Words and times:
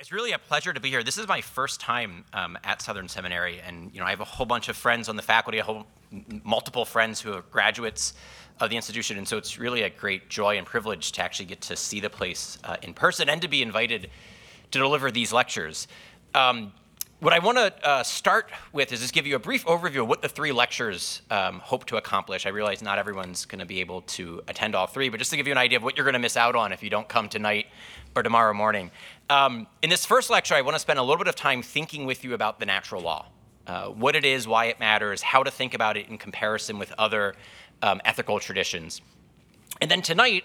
It's 0.00 0.12
really 0.12 0.32
a 0.32 0.38
pleasure 0.38 0.72
to 0.72 0.80
be 0.80 0.88
here. 0.88 1.02
This 1.02 1.18
is 1.18 1.28
my 1.28 1.42
first 1.42 1.78
time 1.78 2.24
um, 2.32 2.56
at 2.64 2.80
Southern 2.80 3.06
Seminary, 3.06 3.60
and 3.60 3.92
you 3.92 4.00
know 4.00 4.06
I 4.06 4.10
have 4.10 4.20
a 4.20 4.24
whole 4.24 4.46
bunch 4.46 4.70
of 4.70 4.76
friends 4.76 5.10
on 5.10 5.16
the 5.16 5.22
faculty, 5.22 5.58
a 5.58 5.62
whole 5.62 5.86
multiple 6.42 6.86
friends 6.86 7.20
who 7.20 7.34
are 7.34 7.42
graduates 7.42 8.14
of 8.60 8.70
the 8.70 8.76
institution, 8.76 9.18
and 9.18 9.28
so 9.28 9.36
it's 9.36 9.58
really 9.58 9.82
a 9.82 9.90
great 9.90 10.30
joy 10.30 10.56
and 10.56 10.66
privilege 10.66 11.12
to 11.12 11.20
actually 11.20 11.44
get 11.44 11.60
to 11.60 11.76
see 11.76 12.00
the 12.00 12.08
place 12.08 12.56
uh, 12.64 12.78
in 12.80 12.94
person 12.94 13.28
and 13.28 13.42
to 13.42 13.48
be 13.48 13.60
invited 13.60 14.08
to 14.70 14.78
deliver 14.78 15.10
these 15.10 15.34
lectures. 15.34 15.86
Um, 16.34 16.72
what 17.20 17.34
I 17.34 17.38
want 17.38 17.58
to 17.58 17.86
uh, 17.86 18.02
start 18.02 18.50
with 18.72 18.94
is 18.94 19.00
just 19.00 19.12
give 19.12 19.26
you 19.26 19.36
a 19.36 19.38
brief 19.38 19.66
overview 19.66 20.00
of 20.00 20.08
what 20.08 20.22
the 20.22 20.28
three 20.30 20.52
lectures 20.52 21.20
um, 21.30 21.58
hope 21.58 21.84
to 21.86 21.98
accomplish. 21.98 22.46
I 22.46 22.48
realize 22.48 22.80
not 22.80 22.98
everyone's 22.98 23.44
going 23.44 23.58
to 23.58 23.66
be 23.66 23.80
able 23.80 24.00
to 24.02 24.40
attend 24.48 24.74
all 24.74 24.86
three, 24.86 25.10
but 25.10 25.18
just 25.18 25.30
to 25.32 25.36
give 25.36 25.46
you 25.46 25.52
an 25.52 25.58
idea 25.58 25.76
of 25.76 25.84
what 25.84 25.98
you're 25.98 26.06
going 26.06 26.14
to 26.14 26.18
miss 26.18 26.38
out 26.38 26.56
on 26.56 26.72
if 26.72 26.82
you 26.82 26.88
don't 26.88 27.06
come 27.06 27.28
tonight 27.28 27.66
or 28.14 28.22
tomorrow 28.22 28.52
morning. 28.52 28.90
Um, 29.28 29.66
in 29.82 29.90
this 29.90 30.04
first 30.04 30.30
lecture, 30.30 30.54
I 30.54 30.62
want 30.62 30.74
to 30.74 30.80
spend 30.80 30.98
a 30.98 31.02
little 31.02 31.18
bit 31.18 31.28
of 31.28 31.36
time 31.36 31.62
thinking 31.62 32.06
with 32.06 32.24
you 32.24 32.34
about 32.34 32.58
the 32.58 32.66
natural 32.66 33.02
law, 33.02 33.26
uh, 33.66 33.86
what 33.86 34.16
it 34.16 34.24
is, 34.24 34.48
why 34.48 34.66
it 34.66 34.80
matters, 34.80 35.22
how 35.22 35.42
to 35.42 35.50
think 35.50 35.74
about 35.74 35.96
it 35.96 36.08
in 36.08 36.18
comparison 36.18 36.78
with 36.78 36.92
other 36.98 37.34
um, 37.82 38.00
ethical 38.04 38.40
traditions. 38.40 39.00
And 39.80 39.90
then 39.90 40.02
tonight, 40.02 40.44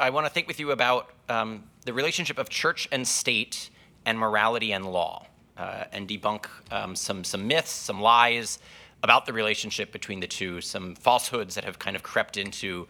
I 0.00 0.10
want 0.10 0.26
to 0.26 0.32
think 0.32 0.48
with 0.48 0.58
you 0.58 0.70
about 0.70 1.10
um, 1.28 1.64
the 1.84 1.92
relationship 1.92 2.38
of 2.38 2.48
church 2.48 2.88
and 2.90 3.06
state 3.06 3.70
and 4.04 4.18
morality 4.18 4.72
and 4.72 4.86
law 4.86 5.26
uh, 5.56 5.84
and 5.92 6.08
debunk 6.08 6.46
um, 6.70 6.96
some, 6.96 7.22
some 7.24 7.46
myths, 7.46 7.70
some 7.70 8.00
lies 8.00 8.58
about 9.02 9.26
the 9.26 9.32
relationship 9.32 9.92
between 9.92 10.20
the 10.20 10.26
two, 10.26 10.60
some 10.60 10.94
falsehoods 10.94 11.54
that 11.54 11.64
have 11.64 11.78
kind 11.78 11.96
of 11.96 12.02
crept 12.02 12.36
into 12.36 12.86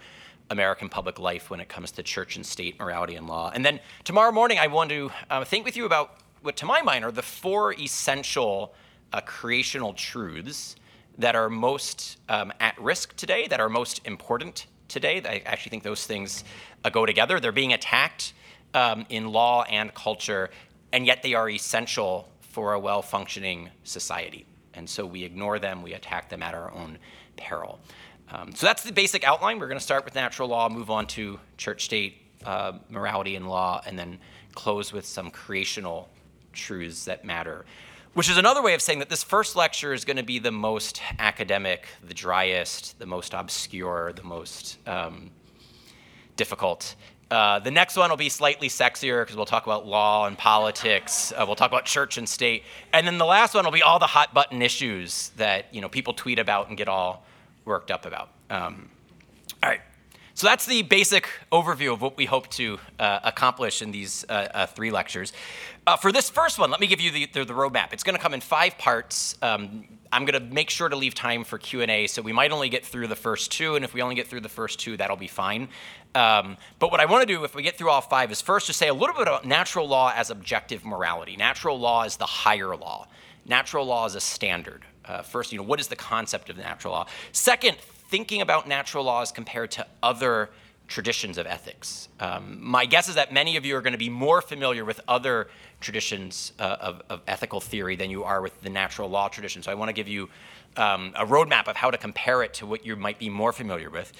American 0.52 0.88
public 0.88 1.18
life 1.18 1.50
when 1.50 1.60
it 1.60 1.68
comes 1.68 1.90
to 1.92 2.02
church 2.02 2.36
and 2.36 2.46
state 2.46 2.78
morality 2.78 3.16
and 3.16 3.26
law. 3.26 3.50
And 3.52 3.64
then 3.64 3.80
tomorrow 4.04 4.30
morning, 4.30 4.58
I 4.58 4.68
want 4.68 4.90
to 4.90 5.10
uh, 5.30 5.44
think 5.44 5.64
with 5.64 5.76
you 5.76 5.86
about 5.86 6.18
what, 6.42 6.56
to 6.58 6.66
my 6.66 6.82
mind, 6.82 7.04
are 7.04 7.10
the 7.10 7.22
four 7.22 7.72
essential 7.74 8.74
uh, 9.12 9.20
creational 9.22 9.94
truths 9.94 10.76
that 11.18 11.34
are 11.34 11.48
most 11.48 12.18
um, 12.28 12.52
at 12.60 12.80
risk 12.80 13.16
today, 13.16 13.46
that 13.48 13.60
are 13.60 13.68
most 13.68 14.00
important 14.06 14.66
today. 14.88 15.22
I 15.24 15.42
actually 15.46 15.70
think 15.70 15.82
those 15.82 16.06
things 16.06 16.44
uh, 16.84 16.90
go 16.90 17.06
together. 17.06 17.40
They're 17.40 17.52
being 17.52 17.72
attacked 17.72 18.34
um, 18.74 19.06
in 19.08 19.32
law 19.32 19.64
and 19.64 19.92
culture, 19.94 20.50
and 20.92 21.06
yet 21.06 21.22
they 21.22 21.34
are 21.34 21.48
essential 21.48 22.28
for 22.40 22.74
a 22.74 22.78
well 22.78 23.02
functioning 23.02 23.70
society. 23.84 24.44
And 24.74 24.88
so 24.88 25.04
we 25.06 25.24
ignore 25.24 25.58
them, 25.58 25.82
we 25.82 25.94
attack 25.94 26.28
them 26.28 26.42
at 26.42 26.54
our 26.54 26.72
own 26.72 26.98
peril. 27.36 27.78
Um, 28.32 28.54
so 28.54 28.66
that's 28.66 28.82
the 28.82 28.92
basic 28.92 29.24
outline. 29.24 29.58
We're 29.58 29.68
going 29.68 29.78
to 29.78 29.84
start 29.84 30.06
with 30.06 30.14
natural 30.14 30.48
law, 30.48 30.68
move 30.70 30.90
on 30.90 31.06
to 31.08 31.38
church 31.58 31.84
state 31.84 32.16
uh, 32.46 32.72
morality 32.88 33.36
and 33.36 33.46
law, 33.46 33.82
and 33.86 33.98
then 33.98 34.18
close 34.54 34.92
with 34.92 35.04
some 35.04 35.30
creational 35.30 36.08
truths 36.52 37.04
that 37.04 37.24
matter. 37.26 37.66
Which 38.14 38.30
is 38.30 38.38
another 38.38 38.62
way 38.62 38.74
of 38.74 38.80
saying 38.80 39.00
that 39.00 39.10
this 39.10 39.22
first 39.22 39.54
lecture 39.54 39.92
is 39.92 40.04
going 40.04 40.16
to 40.16 40.22
be 40.22 40.38
the 40.38 40.50
most 40.50 41.02
academic, 41.18 41.86
the 42.06 42.14
driest, 42.14 42.98
the 42.98 43.06
most 43.06 43.34
obscure, 43.34 44.12
the 44.14 44.22
most 44.22 44.78
um, 44.86 45.30
difficult. 46.36 46.94
Uh, 47.30 47.58
the 47.58 47.70
next 47.70 47.96
one 47.96 48.10
will 48.10 48.16
be 48.16 48.28
slightly 48.28 48.68
sexier 48.68 49.22
because 49.22 49.36
we'll 49.36 49.46
talk 49.46 49.64
about 49.64 49.86
law 49.86 50.26
and 50.26 50.36
politics. 50.36 51.32
Uh, 51.32 51.44
we'll 51.46 51.56
talk 51.56 51.70
about 51.70 51.84
church 51.84 52.18
and 52.18 52.28
state, 52.28 52.64
and 52.94 53.06
then 53.06 53.18
the 53.18 53.24
last 53.26 53.54
one 53.54 53.64
will 53.64 53.72
be 53.72 53.82
all 53.82 53.98
the 53.98 54.06
hot 54.06 54.32
button 54.32 54.62
issues 54.62 55.30
that 55.36 55.74
you 55.74 55.80
know 55.82 55.88
people 55.88 56.12
tweet 56.12 56.38
about 56.38 56.68
and 56.68 56.76
get 56.78 56.88
all 56.88 57.24
worked 57.64 57.90
up 57.90 58.06
about. 58.06 58.30
Um, 58.50 58.90
all 59.62 59.70
right, 59.70 59.80
so 60.34 60.46
that's 60.46 60.66
the 60.66 60.82
basic 60.82 61.28
overview 61.50 61.92
of 61.92 62.00
what 62.00 62.16
we 62.16 62.24
hope 62.24 62.48
to 62.50 62.78
uh, 62.98 63.20
accomplish 63.22 63.82
in 63.82 63.92
these 63.92 64.24
uh, 64.28 64.48
uh, 64.54 64.66
three 64.66 64.90
lectures. 64.90 65.32
Uh, 65.86 65.96
for 65.96 66.10
this 66.10 66.30
first 66.30 66.58
one, 66.58 66.70
let 66.70 66.80
me 66.80 66.86
give 66.86 67.00
you 67.00 67.10
the, 67.10 67.26
the, 67.26 67.44
the 67.44 67.52
roadmap. 67.52 67.92
It's 67.92 68.02
going 68.02 68.16
to 68.16 68.22
come 68.22 68.32
in 68.34 68.40
five 68.40 68.78
parts. 68.78 69.36
Um, 69.42 69.84
I'm 70.10 70.24
going 70.24 70.40
to 70.40 70.54
make 70.54 70.70
sure 70.70 70.88
to 70.88 70.96
leave 70.96 71.14
time 71.14 71.44
for 71.44 71.58
Q&A, 71.58 72.06
so 72.06 72.22
we 72.22 72.32
might 72.32 72.50
only 72.50 72.68
get 72.68 72.84
through 72.84 73.08
the 73.08 73.16
first 73.16 73.52
two, 73.52 73.76
and 73.76 73.84
if 73.84 73.94
we 73.94 74.02
only 74.02 74.14
get 74.14 74.26
through 74.26 74.40
the 74.40 74.48
first 74.48 74.78
two, 74.78 74.96
that'll 74.96 75.16
be 75.16 75.26
fine. 75.26 75.68
Um, 76.14 76.56
but 76.78 76.90
what 76.90 77.00
I 77.00 77.06
want 77.06 77.26
to 77.26 77.34
do, 77.34 77.44
if 77.44 77.54
we 77.54 77.62
get 77.62 77.78
through 77.78 77.90
all 77.90 78.00
five, 78.00 78.30
is 78.30 78.40
first 78.40 78.66
to 78.66 78.72
say 78.72 78.88
a 78.88 78.94
little 78.94 79.14
bit 79.14 79.22
about 79.22 79.46
natural 79.46 79.88
law 79.88 80.12
as 80.14 80.30
objective 80.30 80.84
morality. 80.84 81.36
Natural 81.36 81.78
law 81.78 82.04
is 82.04 82.16
the 82.16 82.26
higher 82.26 82.76
law. 82.76 83.06
Natural 83.46 83.84
law 83.84 84.06
is 84.06 84.14
a 84.14 84.20
standard. 84.20 84.84
Uh, 85.04 85.22
first, 85.22 85.52
you 85.52 85.58
know, 85.58 85.64
what 85.64 85.80
is 85.80 85.88
the 85.88 85.96
concept 85.96 86.50
of 86.50 86.56
natural 86.56 86.92
law? 86.92 87.06
Second, 87.32 87.76
thinking 88.08 88.40
about 88.40 88.68
natural 88.68 89.04
laws 89.04 89.32
compared 89.32 89.70
to 89.72 89.86
other 90.02 90.50
traditions 90.88 91.38
of 91.38 91.46
ethics. 91.46 92.08
Um, 92.20 92.58
my 92.60 92.84
guess 92.84 93.08
is 93.08 93.14
that 93.14 93.32
many 93.32 93.56
of 93.56 93.64
you 93.64 93.76
are 93.76 93.80
going 93.80 93.92
to 93.92 93.98
be 93.98 94.10
more 94.10 94.42
familiar 94.42 94.84
with 94.84 95.00
other 95.08 95.48
traditions 95.80 96.52
uh, 96.58 96.76
of, 96.80 97.02
of, 97.08 97.22
ethical 97.26 97.60
theory 97.60 97.96
than 97.96 98.10
you 98.10 98.24
are 98.24 98.42
with 98.42 98.60
the 98.60 98.68
natural 98.68 99.08
law 99.08 99.28
tradition. 99.28 99.62
So 99.62 99.72
I 99.72 99.74
want 99.74 99.88
to 99.88 99.94
give 99.94 100.08
you 100.08 100.28
um, 100.76 101.14
a 101.16 101.24
roadmap 101.24 101.66
of 101.66 101.76
how 101.76 101.90
to 101.90 101.96
compare 101.96 102.42
it 102.42 102.54
to 102.54 102.66
what 102.66 102.84
you 102.84 102.94
might 102.94 103.18
be 103.18 103.30
more 103.30 103.52
familiar 103.52 103.88
with. 103.88 104.12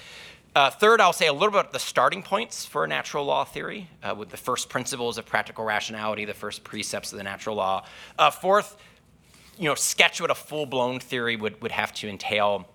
Uh, 0.55 0.69
third, 0.69 1.01
I'll 1.01 1.13
say 1.13 1.27
a 1.27 1.33
little 1.33 1.49
bit 1.49 1.59
about 1.59 1.73
the 1.73 1.79
starting 1.79 2.21
points 2.21 2.65
for 2.65 2.85
natural 2.87 3.25
law 3.25 3.43
theory, 3.43 3.89
uh, 4.03 4.13
with 4.15 4.29
the 4.29 4.37
first 4.37 4.69
principles 4.69 5.17
of 5.17 5.25
practical 5.25 5.63
rationality, 5.63 6.25
the 6.25 6.33
first 6.33 6.63
precepts 6.63 7.11
of 7.11 7.17
the 7.17 7.23
natural 7.23 7.55
law. 7.55 7.85
Uh, 8.19 8.29
fourth, 8.29 8.77
you 9.57 9.69
know, 9.69 9.75
sketch 9.75 10.19
what 10.19 10.31
a 10.31 10.35
full-blown 10.35 10.99
theory 10.99 11.35
would, 11.35 11.61
would 11.61 11.71
have 11.71 11.93
to 11.95 12.09
entail. 12.09 12.67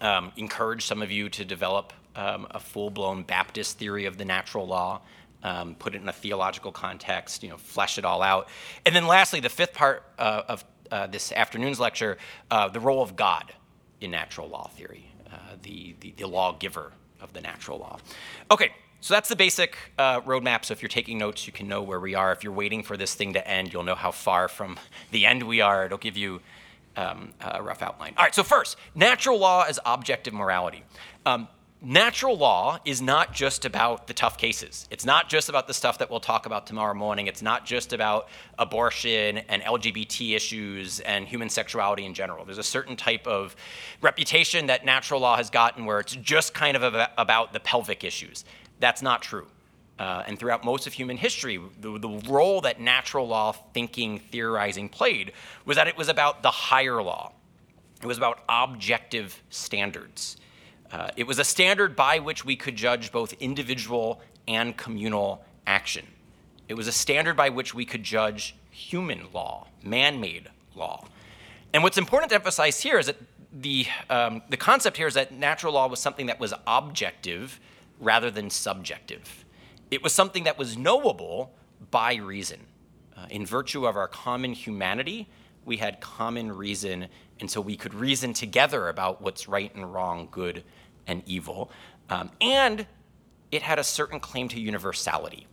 Um, 0.00 0.32
encourage 0.36 0.86
some 0.86 1.02
of 1.02 1.10
you 1.10 1.28
to 1.28 1.44
develop 1.44 1.92
um, 2.16 2.46
a 2.50 2.58
full-blown 2.58 3.22
Baptist 3.24 3.78
theory 3.78 4.06
of 4.06 4.16
the 4.16 4.24
natural 4.24 4.66
law 4.66 5.02
um, 5.42 5.74
put 5.74 5.94
it 5.94 6.02
in 6.02 6.08
a 6.08 6.12
theological 6.12 6.72
context, 6.72 7.42
you 7.42 7.48
know, 7.48 7.56
flesh 7.56 7.98
it 7.98 8.04
all 8.04 8.22
out. 8.22 8.48
And 8.84 8.94
then 8.94 9.06
lastly, 9.06 9.40
the 9.40 9.48
fifth 9.48 9.74
part 9.74 10.04
uh, 10.18 10.42
of 10.48 10.64
uh, 10.90 11.06
this 11.06 11.32
afternoon's 11.32 11.80
lecture, 11.80 12.18
uh, 12.50 12.68
the 12.68 12.80
role 12.80 13.02
of 13.02 13.16
God 13.16 13.52
in 14.00 14.10
natural 14.10 14.48
law 14.48 14.68
theory, 14.68 15.10
uh, 15.32 15.36
the, 15.62 15.94
the, 16.00 16.12
the 16.16 16.26
lawgiver 16.26 16.92
of 17.20 17.32
the 17.32 17.40
natural 17.40 17.78
law. 17.78 17.98
Okay, 18.50 18.72
so 19.00 19.14
that's 19.14 19.28
the 19.28 19.36
basic 19.36 19.76
uh, 19.98 20.20
roadmap. 20.22 20.64
So 20.64 20.72
if 20.72 20.82
you're 20.82 20.88
taking 20.88 21.18
notes, 21.18 21.46
you 21.46 21.52
can 21.52 21.66
know 21.68 21.82
where 21.82 22.00
we 22.00 22.14
are. 22.14 22.32
If 22.32 22.44
you're 22.44 22.52
waiting 22.52 22.82
for 22.82 22.96
this 22.96 23.14
thing 23.14 23.32
to 23.32 23.48
end, 23.48 23.72
you'll 23.72 23.82
know 23.82 23.94
how 23.94 24.10
far 24.10 24.48
from 24.48 24.78
the 25.10 25.24
end 25.24 25.42
we 25.42 25.60
are. 25.60 25.86
It'll 25.86 25.98
give 25.98 26.16
you 26.16 26.40
um, 26.96 27.32
a 27.40 27.62
rough 27.62 27.82
outline. 27.82 28.14
All 28.16 28.24
right, 28.24 28.34
so 28.34 28.42
first, 28.42 28.76
natural 28.94 29.38
law 29.38 29.64
as 29.66 29.78
objective 29.86 30.34
morality. 30.34 30.84
Um, 31.24 31.48
natural 31.80 32.36
law 32.36 32.78
is 32.84 33.00
not 33.00 33.32
just 33.32 33.64
about 33.64 34.06
the 34.06 34.12
tough 34.12 34.36
cases. 34.36 34.86
It's 34.90 35.06
not 35.06 35.30
just 35.30 35.48
about 35.48 35.66
the 35.66 35.72
stuff 35.72 35.98
that 35.98 36.10
we'll 36.10 36.20
talk 36.20 36.44
about 36.44 36.66
tomorrow 36.66 36.92
morning. 36.92 37.26
It's 37.26 37.40
not 37.40 37.64
just 37.64 37.94
about 37.94 38.28
abortion 38.58 39.38
and 39.38 39.62
LGBT 39.62 40.36
issues 40.36 41.00
and 41.00 41.26
human 41.26 41.48
sexuality 41.48 42.04
in 42.04 42.12
general. 42.12 42.44
There's 42.44 42.58
a 42.58 42.62
certain 42.62 42.96
type 42.96 43.26
of 43.26 43.56
reputation 44.02 44.66
that 44.66 44.84
natural 44.84 45.20
law 45.20 45.36
has 45.36 45.48
gotten 45.48 45.86
where 45.86 46.00
it's 46.00 46.16
just 46.16 46.52
kind 46.52 46.76
of 46.76 47.08
about 47.16 47.54
the 47.54 47.60
pelvic 47.60 48.04
issues. 48.04 48.44
That's 48.80 49.02
not 49.02 49.22
true. 49.22 49.46
Uh, 49.98 50.24
and 50.26 50.38
throughout 50.38 50.64
most 50.64 50.86
of 50.86 50.94
human 50.94 51.18
history, 51.18 51.60
the, 51.80 51.98
the 51.98 52.22
role 52.26 52.62
that 52.62 52.80
natural 52.80 53.28
law 53.28 53.52
thinking, 53.74 54.18
theorizing 54.18 54.88
played 54.88 55.32
was 55.66 55.76
that 55.76 55.88
it 55.88 55.96
was 55.96 56.08
about 56.08 56.42
the 56.42 56.50
higher 56.50 57.02
law. 57.02 57.32
It 58.02 58.06
was 58.06 58.16
about 58.16 58.40
objective 58.48 59.42
standards. 59.50 60.38
Uh, 60.90 61.10
it 61.16 61.26
was 61.26 61.38
a 61.38 61.44
standard 61.44 61.94
by 61.94 62.18
which 62.18 62.46
we 62.46 62.56
could 62.56 62.76
judge 62.76 63.12
both 63.12 63.34
individual 63.34 64.22
and 64.48 64.74
communal 64.76 65.44
action. 65.66 66.06
It 66.66 66.74
was 66.74 66.88
a 66.88 66.92
standard 66.92 67.36
by 67.36 67.50
which 67.50 67.74
we 67.74 67.84
could 67.84 68.02
judge 68.02 68.56
human 68.70 69.26
law, 69.34 69.66
man 69.82 70.18
made 70.18 70.48
law. 70.74 71.04
And 71.74 71.82
what's 71.82 71.98
important 71.98 72.30
to 72.30 72.36
emphasize 72.36 72.80
here 72.80 72.98
is 72.98 73.06
that 73.06 73.16
the, 73.52 73.86
um, 74.08 74.42
the 74.48 74.56
concept 74.56 74.96
here 74.96 75.06
is 75.06 75.14
that 75.14 75.30
natural 75.30 75.74
law 75.74 75.88
was 75.88 76.00
something 76.00 76.26
that 76.26 76.40
was 76.40 76.54
objective 76.66 77.60
rather 78.00 78.30
than 78.30 78.50
subjective. 78.50 79.44
It 79.90 80.02
was 80.02 80.12
something 80.12 80.44
that 80.44 80.58
was 80.58 80.76
knowable 80.76 81.52
by 81.90 82.16
reason. 82.16 82.60
Uh, 83.16 83.26
in 83.30 83.44
virtue 83.44 83.86
of 83.86 83.96
our 83.96 84.08
common 84.08 84.52
humanity, 84.52 85.28
we 85.64 85.76
had 85.76 86.00
common 86.00 86.50
reason, 86.50 87.08
and 87.38 87.50
so 87.50 87.60
we 87.60 87.76
could 87.76 87.94
reason 87.94 88.32
together 88.32 88.88
about 88.88 89.20
what's 89.20 89.46
right 89.46 89.74
and 89.74 89.92
wrong, 89.92 90.28
good 90.30 90.64
and 91.06 91.22
evil. 91.26 91.70
Um, 92.08 92.30
and 92.40 92.86
it 93.52 93.62
had 93.62 93.78
a 93.78 93.84
certain 93.84 94.20
claim 94.20 94.48
to 94.48 94.60
universality. 94.60 95.46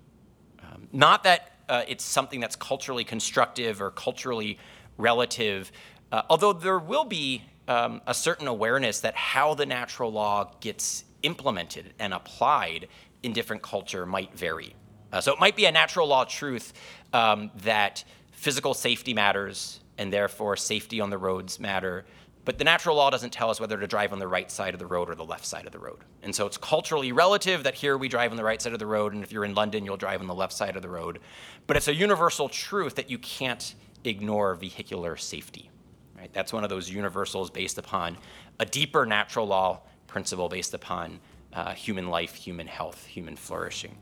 Um, 0.63 0.87
not 0.91 1.23
that 1.23 1.51
uh, 1.67 1.83
it's 1.87 2.03
something 2.03 2.39
that's 2.39 2.55
culturally 2.55 3.03
constructive 3.03 3.81
or 3.81 3.91
culturally 3.91 4.57
relative, 4.97 5.71
uh, 6.11 6.21
although 6.29 6.53
there 6.53 6.79
will 6.79 7.05
be 7.05 7.43
um, 7.67 8.01
a 8.07 8.13
certain 8.13 8.47
awareness 8.47 9.01
that 9.01 9.15
how 9.15 9.53
the 9.53 9.65
natural 9.65 10.11
law 10.11 10.51
gets 10.61 11.03
implemented 11.23 11.93
and 11.99 12.13
applied 12.13 12.87
in 13.23 13.33
different 13.33 13.61
culture 13.61 14.05
might 14.05 14.33
vary. 14.37 14.75
Uh, 15.11 15.21
so 15.21 15.33
it 15.33 15.39
might 15.39 15.55
be 15.55 15.65
a 15.65 15.71
natural 15.71 16.07
law 16.07 16.23
truth 16.25 16.73
um, 17.13 17.49
that 17.63 18.03
physical 18.31 18.73
safety 18.73 19.13
matters 19.13 19.79
and 19.97 20.13
therefore 20.13 20.55
safety 20.55 21.01
on 21.01 21.09
the 21.09 21.17
roads 21.17 21.59
matter, 21.59 22.05
But 22.47 22.57
the 22.57 22.63
natural 22.63 22.95
law 22.95 23.09
doesn't 23.09 23.33
tell 23.33 23.49
us 23.49 23.59
whether 23.59 23.77
to 23.77 23.87
drive 23.87 24.13
on 24.13 24.19
the 24.19 24.27
right 24.27 24.49
side 24.49 24.73
of 24.73 24.79
the 24.79 24.85
road 24.85 25.09
or 25.09 25.15
the 25.15 25.25
left 25.25 25.45
side 25.45 25.65
of 25.65 25.73
the 25.73 25.79
road. 25.79 25.97
And 26.23 26.33
so 26.33 26.45
it's 26.45 26.55
culturally 26.55 27.11
relative 27.11 27.63
that 27.63 27.73
here 27.73 27.97
we 27.97 28.07
drive 28.07 28.31
on 28.31 28.37
the 28.37 28.43
right 28.45 28.61
side 28.61 28.71
of 28.71 28.79
the 28.79 28.85
road, 28.85 29.13
and 29.13 29.21
if 29.21 29.33
you're 29.33 29.43
in 29.43 29.53
London, 29.53 29.83
you'll 29.83 29.97
drive 29.97 30.21
on 30.21 30.27
the 30.27 30.33
left 30.33 30.53
side 30.53 30.77
of 30.77 30.81
the 30.81 30.87
road. 30.87 31.19
But 31.67 31.75
it's 31.75 31.89
a 31.89 31.93
universal 31.93 32.47
truth 32.47 32.95
that 32.95 33.09
you 33.09 33.17
can't 33.17 33.75
ignore 34.05 34.55
vehicular 34.55 35.17
safety. 35.17 35.69
Right? 36.17 36.31
That's 36.31 36.53
one 36.53 36.63
of 36.63 36.69
those 36.69 36.89
universals 36.89 37.49
based 37.49 37.77
upon 37.77 38.15
a 38.61 38.65
deeper 38.65 39.05
natural 39.05 39.45
law 39.45 39.81
principle 40.07 40.49
based 40.49 40.73
upon 40.73 41.19
uh, 41.53 41.73
human 41.73 42.09
life, 42.09 42.33
human 42.33 42.67
health, 42.67 43.05
human 43.05 43.35
flourishing. 43.35 43.97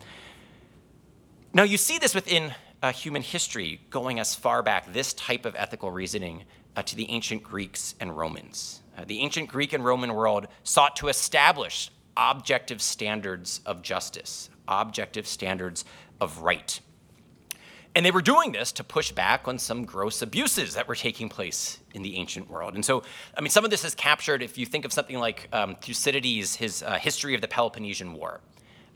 Now, 1.54 1.63
you 1.63 1.78
see 1.78 1.98
this 1.98 2.13
within 2.13 2.54
uh, 2.81 2.92
human 2.92 3.22
history 3.22 3.80
going 3.90 4.19
as 4.19 4.36
far 4.36 4.62
back, 4.62 4.92
this 4.92 5.13
type 5.13 5.46
of 5.46 5.56
ethical 5.56 5.92
reasoning, 5.92 6.44
uh, 6.75 6.84
to 6.84 6.96
the 6.96 7.10
ancient 7.10 7.44
Greeks 7.44 7.96
and 8.00 8.16
Romans. 8.16 8.81
Uh, 8.98 9.06
the 9.06 9.19
ancient 9.19 9.50
Greek 9.50 9.74
and 9.74 9.84
Roman 9.84 10.13
world 10.13 10.48
sought 10.63 10.96
to 10.98 11.07
establish 11.07 11.92
objective 12.18 12.81
standards 12.81 13.62
of 13.66 13.81
justice, 13.81 14.50
objective 14.68 15.28
standards 15.28 15.86
of 16.19 16.40
right. 16.40 16.80
And 17.95 18.06
they 18.06 18.12
were 18.12 18.21
doing 18.21 18.51
this 18.51 18.74
to 18.74 18.83
push 18.83 19.13
back 19.13 19.47
on 19.47 19.57
some 19.57 19.86
gross 19.86 20.21
abuses 20.21 20.75
that 20.75 20.86
were 20.86 20.95
taking 20.95 21.30
place 21.30 21.80
in 21.94 22.01
the 22.01 22.18
ancient 22.18 22.50
world. 22.50 22.75
And 22.75 22.83
so, 22.83 23.03
I 23.38 23.42
mean, 23.42 23.50
some 23.50 23.63
of 23.63 23.71
this 23.71 23.86
is 23.86 23.95
captured 23.95 24.44
if 24.44 24.57
you 24.57 24.65
think 24.65 24.83
of 24.83 24.92
something 24.92 25.18
like 25.18 25.47
um, 25.53 25.75
Thucydides' 25.75 26.57
his 26.57 26.83
uh, 26.83 26.97
history 26.97 27.36
of 27.36 27.42
the 27.42 27.47
Peloponnesian 27.47 28.13
War. 28.13 28.42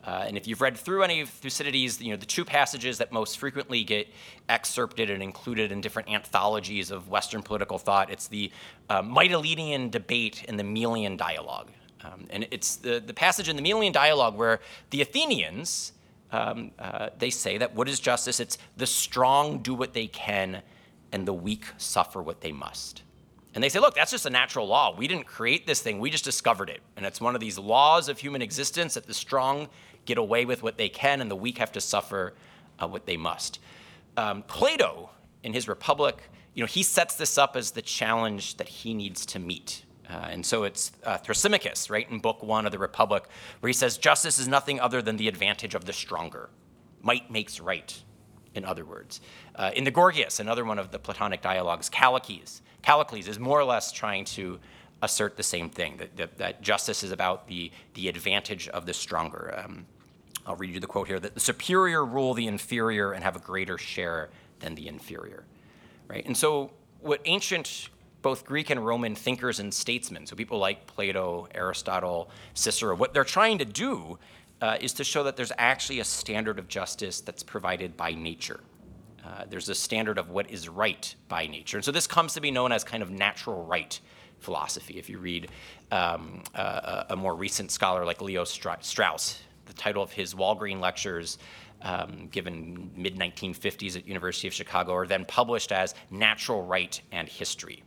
Uh, 0.04 0.26
and 0.28 0.38
if 0.38 0.48
you've 0.48 0.62
read 0.62 0.78
through 0.78 1.04
any 1.04 1.22
of 1.22 1.30
Thucydides, 1.30 2.02
you 2.02 2.12
know, 2.12 2.18
the 2.18 2.26
two 2.26 2.44
passages 2.44 2.98
that 2.98 3.12
most 3.12 3.38
frequently 3.38 3.84
get 3.84 4.08
excerpted 4.50 5.10
and 5.10 5.22
included 5.24 5.72
in 5.72 5.82
different 5.82 6.10
anthologies 6.10 6.92
of 6.92 7.10
Western 7.10 7.42
political 7.42 7.78
thought, 7.78 8.10
it's 8.10 8.28
the 8.28 8.52
uh, 8.90 9.02
Mytilenean 9.02 9.92
debate 9.92 10.46
and 10.48 10.60
the 10.60 10.64
Melian 10.64 11.16
dialogue. 11.16 11.70
Um, 12.02 12.28
and 12.30 12.48
it's 12.52 12.78
the, 12.78 13.02
the 13.06 13.14
passage 13.14 13.50
in 13.50 13.56
the 13.56 13.62
Melian 13.62 13.92
dialogue 13.92 14.38
where 14.38 14.60
the 14.90 15.02
Athenians, 15.02 15.92
um, 16.32 16.72
uh, 16.78 17.10
they 17.18 17.30
say 17.30 17.58
that 17.58 17.76
what 17.76 17.88
is 17.88 18.00
justice? 18.00 18.40
It's 18.40 18.58
the 18.78 18.88
strong 18.88 19.60
do 19.60 19.74
what 19.74 19.94
they 19.94 20.08
can 20.08 20.62
and 21.12 21.28
the 21.28 21.34
weak 21.34 21.66
suffer 21.78 22.22
what 22.22 22.42
they 22.42 22.52
must. 22.52 23.04
And 23.56 23.64
they 23.64 23.70
say, 23.70 23.80
look, 23.80 23.96
that's 23.96 24.12
just 24.12 24.26
a 24.26 24.30
natural 24.30 24.68
law. 24.68 24.96
We 24.96 25.08
didn't 25.08 25.26
create 25.26 25.66
this 25.66 25.82
thing, 25.82 26.00
we 26.00 26.10
just 26.10 26.24
discovered 26.24 26.70
it. 26.70 26.82
And 26.96 27.06
it's 27.06 27.20
one 27.20 27.36
of 27.36 27.42
these 27.42 27.58
laws 27.58 28.10
of 28.10 28.20
human 28.20 28.42
existence 28.42 28.94
that 28.94 29.08
the 29.08 29.14
strong 29.14 29.70
get 30.06 30.18
away 30.18 30.46
with 30.46 30.64
what 30.64 30.78
they 30.78 30.90
can 30.90 31.22
and 31.22 31.30
the 31.30 31.36
weak 31.36 31.58
have 31.58 31.72
to 31.74 31.82
suffer 31.82 32.36
uh, 32.80 32.88
what 32.88 33.06
they 33.06 33.18
must. 33.18 33.60
Um, 34.18 34.44
Plato, 34.44 35.10
in 35.44 35.54
his 35.54 35.68
Republic, 35.68 36.30
you 36.54 36.64
know, 36.64 36.68
he 36.68 36.84
sets 36.84 37.16
this 37.16 37.38
up 37.38 37.56
as 37.56 37.72
the 37.72 37.82
challenge 37.82 38.58
that 38.58 38.68
he 38.68 38.94
needs 38.94 39.26
to 39.28 39.40
meet. 39.40 39.84
Uh, 40.10 40.28
and 40.32 40.46
so 40.46 40.64
it's 40.64 40.92
uh, 41.04 41.18
Thrasymachus, 41.18 41.90
right, 41.90 42.10
in 42.10 42.20
Book 42.20 42.42
One 42.42 42.66
of 42.66 42.72
the 42.72 42.80
Republic, 42.80 43.24
where 43.60 43.68
he 43.68 43.74
says, 43.74 43.98
Justice 43.98 44.40
is 44.40 44.48
nothing 44.48 44.80
other 44.80 45.02
than 45.02 45.18
the 45.18 45.28
advantage 45.28 45.76
of 45.76 45.86
the 45.86 45.94
stronger. 45.94 46.50
Might 47.02 47.30
makes 47.30 47.60
right, 47.60 48.02
in 48.56 48.66
other 48.66 48.86
words. 48.86 49.22
Uh, 49.56 49.72
in 49.76 49.84
the 49.84 49.92
Gorgias, 49.92 50.40
another 50.40 50.66
one 50.66 50.80
of 50.80 50.92
the 50.92 51.00
Platonic 51.00 51.42
dialogues, 51.42 51.90
Callicles, 51.90 52.62
Callicles 52.82 53.28
is 53.28 53.40
more 53.40 53.60
or 53.60 53.66
less 53.66 53.92
trying 53.92 54.26
to 54.26 54.60
assert 55.02 55.38
the 55.38 55.44
same 55.44 55.70
thing 55.70 55.98
that, 55.98 56.18
that, 56.18 56.38
that 56.38 56.62
justice 56.62 57.04
is 57.04 57.12
about 57.12 57.48
the, 57.48 57.72
the 57.94 58.08
advantage 58.08 58.68
of 58.70 58.86
the 58.86 58.94
stronger. 58.94 59.54
Um, 59.64 59.86
I'll 60.46 60.56
read 60.56 60.74
you 60.74 60.80
the 60.80 60.88
quote 60.88 61.08
here 61.08 61.20
that 61.20 61.36
the 61.36 61.40
superior 61.40 62.04
rule 62.04 62.34
the 62.34 62.48
inferior 62.48 63.12
and 63.12 63.24
have 63.24 63.36
a 63.36 63.40
greater 63.40 63.78
share 63.78 64.30
than 64.60 64.76
the 64.76 64.88
inferior. 64.88 65.44
Right? 66.08 66.26
And 66.26 66.36
so, 66.36 66.72
what 67.02 67.22
ancient 67.26 67.90
both 68.22 68.46
Greek 68.46 68.70
and 68.70 68.86
Roman 68.86 69.16
thinkers 69.16 69.60
and 69.60 69.74
statesmen, 69.74 70.26
so 70.26 70.36
people 70.36 70.60
like 70.60 70.88
Plato, 70.88 71.48
Aristotle, 71.54 72.30
Cicero, 72.54 72.96
what 72.96 73.14
they're 73.14 73.24
trying 73.24 73.60
to 73.60 73.66
do 73.66 74.18
uh, 74.62 74.78
is 74.82 74.94
to 74.94 75.04
show 75.04 75.24
that 75.24 75.36
there's 75.38 75.54
actually 75.58 76.00
a 76.00 76.04
standard 76.04 76.60
of 76.60 76.68
justice 76.68 77.22
that's 77.22 77.44
provided 77.44 77.96
by 77.96 78.14
nature. 78.14 78.60
Uh, 79.26 79.46
there's 79.50 79.70
a 79.70 79.76
standard 79.76 80.18
of 80.18 80.30
what 80.30 80.50
is 80.50 80.68
right 80.68 81.16
by 81.28 81.48
nature. 81.48 81.78
And 81.78 81.86
so 81.86 81.92
this 81.92 82.08
comes 82.08 82.34
to 82.34 82.42
be 82.42 82.52
known 82.52 82.72
as 82.72 82.84
kind 82.84 83.04
of 83.04 83.10
natural 83.10 83.64
right 83.66 84.00
philosophy. 84.40 84.98
If 84.98 85.10
you 85.10 85.20
read 85.20 85.50
um, 85.92 86.42
a, 86.56 87.08
a, 87.10 87.16
more 87.16 87.36
recent 87.36 87.72
scholar 87.72 88.06
like 88.06 88.22
Leo 88.22 88.44
Strauss, 88.44 89.40
the 89.66 89.74
title 89.74 90.02
of 90.02 90.12
his 90.12 90.34
Walgreen 90.34 90.80
lectures 90.80 91.38
um, 91.82 92.28
given 92.32 92.92
mid 92.96 93.18
1950s 93.18 93.96
at 93.98 94.08
University 94.08 94.48
of 94.48 94.54
Chicago 94.54 94.94
are 94.94 95.08
then 95.08 95.26
published 95.26 95.72
as 95.72 95.94
Natural 96.10 96.64
Right 96.64 97.00
and 97.12 97.28
History 97.28 97.84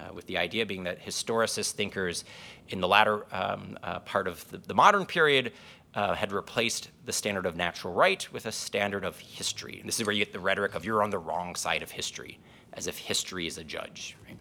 uh, 0.00 0.12
with 0.12 0.26
the 0.26 0.38
idea 0.38 0.64
being 0.66 0.84
that 0.84 1.04
historicist 1.04 1.72
thinkers 1.72 2.24
in 2.68 2.80
the 2.80 2.88
latter 2.88 3.26
um, 3.32 3.78
uh, 3.82 3.98
part 4.00 4.26
of 4.26 4.48
the, 4.50 4.58
the 4.58 4.74
modern 4.74 5.04
period 5.04 5.52
uh, 5.94 6.14
had 6.14 6.32
replaced 6.32 6.90
the 7.04 7.12
standard 7.12 7.46
of 7.46 7.56
natural 7.56 7.92
right 7.92 8.32
with 8.32 8.46
a 8.46 8.52
standard 8.52 9.04
of 9.04 9.18
history. 9.18 9.78
And 9.80 9.88
this 9.88 9.98
is 9.98 10.06
where 10.06 10.14
you 10.14 10.24
get 10.24 10.32
the 10.32 10.40
rhetoric 10.40 10.74
of 10.74 10.84
you're 10.84 11.02
on 11.02 11.10
the 11.10 11.18
wrong 11.18 11.56
side 11.56 11.82
of 11.82 11.90
history, 11.90 12.38
as 12.72 12.86
if 12.86 12.96
history 12.96 13.46
is 13.46 13.58
a 13.58 13.64
judge. 13.64 14.16
Right? 14.26 14.38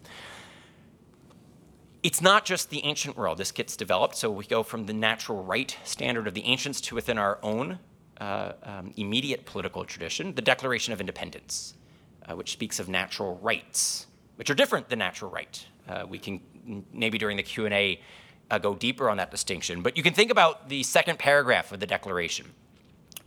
It's 2.03 2.21
not 2.21 2.45
just 2.45 2.69
the 2.69 2.83
ancient 2.85 3.17
world. 3.17 3.37
This 3.37 3.51
gets 3.51 3.75
developed, 3.75 4.15
so 4.15 4.31
we 4.31 4.45
go 4.45 4.63
from 4.63 4.85
the 4.85 4.93
natural 4.93 5.43
right 5.43 5.75
standard 5.83 6.27
of 6.27 6.33
the 6.33 6.45
ancients 6.45 6.79
to 6.81 6.95
within 6.95 7.17
our 7.17 7.39
own 7.43 7.79
uh, 8.21 8.53
um, 8.63 8.93
immediate 8.95 9.45
political 9.45 9.83
tradition, 9.85 10.33
the 10.35 10.41
Declaration 10.41 10.93
of 10.93 10.99
Independence, 10.99 11.73
uh, 12.25 12.35
which 12.35 12.51
speaks 12.51 12.79
of 12.79 12.87
natural 12.87 13.37
rights 13.37 14.07
which 14.39 14.49
are 14.49 14.55
different 14.55 14.87
than 14.87 14.99
natural 14.99 15.29
right. 15.29 15.65
Uh, 15.89 16.05
we 16.07 16.17
can 16.17 16.39
maybe 16.93 17.17
during 17.17 17.35
the 17.35 17.43
Q&A 17.43 17.99
uh, 18.49 18.57
go 18.57 18.73
deeper 18.73 19.09
on 19.09 19.17
that 19.17 19.31
distinction. 19.31 19.81
But 19.81 19.97
you 19.97 20.01
can 20.01 20.13
think 20.13 20.31
about 20.31 20.69
the 20.69 20.81
second 20.83 21.19
paragraph 21.19 21.73
of 21.73 21.81
the 21.81 21.85
Declaration. 21.85 22.45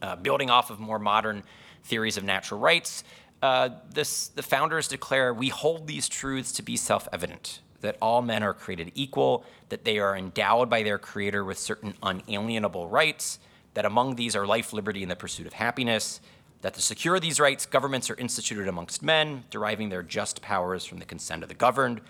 Uh, 0.00 0.16
building 0.16 0.48
off 0.48 0.70
of 0.70 0.80
more 0.80 0.98
modern 0.98 1.42
theories 1.84 2.16
of 2.16 2.24
natural 2.24 2.58
rights, 2.58 3.04
uh, 3.42 3.68
this, 3.92 4.28
the 4.28 4.42
founders 4.42 4.88
declare, 4.88 5.34
we 5.34 5.50
hold 5.50 5.86
these 5.86 6.08
truths 6.08 6.50
to 6.52 6.62
be 6.62 6.78
self-evident, 6.78 7.60
that 7.82 7.98
all 8.00 8.22
men 8.22 8.42
are 8.42 8.54
created 8.54 8.90
equal, 8.94 9.44
that 9.68 9.84
they 9.84 9.98
are 9.98 10.16
endowed 10.16 10.70
by 10.70 10.82
their 10.82 10.96
creator 10.98 11.44
with 11.44 11.58
certain 11.58 11.92
unalienable 12.02 12.88
rights, 12.88 13.38
that 13.74 13.84
among 13.84 14.14
these 14.14 14.34
are 14.34 14.46
life, 14.46 14.72
liberty, 14.72 15.02
and 15.02 15.10
the 15.10 15.16
pursuit 15.16 15.46
of 15.46 15.52
happiness, 15.52 16.22
that 16.62 16.74
to 16.74 16.80
secure 16.80 17.20
these 17.20 17.38
rights, 17.38 17.66
governments 17.66 18.08
are 18.08 18.14
instituted 18.14 18.68
amongst 18.68 19.02
men, 19.02 19.44
deriving 19.50 19.88
their 19.88 20.02
just 20.02 20.40
powers 20.40 20.84
from 20.84 20.98
the 20.98 21.04
consent 21.04 21.42
of 21.42 21.48
the 21.48 21.54
governed. 21.54 22.00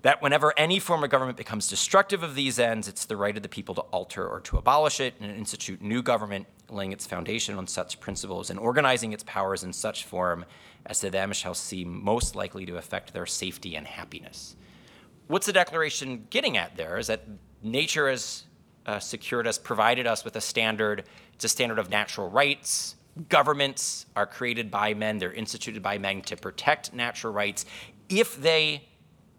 That 0.00 0.20
whenever 0.20 0.52
any 0.56 0.80
form 0.80 1.04
of 1.04 1.10
government 1.10 1.38
becomes 1.38 1.68
destructive 1.68 2.24
of 2.24 2.34
these 2.34 2.58
ends, 2.58 2.88
it's 2.88 3.04
the 3.04 3.16
right 3.16 3.36
of 3.36 3.42
the 3.42 3.48
people 3.48 3.74
to 3.76 3.82
alter 3.82 4.26
or 4.26 4.40
to 4.40 4.56
abolish 4.56 4.98
it 4.98 5.14
and 5.20 5.30
institute 5.30 5.80
new 5.80 6.02
government, 6.02 6.46
laying 6.68 6.90
its 6.90 7.06
foundation 7.06 7.56
on 7.56 7.68
such 7.68 8.00
principles 8.00 8.50
and 8.50 8.58
organizing 8.58 9.12
its 9.12 9.22
powers 9.24 9.62
in 9.62 9.72
such 9.72 10.04
form 10.04 10.44
as 10.86 10.98
to 11.00 11.10
them 11.10 11.32
shall 11.32 11.54
seem 11.54 12.02
most 12.02 12.34
likely 12.34 12.66
to 12.66 12.78
affect 12.78 13.12
their 13.12 13.26
safety 13.26 13.76
and 13.76 13.86
happiness. 13.86 14.56
What's 15.28 15.46
the 15.46 15.52
Declaration 15.52 16.26
getting 16.30 16.56
at 16.56 16.76
there 16.76 16.98
is 16.98 17.06
that 17.06 17.24
nature 17.62 18.08
has 18.08 18.44
uh, 18.86 18.98
secured 18.98 19.46
us, 19.46 19.58
provided 19.58 20.06
us 20.06 20.24
with 20.24 20.34
a 20.34 20.40
standard. 20.40 21.04
It's 21.34 21.44
a 21.44 21.48
standard 21.48 21.78
of 21.78 21.90
natural 21.90 22.28
rights, 22.28 22.96
governments 23.28 24.06
are 24.16 24.26
created 24.26 24.70
by 24.70 24.94
men, 24.94 25.18
they're 25.18 25.32
instituted 25.32 25.82
by 25.82 25.98
men 25.98 26.22
to 26.22 26.36
protect 26.36 26.92
natural 26.92 27.32
rights 27.32 27.66
if 28.08 28.36
they 28.40 28.84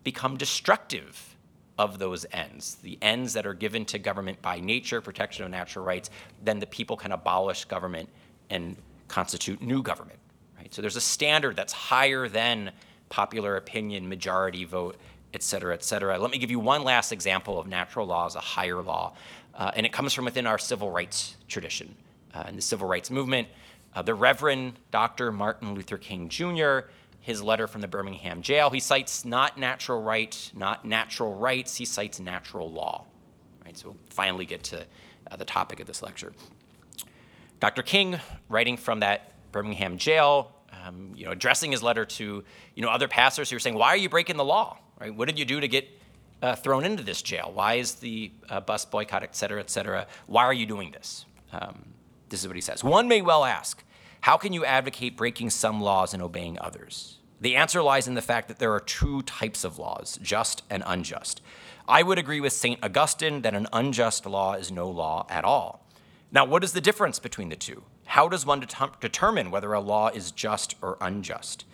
become 0.03 0.37
destructive 0.37 1.35
of 1.77 1.97
those 1.97 2.25
ends, 2.31 2.75
the 2.75 2.97
ends 3.01 3.33
that 3.33 3.45
are 3.45 3.53
given 3.53 3.83
to 3.85 3.97
government 3.97 4.41
by 4.41 4.59
nature, 4.59 5.01
protection 5.01 5.43
of 5.43 5.51
natural 5.51 5.83
rights, 5.83 6.09
then 6.43 6.59
the 6.59 6.67
people 6.67 6.95
can 6.95 7.11
abolish 7.11 7.65
government 7.65 8.07
and 8.49 8.75
constitute 9.07 9.61
new 9.61 9.81
government. 9.81 10.19
Right? 10.57 10.71
So 10.73 10.81
there's 10.81 10.95
a 10.95 11.01
standard 11.01 11.55
that's 11.55 11.73
higher 11.73 12.27
than 12.27 12.71
popular 13.09 13.57
opinion, 13.57 14.07
majority 14.07 14.65
vote, 14.65 14.97
et 15.33 15.41
cetera, 15.41 15.73
et 15.73 15.83
cetera. 15.83 16.19
Let 16.19 16.29
me 16.29 16.37
give 16.37 16.51
you 16.51 16.59
one 16.59 16.83
last 16.83 17.11
example 17.11 17.59
of 17.59 17.67
natural 17.67 18.05
law 18.05 18.27
as 18.27 18.35
a 18.35 18.39
higher 18.39 18.81
law, 18.81 19.13
uh, 19.55 19.71
and 19.75 19.85
it 19.85 19.91
comes 19.91 20.13
from 20.13 20.25
within 20.25 20.45
our 20.45 20.59
civil 20.59 20.91
rights 20.91 21.37
tradition 21.47 21.95
uh, 22.35 22.43
in 22.47 22.55
the 22.55 22.61
civil 22.61 22.87
rights 22.87 23.09
movement. 23.09 23.47
Uh, 23.95 24.01
the 24.01 24.13
Reverend 24.13 24.73
Dr. 24.91 25.31
Martin 25.31 25.73
Luther 25.73 25.97
King 25.97 26.29
Jr., 26.29 26.79
his 27.19 27.41
letter 27.41 27.67
from 27.67 27.81
the 27.81 27.87
Birmingham 27.87 28.41
jail, 28.41 28.69
he 28.69 28.79
cites 28.79 29.23
not 29.23 29.57
natural 29.57 30.01
right, 30.01 30.51
not 30.55 30.83
natural 30.83 31.35
rights, 31.35 31.75
he 31.75 31.85
cites 31.85 32.19
natural 32.19 32.69
law. 32.69 33.05
Right, 33.63 33.77
so 33.77 33.89
we'll 33.89 33.97
finally 34.09 34.45
get 34.45 34.63
to 34.63 34.85
uh, 35.31 35.35
the 35.37 35.45
topic 35.45 35.79
of 35.79 35.87
this 35.87 36.01
lecture. 36.01 36.33
Dr. 37.61 37.81
King, 37.81 38.19
writing 38.49 38.75
from 38.75 38.99
that 38.99 39.31
Birmingham 39.53 39.97
jail, 39.97 40.51
um, 40.85 41.13
you 41.15 41.25
know, 41.25 41.31
addressing 41.31 41.71
his 41.71 41.81
letter 41.81 42.03
to 42.03 42.43
you 42.75 42.81
know 42.81 42.89
other 42.89 43.07
pastors 43.07 43.49
who 43.49 43.55
were 43.55 43.61
saying, 43.61 43.77
"Why 43.77 43.89
are 43.89 43.97
you 43.97 44.09
breaking 44.09 44.35
the 44.35 44.43
law? 44.43 44.79
Right? 44.99 45.15
What 45.15 45.29
did 45.29 45.39
you 45.39 45.45
do 45.45 45.61
to 45.61 45.67
get 45.67 45.87
uh, 46.41 46.55
thrown 46.55 46.83
into 46.83 47.03
this 47.03 47.21
jail? 47.21 47.51
Why 47.53 47.75
is 47.75 47.95
the 47.95 48.31
uh, 48.49 48.59
bus 48.59 48.83
boycott, 48.83 49.23
et 49.23 49.35
cetera, 49.35 49.61
et 49.61 49.69
cetera? 49.69 50.07
Why 50.27 50.43
are 50.43 50.53
you 50.53 50.65
doing 50.65 50.91
this?" 50.91 51.25
Um, 51.53 51.93
this 52.33 52.41
is 52.41 52.47
what 52.47 52.55
he 52.55 52.61
says. 52.61 52.83
One 52.83 53.07
may 53.07 53.21
well 53.21 53.45
ask, 53.45 53.83
how 54.21 54.37
can 54.37 54.53
you 54.53 54.65
advocate 54.65 55.15
breaking 55.15 55.51
some 55.51 55.79
laws 55.79 56.15
and 56.15 56.23
obeying 56.23 56.57
others? 56.59 57.19
The 57.39 57.55
answer 57.55 57.83
lies 57.83 58.07
in 58.07 58.15
the 58.15 58.23
fact 58.23 58.47
that 58.47 58.57
there 58.57 58.73
are 58.73 58.79
two 58.79 59.21
types 59.21 59.63
of 59.63 59.77
laws, 59.77 60.17
just 60.19 60.63
and 60.67 60.81
unjust. 60.83 61.41
I 61.87 62.01
would 62.01 62.17
agree 62.17 62.41
with 62.41 62.53
St. 62.53 62.83
Augustine 62.83 63.43
that 63.43 63.53
an 63.53 63.67
unjust 63.71 64.25
law 64.25 64.53
is 64.53 64.71
no 64.71 64.89
law 64.89 65.27
at 65.29 65.45
all. 65.45 65.85
Now, 66.31 66.43
what 66.43 66.63
is 66.63 66.73
the 66.73 66.81
difference 66.81 67.19
between 67.19 67.49
the 67.49 67.55
two? 67.55 67.83
How 68.05 68.27
does 68.27 68.47
one 68.47 68.61
det- 68.61 68.99
determine 68.99 69.51
whether 69.51 69.71
a 69.73 69.79
law 69.79 70.07
is 70.07 70.31
just 70.31 70.73
or 70.81 70.97
unjust? 71.01 71.65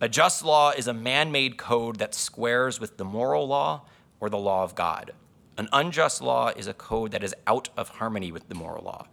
A 0.00 0.08
just 0.08 0.44
law 0.44 0.70
is 0.70 0.86
a 0.86 0.94
man 0.94 1.32
made 1.32 1.56
code 1.56 1.98
that 1.98 2.14
squares 2.14 2.78
with 2.78 2.96
the 2.96 3.04
moral 3.04 3.48
law 3.48 3.82
or 4.20 4.30
the 4.30 4.38
law 4.38 4.62
of 4.62 4.76
God. 4.76 5.14
An 5.58 5.68
unjust 5.72 6.22
law 6.22 6.52
is 6.54 6.68
a 6.68 6.74
code 6.74 7.10
that 7.10 7.24
is 7.24 7.34
out 7.48 7.70
of 7.76 7.88
harmony 7.88 8.30
with 8.30 8.48
the 8.48 8.54
moral 8.54 8.84
law. 8.84 9.06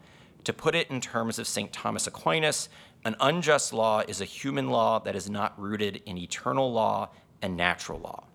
To 0.45 0.53
put 0.53 0.75
it 0.75 0.89
in 0.89 0.99
terms 0.99 1.39
of 1.39 1.47
St. 1.47 1.71
Thomas 1.71 2.07
Aquinas, 2.07 2.69
an 3.05 3.15
unjust 3.19 3.73
law 3.73 4.03
is 4.07 4.21
a 4.21 4.25
human 4.25 4.69
law 4.69 4.99
that 4.99 5.15
is 5.15 5.29
not 5.29 5.59
rooted 5.59 6.01
in 6.05 6.17
eternal 6.17 6.71
law 6.71 7.09
and 7.41 7.55
natural 7.55 7.99
law. 7.99 8.25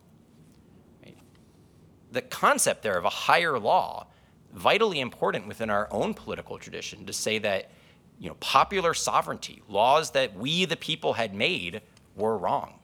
The 2.10 2.22
concept 2.22 2.82
there 2.82 2.96
of 2.96 3.04
a 3.04 3.10
higher 3.10 3.58
law, 3.58 4.06
vitally 4.54 5.00
important 5.00 5.46
within 5.46 5.68
our 5.68 5.88
own 5.90 6.14
political 6.14 6.58
tradition, 6.58 7.04
to 7.06 7.12
say 7.12 7.38
that 7.40 7.70
you 8.18 8.28
know, 8.28 8.36
popular 8.40 8.94
sovereignty, 8.94 9.62
laws 9.68 10.10
that 10.12 10.34
we 10.34 10.64
the 10.64 10.76
people 10.76 11.12
had 11.12 11.34
made, 11.34 11.82
were 12.16 12.36
wrong. 12.36 12.78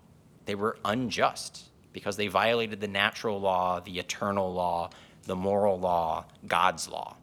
They 0.45 0.55
were 0.55 0.77
unjust 0.85 1.71
because 1.93 2.17
they 2.17 2.29
violated 2.29 2.81
the 2.81 2.89
natural 2.89 3.41
law, 3.41 3.81
the 3.81 3.99
eternal 3.99 4.53
law, 4.53 4.91
the 5.23 5.37
moral 5.37 5.79
law, 5.79 6.27
God's 6.47 6.89
law. 6.89 7.17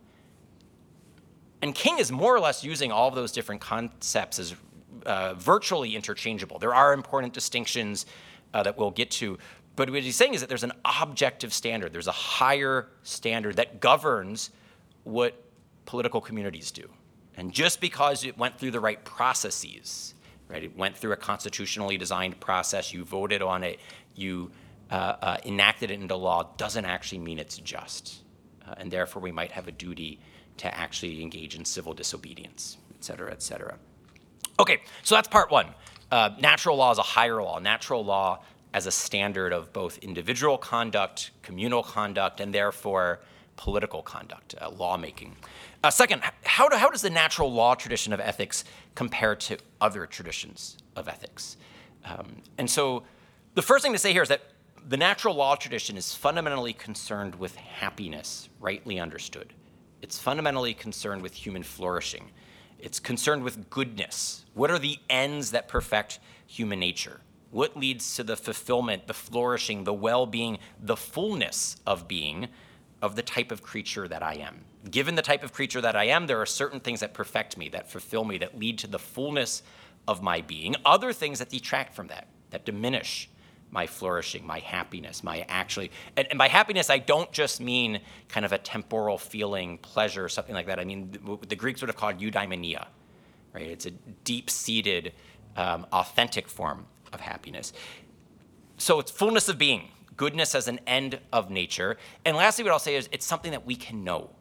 And 1.61 1.75
King 1.75 1.99
is 1.99 2.11
more 2.11 2.35
or 2.35 2.39
less 2.39 2.63
using 2.63 2.91
all 2.91 3.07
of 3.07 3.15
those 3.15 3.31
different 3.31 3.61
concepts 3.61 4.39
as 4.39 4.55
uh, 5.05 5.33
virtually 5.35 5.95
interchangeable. 5.95 6.59
There 6.59 6.73
are 6.73 6.93
important 6.93 7.33
distinctions 7.33 8.05
uh, 8.53 8.63
that 8.63 8.77
we'll 8.77 8.91
get 8.91 9.11
to, 9.11 9.37
but 9.75 9.89
what 9.89 10.03
he's 10.03 10.15
saying 10.15 10.33
is 10.33 10.41
that 10.41 10.49
there's 10.49 10.63
an 10.63 10.73
objective 10.85 11.53
standard, 11.53 11.93
there's 11.93 12.07
a 12.07 12.11
higher 12.11 12.89
standard 13.03 13.55
that 13.55 13.79
governs 13.79 14.49
what 15.03 15.43
political 15.85 16.21
communities 16.21 16.71
do. 16.71 16.89
And 17.35 17.53
just 17.53 17.79
because 17.79 18.25
it 18.25 18.37
went 18.37 18.59
through 18.59 18.71
the 18.71 18.79
right 18.79 19.03
processes, 19.03 20.13
right, 20.49 20.63
it 20.63 20.77
went 20.77 20.97
through 20.97 21.13
a 21.13 21.17
constitutionally 21.17 21.97
designed 21.97 22.39
process, 22.39 22.93
you 22.93 23.03
voted 23.03 23.41
on 23.41 23.63
it, 23.63 23.79
you 24.15 24.51
uh, 24.91 25.15
uh, 25.21 25.37
enacted 25.45 25.89
it 25.89 26.01
into 26.01 26.15
law, 26.15 26.51
doesn't 26.57 26.85
actually 26.85 27.19
mean 27.19 27.39
it's 27.39 27.57
just. 27.57 28.19
Uh, 28.67 28.75
and 28.77 28.91
therefore, 28.91 29.21
we 29.21 29.31
might 29.31 29.51
have 29.51 29.67
a 29.67 29.71
duty 29.71 30.19
to 30.57 30.77
actually 30.77 31.21
engage 31.21 31.55
in 31.55 31.65
civil 31.65 31.93
disobedience, 31.93 32.77
et 32.95 33.03
cetera, 33.03 33.31
et 33.31 33.41
cetera. 33.41 33.77
Okay, 34.59 34.81
so 35.03 35.15
that's 35.15 35.27
part 35.27 35.49
one. 35.51 35.67
Uh, 36.11 36.29
natural 36.39 36.75
law 36.75 36.91
is 36.91 36.97
a 36.97 37.03
higher 37.03 37.41
law. 37.41 37.59
Natural 37.59 38.03
law 38.03 38.43
as 38.73 38.85
a 38.85 38.91
standard 38.91 39.53
of 39.53 39.73
both 39.73 39.97
individual 39.99 40.57
conduct, 40.57 41.31
communal 41.41 41.83
conduct, 41.83 42.39
and 42.39 42.53
therefore 42.53 43.19
political 43.57 44.01
conduct, 44.01 44.55
uh, 44.61 44.69
lawmaking. 44.69 45.35
Uh, 45.83 45.89
second, 45.89 46.21
how, 46.43 46.69
do, 46.69 46.75
how 46.77 46.89
does 46.89 47.01
the 47.01 47.09
natural 47.09 47.51
law 47.51 47.75
tradition 47.75 48.13
of 48.13 48.19
ethics 48.19 48.63
compare 48.95 49.35
to 49.35 49.57
other 49.79 50.05
traditions 50.05 50.77
of 50.95 51.07
ethics? 51.07 51.57
Um, 52.05 52.41
and 52.57 52.69
so 52.69 53.03
the 53.55 53.61
first 53.61 53.83
thing 53.83 53.93
to 53.93 53.99
say 53.99 54.13
here 54.13 54.23
is 54.23 54.29
that 54.29 54.41
the 54.87 54.97
natural 54.97 55.35
law 55.35 55.55
tradition 55.55 55.97
is 55.97 56.15
fundamentally 56.15 56.73
concerned 56.73 57.35
with 57.35 57.55
happiness, 57.55 58.49
rightly 58.59 58.99
understood. 58.99 59.53
It's 60.01 60.17
fundamentally 60.17 60.73
concerned 60.73 61.21
with 61.21 61.33
human 61.33 61.63
flourishing. 61.63 62.31
It's 62.79 62.99
concerned 62.99 63.43
with 63.43 63.69
goodness. 63.69 64.45
What 64.55 64.71
are 64.71 64.79
the 64.79 64.97
ends 65.09 65.51
that 65.51 65.67
perfect 65.67 66.19
human 66.47 66.79
nature? 66.79 67.21
What 67.51 67.77
leads 67.77 68.15
to 68.15 68.23
the 68.23 68.35
fulfillment, 68.35 69.07
the 69.07 69.13
flourishing, 69.13 69.83
the 69.83 69.93
well 69.93 70.25
being, 70.25 70.57
the 70.81 70.95
fullness 70.95 71.75
of 71.85 72.07
being 72.07 72.47
of 73.01 73.15
the 73.15 73.21
type 73.21 73.51
of 73.51 73.61
creature 73.61 74.07
that 74.07 74.23
I 74.23 74.35
am? 74.35 74.65
Given 74.89 75.15
the 75.15 75.21
type 75.21 75.43
of 75.43 75.53
creature 75.53 75.81
that 75.81 75.95
I 75.95 76.05
am, 76.05 76.25
there 76.25 76.41
are 76.41 76.45
certain 76.45 76.79
things 76.79 77.01
that 77.01 77.13
perfect 77.13 77.57
me, 77.57 77.69
that 77.69 77.91
fulfill 77.91 78.23
me, 78.23 78.37
that 78.39 78.57
lead 78.57 78.79
to 78.79 78.87
the 78.87 78.97
fullness 78.97 79.61
of 80.07 80.23
my 80.23 80.41
being, 80.41 80.75
other 80.85 81.13
things 81.13 81.39
that 81.39 81.49
detract 81.49 81.93
from 81.93 82.07
that, 82.07 82.27
that 82.49 82.65
diminish 82.65 83.29
my 83.71 83.87
flourishing, 83.87 84.45
my 84.45 84.59
happiness, 84.59 85.23
my 85.23 85.45
actually. 85.47 85.91
And, 86.17 86.27
and, 86.29 86.37
by 86.37 86.49
happiness, 86.49 86.89
I 86.89 86.99
don't 86.99 87.31
just 87.31 87.61
mean 87.61 88.01
kind 88.27 88.45
of 88.45 88.51
a 88.51 88.57
temporal 88.57 89.17
feeling, 89.17 89.77
pleasure, 89.77 90.27
something 90.27 90.53
like 90.53 90.67
that. 90.67 90.79
I 90.79 90.83
mean, 90.83 91.11
the, 91.11 91.47
the 91.47 91.55
Greeks 91.55 91.81
would 91.81 91.87
have 91.87 91.95
called 91.95 92.19
eudaimonia, 92.19 92.87
right? 93.53 93.67
It's 93.67 93.85
a 93.85 93.91
deep 93.91 94.49
seated, 94.49 95.13
um, 95.55 95.87
authentic 95.93 96.49
form 96.49 96.85
of 97.13 97.21
happiness. 97.21 97.71
So 98.77 98.99
it's 98.99 99.09
fullness 99.09 99.47
of 99.47 99.57
being, 99.57 99.89
goodness 100.17 100.53
as 100.53 100.67
an 100.67 100.79
end 100.85 101.19
of 101.31 101.49
nature. 101.49 101.97
And 102.25 102.35
lastly, 102.35 102.65
what 102.65 102.73
I'll 102.73 102.79
say 102.79 102.95
is 102.95 103.07
it's 103.13 103.25
something 103.25 103.51
that 103.51 103.65
we 103.65 103.75
can 103.75 104.03
know, 104.03 104.31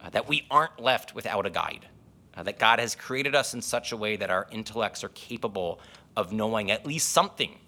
uh, 0.00 0.08
that 0.10 0.26
we 0.26 0.46
aren't 0.50 0.80
left 0.80 1.14
without 1.14 1.44
a 1.44 1.50
guide. 1.50 1.86
Uh, 2.34 2.44
that 2.44 2.56
God 2.60 2.78
has 2.78 2.94
created 2.94 3.34
us 3.34 3.52
in 3.52 3.60
such 3.60 3.90
a 3.90 3.96
way 3.96 4.14
that 4.14 4.30
our 4.30 4.46
intellects 4.52 5.02
are 5.02 5.08
capable 5.08 5.80
of 6.16 6.32
knowing 6.32 6.70
at 6.70 6.86
least 6.86 7.10
something 7.10 7.58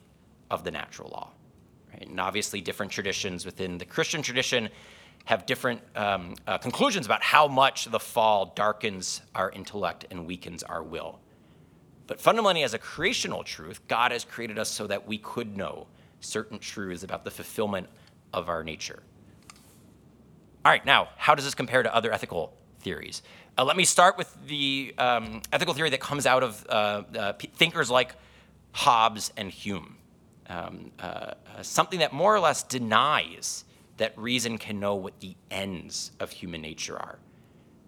of 0.50 0.64
the 0.64 0.70
natural 0.70 1.10
law. 1.10 1.30
Right? 1.92 2.08
And 2.08 2.20
obviously, 2.20 2.60
different 2.60 2.92
traditions 2.92 3.44
within 3.44 3.78
the 3.78 3.84
Christian 3.84 4.22
tradition 4.22 4.68
have 5.26 5.46
different 5.46 5.80
um, 5.96 6.34
uh, 6.46 6.58
conclusions 6.58 7.06
about 7.06 7.22
how 7.22 7.46
much 7.46 7.84
the 7.84 8.00
fall 8.00 8.52
darkens 8.56 9.20
our 9.34 9.50
intellect 9.50 10.06
and 10.10 10.26
weakens 10.26 10.62
our 10.62 10.82
will. 10.82 11.20
But 12.06 12.20
fundamentally, 12.20 12.64
as 12.64 12.74
a 12.74 12.78
creational 12.78 13.44
truth, 13.44 13.86
God 13.86 14.12
has 14.12 14.24
created 14.24 14.58
us 14.58 14.68
so 14.68 14.86
that 14.88 15.06
we 15.06 15.18
could 15.18 15.56
know 15.56 15.86
certain 16.20 16.58
truths 16.58 17.02
about 17.02 17.24
the 17.24 17.30
fulfillment 17.30 17.88
of 18.32 18.48
our 18.48 18.64
nature. 18.64 19.02
All 20.64 20.72
right, 20.72 20.84
now, 20.84 21.08
how 21.16 21.34
does 21.34 21.44
this 21.44 21.54
compare 21.54 21.82
to 21.82 21.94
other 21.94 22.12
ethical 22.12 22.52
theories? 22.80 23.22
Uh, 23.56 23.64
let 23.64 23.76
me 23.76 23.84
start 23.84 24.18
with 24.18 24.34
the 24.46 24.94
um, 24.98 25.42
ethical 25.52 25.74
theory 25.74 25.90
that 25.90 26.00
comes 26.00 26.26
out 26.26 26.42
of 26.42 26.66
uh, 26.68 27.02
uh, 27.16 27.32
thinkers 27.54 27.90
like 27.90 28.14
Hobbes 28.72 29.32
and 29.36 29.50
Hume 29.50 29.96
um, 30.50 30.90
uh, 30.98 31.04
uh, 31.04 31.62
something 31.62 32.00
that 32.00 32.12
more 32.12 32.34
or 32.34 32.40
less 32.40 32.62
denies 32.64 33.64
that 33.96 34.16
reason 34.18 34.58
can 34.58 34.80
know 34.80 34.96
what 34.96 35.20
the 35.20 35.36
ends 35.50 36.10
of 36.20 36.30
human 36.30 36.60
nature 36.60 36.96
are. 36.96 37.18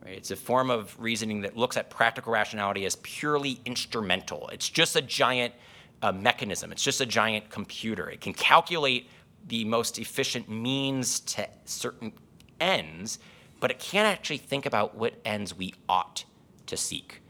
Right? 0.04 0.16
It's 0.16 0.31
a 0.31 0.37
form 0.37 0.71
of 0.71 0.95
reasoning 0.99 1.42
that 1.42 1.57
looks 1.57 1.76
at 1.76 1.90
practical 1.90 2.33
rationality 2.33 2.85
as 2.87 2.97
purely 2.97 3.61
instrumental. 3.64 4.49
It's 4.52 4.69
just 4.69 4.95
a 4.95 5.02
giant 5.02 5.54
uh, 6.02 6.12
mechanism, 6.12 6.73
it's 6.73 6.83
just 6.83 7.00
a 7.00 7.07
giant 7.07 7.50
computer. 7.50 8.09
It 8.09 8.21
can 8.21 8.33
calculate 8.33 9.09
the 9.49 9.64
most 9.64 9.99
efficient 9.99 10.49
means 10.49 11.21
to 11.21 11.49
certain 11.64 12.12
ends, 12.61 13.19
but 13.61 13.71
it 13.71 13.78
can't 13.78 14.07
actually 14.07 14.38
think 14.38 14.66
about 14.66 14.97
what 14.97 15.14
ends 15.25 15.57
we 15.57 15.75
ought 15.88 16.25
to 16.66 16.76
seek. 16.76 17.21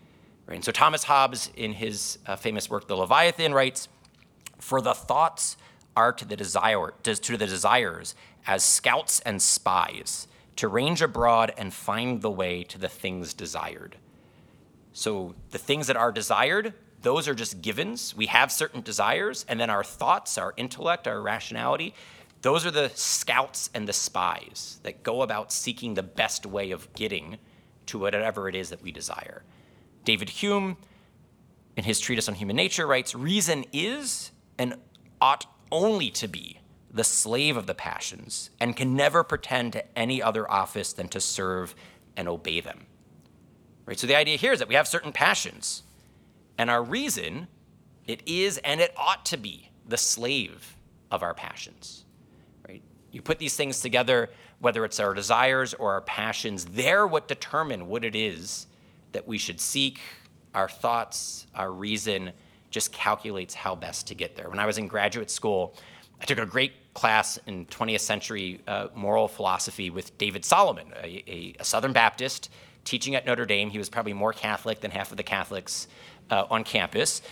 Right? 0.47 0.57
And 0.57 0.65
so 0.65 0.73
Thomas 0.73 1.05
Hobbes, 1.05 1.51
in 1.57 1.73
his 1.73 2.19
uh, 2.27 2.37
famous 2.37 2.69
work, 2.69 2.89
The 2.89 2.97
Leviathan, 2.97 3.55
writes 3.55 3.89
for 4.63 4.81
the 4.81 4.95
thoughts 4.95 5.57
are 5.97 6.13
to 6.13 6.25
the 6.25 6.37
desire 6.37 6.95
to 7.03 7.37
the 7.37 7.47
desires 7.47 8.15
as 8.47 8.63
scouts 8.63 9.21
and 9.21 9.43
spies 9.43 10.29
to 10.57 10.69
range 10.69 11.03
abroad 11.03 11.53
and 11.59 11.75
find 11.75 12.23
the 12.23 12.31
way 12.31 12.63
to 12.63 12.79
the 12.79 12.89
things 12.89 13.35
desired. 13.35 13.97
So 14.93 15.35
the 15.51 15.59
things 15.59 15.87
that 15.87 15.97
are 15.97 16.13
desired, 16.13 16.75
those 17.01 17.27
are 17.27 17.35
just 17.35 17.63
givens. 17.63 18.15
We 18.15 18.27
have 18.27 18.53
certain 18.53 18.83
desires, 18.83 19.45
and 19.49 19.59
then 19.59 19.71
our 19.71 19.83
thoughts, 19.83 20.39
our 20.39 20.55
intellect, 20.57 21.09
our 21.09 21.21
rationality, 21.21 21.95
those 22.43 22.67
are 22.67 22.71
the 22.71 22.91
scouts 22.95 23.71
and 23.75 23.89
the 23.89 23.93
spies 23.93 24.81
that 24.83 25.03
go 25.03 25.23
about 25.23 25.53
seeking 25.53 25.95
the 25.95 26.03
best 26.03 26.45
way 26.45 26.71
of 26.71 26.93
getting 26.95 27.39
to 27.87 27.99
whatever 27.99 28.49
it 28.49 28.55
is 28.55 28.71
that 28.71 28.83
we 28.83 28.93
desire. 28.93 29.43
David 30.05 30.29
Hume, 30.29 30.77
in 31.77 31.85
his 31.85 32.01
treatise 32.01 32.29
on 32.29 32.35
human 32.35 32.57
nature, 32.57 32.87
writes 32.87 33.15
Reason 33.15 33.65
is 33.73 34.32
and 34.59 34.75
ought 35.21 35.47
only 35.71 36.11
to 36.11 36.29
be 36.29 36.61
the 36.93 37.05
slave 37.05 37.57
of 37.57 37.67
the 37.67 37.75
passions 37.75 38.51
and 38.61 38.77
can 38.77 38.95
never 38.95 39.25
pretend 39.25 39.73
to 39.73 39.99
any 39.99 40.23
other 40.23 40.51
office 40.51 40.93
than 40.93 41.09
to 41.09 41.21
serve 41.21 41.75
and 42.17 42.29
obey 42.29 42.61
them. 42.61 42.87
Right? 43.87 43.99
So 43.99 44.07
the 44.07 44.15
idea 44.15 44.37
here 44.37 44.53
is 44.53 44.59
that 44.59 44.69
we 44.69 44.75
have 44.75 44.87
certain 44.87 45.13
passions, 45.13 45.83
and 46.59 46.71
our 46.71 46.83
reason, 46.83 47.49
it 48.07 48.23
is 48.27 48.59
and 48.59 48.81
it 48.81 48.93
ought 48.97 49.25
to 49.27 49.37
be 49.37 49.71
the 49.89 49.97
slave 49.97 50.77
of 51.11 51.23
our 51.23 51.35
passions. 51.35 52.05
Right? 52.69 52.83
You 53.11 53.23
put 53.23 53.39
these 53.39 53.57
things 53.57 53.81
together, 53.81 54.31
whether 54.61 54.85
it's 54.85 55.01
our 55.01 55.15
desires 55.15 55.75
or 55.75 55.93
our 55.93 56.03
passions, 56.03 56.67
they're 56.67 57.07
what 57.07 57.27
determine 57.27 57.89
what 57.89 58.05
it 58.05 58.15
is 58.15 58.67
that 59.13 59.27
we 59.27 59.39
should 59.39 59.61
seek, 59.61 60.01
our 60.55 60.69
thoughts, 60.69 61.47
our 61.55 61.73
reason, 61.73 62.33
just 62.73 62.93
calculates 62.93 63.55
how 63.55 63.77
best 63.77 64.09
to 64.09 64.15
get 64.15 64.35
there. 64.35 64.51
When 64.51 64.59
I 64.59 64.67
was 64.67 64.79
in 64.79 64.89
graduate 64.89 65.31
school, 65.31 65.77
I 66.21 66.25
took 66.25 66.39
a 66.39 66.47
great 66.47 66.73
class 66.95 67.39
in 67.47 67.67
20th 67.67 68.01
century 68.01 68.61
uh, 68.67 68.89
moral 68.95 69.29
philosophy 69.29 69.91
with 69.91 70.17
David 70.19 70.45
Solomon, 70.45 70.87
a, 71.03 71.23
a, 71.27 71.55
a, 71.61 71.65
Southern 71.65 71.93
Baptist 71.93 72.51
teaching 72.85 73.15
at 73.15 73.25
Notre 73.25 73.47
Dame. 73.47 73.71
He 73.71 73.79
was 73.79 73.89
probably 73.89 74.13
more 74.13 74.33
Catholic 74.33 74.81
than 74.81 74.91
half 74.91 75.11
of 75.11 75.17
the 75.17 75.23
Catholics 75.23 75.87
uh, 76.31 76.45
on 76.51 76.65
campus. 76.65 77.23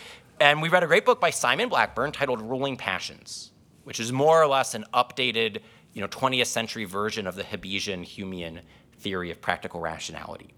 And 0.41 0.63
we 0.63 0.69
read 0.69 0.83
a 0.83 0.87
great 0.87 1.05
book 1.05 1.21
by 1.21 1.31
Simon 1.31 1.69
Blackburn 1.69 2.13
titled 2.13 2.41
Ruling 2.41 2.77
Passions, 2.77 3.51
which 3.85 4.01
is 4.01 4.13
more 4.13 4.43
or 4.43 4.47
less 4.47 4.75
an 4.75 4.85
updated 4.95 5.61
you 5.93 6.01
know, 6.01 6.09
20th 6.09 6.47
century 6.47 6.85
version 6.85 7.27
of 7.27 7.35
the 7.35 7.43
Hobbesian 7.43 8.05
Humean 8.05 8.61
theory 8.99 9.31
of 9.31 9.41
practical 9.41 9.81
rationality. 9.81 10.55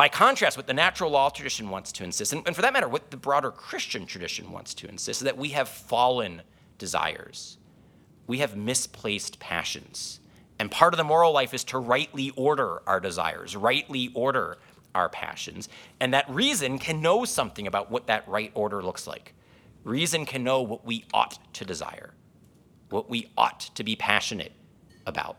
By 0.00 0.08
contrast, 0.08 0.56
what 0.56 0.66
the 0.66 0.72
natural 0.72 1.10
law 1.10 1.28
tradition 1.28 1.68
wants 1.68 1.92
to 1.92 2.04
insist, 2.04 2.32
and, 2.32 2.42
and 2.46 2.56
for 2.56 2.62
that 2.62 2.72
matter, 2.72 2.88
what 2.88 3.10
the 3.10 3.18
broader 3.18 3.50
Christian 3.50 4.06
tradition 4.06 4.50
wants 4.50 4.72
to 4.76 4.88
insist, 4.88 5.20
is 5.20 5.24
that 5.26 5.36
we 5.36 5.50
have 5.50 5.68
fallen 5.68 6.40
desires. 6.78 7.58
We 8.26 8.38
have 8.38 8.56
misplaced 8.56 9.40
passions. 9.40 10.20
And 10.58 10.70
part 10.70 10.94
of 10.94 10.96
the 10.96 11.04
moral 11.04 11.32
life 11.32 11.52
is 11.52 11.64
to 11.64 11.78
rightly 11.78 12.30
order 12.30 12.80
our 12.88 12.98
desires, 12.98 13.54
rightly 13.54 14.10
order 14.14 14.56
our 14.94 15.10
passions. 15.10 15.68
And 16.00 16.14
that 16.14 16.30
reason 16.30 16.78
can 16.78 17.02
know 17.02 17.26
something 17.26 17.66
about 17.66 17.90
what 17.90 18.06
that 18.06 18.26
right 18.26 18.52
order 18.54 18.82
looks 18.82 19.06
like. 19.06 19.34
Reason 19.84 20.24
can 20.24 20.42
know 20.42 20.62
what 20.62 20.86
we 20.86 21.04
ought 21.12 21.38
to 21.52 21.66
desire, 21.66 22.14
what 22.88 23.10
we 23.10 23.30
ought 23.36 23.60
to 23.74 23.84
be 23.84 23.96
passionate 23.96 24.52
about. 25.04 25.36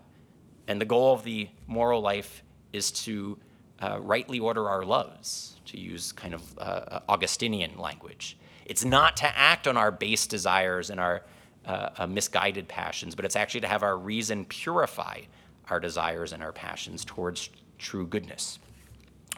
And 0.67 0.79
the 0.79 0.85
goal 0.85 1.15
of 1.15 1.23
the 1.23 1.49
moral 1.65 2.01
life 2.01 2.43
is 2.73 2.91
to 2.91 3.39
uh, 3.81 3.99
rightly 3.99 4.39
order 4.39 4.69
our 4.69 4.83
loves, 4.85 5.55
to 5.65 5.79
use 5.79 6.11
kind 6.11 6.33
of 6.33 6.41
uh, 6.59 6.99
Augustinian 7.09 7.77
language. 7.77 8.37
It's 8.65 8.85
not 8.85 9.17
to 9.17 9.37
act 9.37 9.67
on 9.67 9.75
our 9.77 9.91
base 9.91 10.27
desires 10.27 10.89
and 10.89 10.99
our 10.99 11.23
uh, 11.65 11.89
uh, 11.97 12.07
misguided 12.07 12.67
passions, 12.67 13.15
but 13.15 13.25
it's 13.25 13.35
actually 13.35 13.61
to 13.61 13.67
have 13.67 13.83
our 13.83 13.97
reason 13.97 14.45
purify 14.45 15.21
our 15.69 15.79
desires 15.79 16.33
and 16.33 16.43
our 16.43 16.51
passions 16.51 17.05
towards 17.05 17.49
true 17.77 18.05
goodness. 18.05 18.59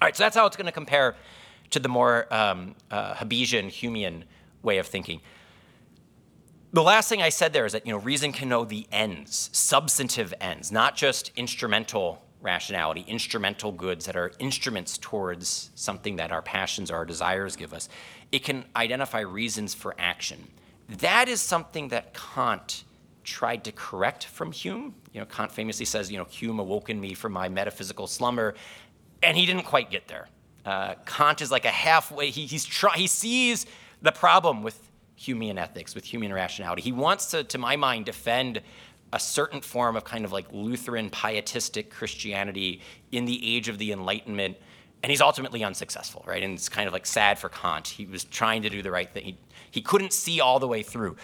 All 0.01 0.07
right, 0.07 0.15
so 0.15 0.23
that's 0.23 0.35
how 0.35 0.45
it's 0.45 0.57
going 0.57 0.65
to 0.65 0.71
compare 0.71 1.15
to 1.69 1.79
the 1.79 1.89
more 1.89 2.33
um, 2.33 2.75
uh, 2.91 3.13
Hobbesian, 3.15 3.67
Humean 3.67 4.23
way 4.61 4.77
of 4.77 4.87
thinking. 4.87 5.21
The 6.71 6.81
last 6.81 7.07
thing 7.07 7.21
I 7.21 7.29
said 7.29 7.53
there 7.53 7.65
is 7.65 7.73
that 7.73 7.85
you 7.85 7.93
know 7.93 7.99
reason 7.99 8.31
can 8.31 8.49
know 8.49 8.65
the 8.65 8.87
ends, 8.91 9.49
substantive 9.53 10.33
ends, 10.41 10.71
not 10.71 10.95
just 10.95 11.31
instrumental 11.35 12.22
rationality, 12.43 13.05
instrumental 13.07 13.71
goods 13.71 14.05
that 14.05 14.15
are 14.15 14.31
instruments 14.37 14.97
towards 14.99 15.71
something 15.75 16.17
that 16.17 16.31
our 16.31 16.41
passions 16.41 16.91
or 16.91 16.97
our 16.97 17.05
desires 17.05 17.55
give 17.55 17.73
us. 17.73 17.89
It 18.31 18.43
can 18.43 18.65
identify 18.75 19.21
reasons 19.21 19.73
for 19.73 19.95
action. 19.97 20.47
That 20.99 21.29
is 21.29 21.41
something 21.41 21.87
that 21.87 22.13
Kant 22.13 22.83
tried 23.23 23.63
to 23.63 23.71
correct 23.71 24.25
from 24.25 24.51
Hume. 24.51 24.93
You 25.13 25.21
know, 25.21 25.25
Kant 25.25 25.51
famously 25.51 25.85
says, 25.85 26.11
you 26.11 26.17
know, 26.17 26.25
Hume 26.25 26.59
awoken 26.59 26.99
me 26.99 27.13
from 27.13 27.31
my 27.31 27.47
metaphysical 27.47 28.05
slumber, 28.05 28.53
and 29.21 29.37
he 29.37 29.45
didn't 29.45 29.63
quite 29.63 29.89
get 29.89 30.07
there. 30.07 30.27
Uh, 30.65 30.95
Kant 31.05 31.41
is 31.41 31.49
like 31.49 31.65
a 31.65 31.69
halfway. 31.69 32.29
He, 32.29 32.45
he's 32.45 32.65
try, 32.65 32.95
he 32.97 33.07
sees 33.07 33.65
the 34.01 34.11
problem 34.11 34.63
with 34.63 34.91
Humean 35.17 35.57
ethics, 35.57 35.95
with 35.95 36.05
Humean 36.05 36.33
rationality. 36.33 36.81
He 36.81 36.91
wants 36.91 37.27
to, 37.27 37.43
to 37.45 37.57
my 37.57 37.77
mind, 37.77 38.05
defend 38.05 38.61
a 39.13 39.19
certain 39.19 39.61
form 39.61 39.95
of 39.95 40.03
kind 40.03 40.25
of 40.25 40.31
like 40.31 40.51
Lutheran 40.51 41.09
pietistic 41.09 41.91
Christianity 41.91 42.81
in 43.11 43.25
the 43.25 43.55
age 43.55 43.69
of 43.69 43.77
the 43.77 43.91
Enlightenment, 43.91 44.57
and 45.03 45.11
he's 45.11 45.21
ultimately 45.21 45.63
unsuccessful, 45.63 46.23
right? 46.25 46.41
And 46.41 46.55
it's 46.55 46.67
kind 46.67 46.87
of 46.87 46.93
like 46.93 47.05
sad 47.05 47.37
for 47.37 47.47
Kant. 47.47 47.87
He 47.87 48.05
was 48.07 48.23
trying 48.23 48.63
to 48.63 48.69
do 48.69 48.81
the 48.81 48.89
right 48.89 49.09
thing. 49.13 49.23
He, 49.23 49.37
he 49.69 49.81
couldn't 49.81 50.13
see 50.13 50.41
all 50.41 50.59
the 50.59 50.67
way 50.67 50.81
through. 50.81 51.15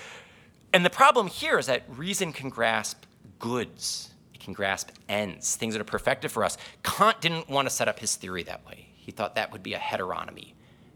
And 0.71 0.85
the 0.85 0.89
problem 0.91 1.27
here 1.27 1.57
is 1.57 1.65
that 1.65 1.83
reason 1.89 2.31
can 2.31 2.49
grasp 2.49 3.05
goods, 3.39 4.11
it 4.35 4.39
can 4.39 4.53
grasp 4.53 4.91
ends, 5.07 5.55
things 5.55 5.73
that 5.73 5.81
are 5.81 5.85
perfected 5.85 6.31
for 6.31 6.43
us. 6.43 6.57
Kant 6.83 7.19
didn't 7.21 7.49
want 7.49 7.67
to 7.67 7.73
set 7.73 7.87
up 7.87 7.99
his 7.99 8.15
theory 8.15 8.43
that 8.43 8.65
way. 8.67 8.89
He 8.95 9.11
thought 9.11 9.33
that 9.33 9.51
would 9.51 9.63
be 9.63 9.73
a 9.73 9.79
heteronomy, 9.79 10.53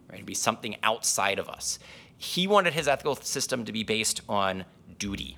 right? 0.09 0.15
It'd 0.15 0.27
be 0.27 0.35
something 0.35 0.75
outside 0.83 1.39
of 1.39 1.49
us. 1.49 1.79
He 2.17 2.45
wanted 2.45 2.73
his 2.73 2.87
ethical 2.87 3.15
system 3.15 3.65
to 3.65 3.71
be 3.71 3.83
based 3.83 4.21
on 4.29 4.65
duty, 4.99 5.37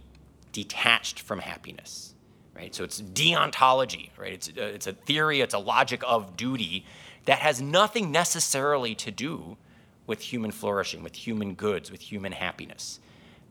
detached 0.55 1.19
from 1.19 1.39
happiness. 1.39 2.13
Right? 2.55 2.73
So 2.73 2.85
it's 2.85 3.01
deontology, 3.01 4.11
right? 4.17 4.31
It's, 4.31 4.47
uh, 4.47 4.61
it's 4.61 4.87
a 4.87 4.93
theory, 4.93 5.41
it's 5.41 5.53
a 5.53 5.59
logic 5.59 6.01
of 6.07 6.37
duty 6.37 6.85
that 7.25 7.39
has 7.39 7.61
nothing 7.61 8.11
necessarily 8.11 8.95
to 8.95 9.11
do 9.11 9.57
with 10.07 10.21
human 10.21 10.51
flourishing, 10.51 11.03
with 11.03 11.15
human 11.15 11.53
goods, 11.55 11.91
with 11.91 11.99
human 11.99 12.31
happiness. 12.31 13.01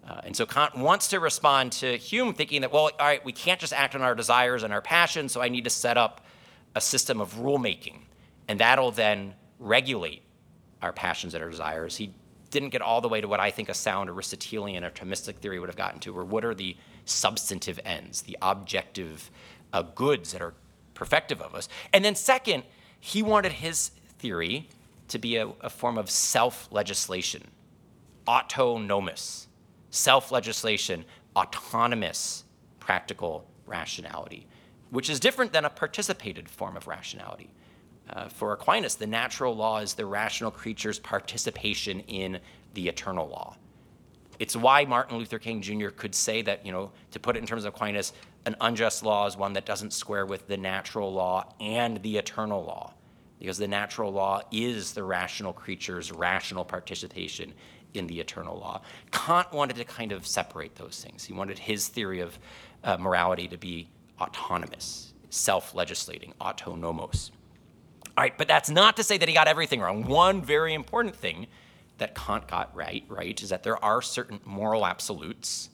Uh, 0.08 0.20
and 0.24 0.34
so 0.34 0.46
Kant 0.46 0.76
wants 0.76 1.08
to 1.08 1.20
respond 1.20 1.72
to 1.72 1.96
Hume 1.96 2.32
thinking 2.32 2.62
that, 2.62 2.72
well, 2.72 2.90
all 2.98 3.06
right, 3.06 3.24
we 3.24 3.32
can't 3.32 3.60
just 3.60 3.72
act 3.72 3.94
on 3.94 4.02
our 4.02 4.14
desires 4.14 4.62
and 4.62 4.72
our 4.72 4.80
passions, 4.80 5.32
so 5.32 5.42
I 5.42 5.48
need 5.48 5.64
to 5.64 5.70
set 5.70 5.98
up 5.98 6.24
a 6.74 6.80
system 6.80 7.20
of 7.20 7.34
rulemaking, 7.34 7.98
and 8.48 8.60
that'll 8.60 8.90
then 8.90 9.34
regulate 9.58 10.22
our 10.80 10.92
passions 10.92 11.34
and 11.34 11.42
our 11.44 11.50
desires. 11.50 11.96
He 11.96 12.14
didn't 12.50 12.70
get 12.70 12.82
all 12.82 13.00
the 13.00 13.08
way 13.08 13.20
to 13.20 13.28
what 13.28 13.40
I 13.40 13.50
think 13.50 13.68
a 13.68 13.74
sound 13.74 14.08
Aristotelian 14.08 14.84
or 14.84 14.90
Thomistic 14.90 15.36
theory 15.36 15.58
would 15.58 15.68
have 15.68 15.76
gotten 15.76 16.00
to, 16.00 16.16
or 16.16 16.24
what 16.24 16.44
are 16.44 16.54
the 16.54 16.76
substantive 17.04 17.80
ends, 17.84 18.22
the 18.22 18.36
objective 18.42 19.30
uh, 19.72 19.82
goods 19.82 20.32
that 20.32 20.42
are 20.42 20.54
perfective 20.94 21.40
of 21.40 21.54
us. 21.54 21.68
And 21.92 22.04
then, 22.04 22.14
second, 22.14 22.64
he 23.00 23.22
wanted 23.22 23.52
his 23.52 23.90
theory 24.18 24.68
to 25.08 25.18
be 25.18 25.36
a, 25.36 25.48
a 25.60 25.70
form 25.70 25.98
of 25.98 26.10
self 26.10 26.68
legislation, 26.70 27.42
autonomous, 28.26 29.48
self 29.90 30.32
legislation, 30.32 31.04
autonomous 31.36 32.44
practical 32.80 33.46
rationality, 33.66 34.46
which 34.90 35.10
is 35.10 35.20
different 35.20 35.52
than 35.52 35.64
a 35.64 35.70
participated 35.70 36.48
form 36.48 36.76
of 36.76 36.86
rationality. 36.86 37.50
Uh, 38.10 38.28
for 38.28 38.52
Aquinas, 38.52 38.96
the 38.96 39.06
natural 39.06 39.56
law 39.56 39.78
is 39.78 39.94
the 39.94 40.04
rational 40.04 40.50
creature's 40.50 40.98
participation 40.98 42.00
in 42.00 42.38
the 42.74 42.88
eternal 42.88 43.26
law. 43.28 43.56
It's 44.38 44.56
why 44.56 44.84
Martin 44.84 45.18
Luther 45.18 45.38
King 45.38 45.60
Jr. 45.62 45.88
could 45.88 46.14
say 46.14 46.42
that, 46.42 46.64
you 46.64 46.72
know, 46.72 46.90
to 47.12 47.20
put 47.20 47.36
it 47.36 47.40
in 47.40 47.46
terms 47.46 47.64
of 47.64 47.74
Aquinas, 47.74 48.12
an 48.46 48.56
unjust 48.60 49.02
law 49.02 49.26
is 49.26 49.36
one 49.36 49.52
that 49.54 49.64
doesn't 49.64 49.92
square 49.92 50.26
with 50.26 50.46
the 50.48 50.56
natural 50.56 51.12
law 51.12 51.54
and 51.60 52.02
the 52.02 52.16
eternal 52.18 52.62
law, 52.64 52.92
because 53.38 53.58
the 53.58 53.68
natural 53.68 54.12
law 54.12 54.42
is 54.50 54.92
the 54.92 55.02
rational 55.02 55.52
creature's 55.52 56.12
rational 56.12 56.64
participation 56.64 57.52
in 57.94 58.06
the 58.06 58.20
eternal 58.20 58.58
law. 58.58 58.82
Kant 59.12 59.52
wanted 59.52 59.76
to 59.76 59.84
kind 59.84 60.12
of 60.12 60.26
separate 60.26 60.74
those 60.74 61.02
things. 61.02 61.24
He 61.24 61.32
wanted 61.32 61.58
his 61.58 61.88
theory 61.88 62.20
of 62.20 62.38
uh, 62.82 62.96
morality 62.98 63.48
to 63.48 63.56
be 63.56 63.88
autonomous, 64.20 65.14
self 65.30 65.74
legislating, 65.74 66.34
autonomos. 66.40 67.30
All 68.16 68.22
right, 68.22 68.36
but 68.36 68.46
that's 68.46 68.70
not 68.70 68.96
to 68.96 69.04
say 69.04 69.18
that 69.18 69.28
he 69.28 69.34
got 69.34 69.48
everything 69.48 69.80
wrong. 69.80 70.04
One 70.04 70.42
very 70.42 70.74
important 70.74 71.16
thing 71.16 71.46
that 72.04 72.14
Kant 72.14 72.46
got 72.46 72.74
right, 72.76 73.02
right, 73.08 73.42
is 73.42 73.48
that 73.48 73.62
there 73.62 73.82
are 73.82 74.02
certain 74.02 74.38
moral 74.44 74.84
absolutes. 74.84 75.70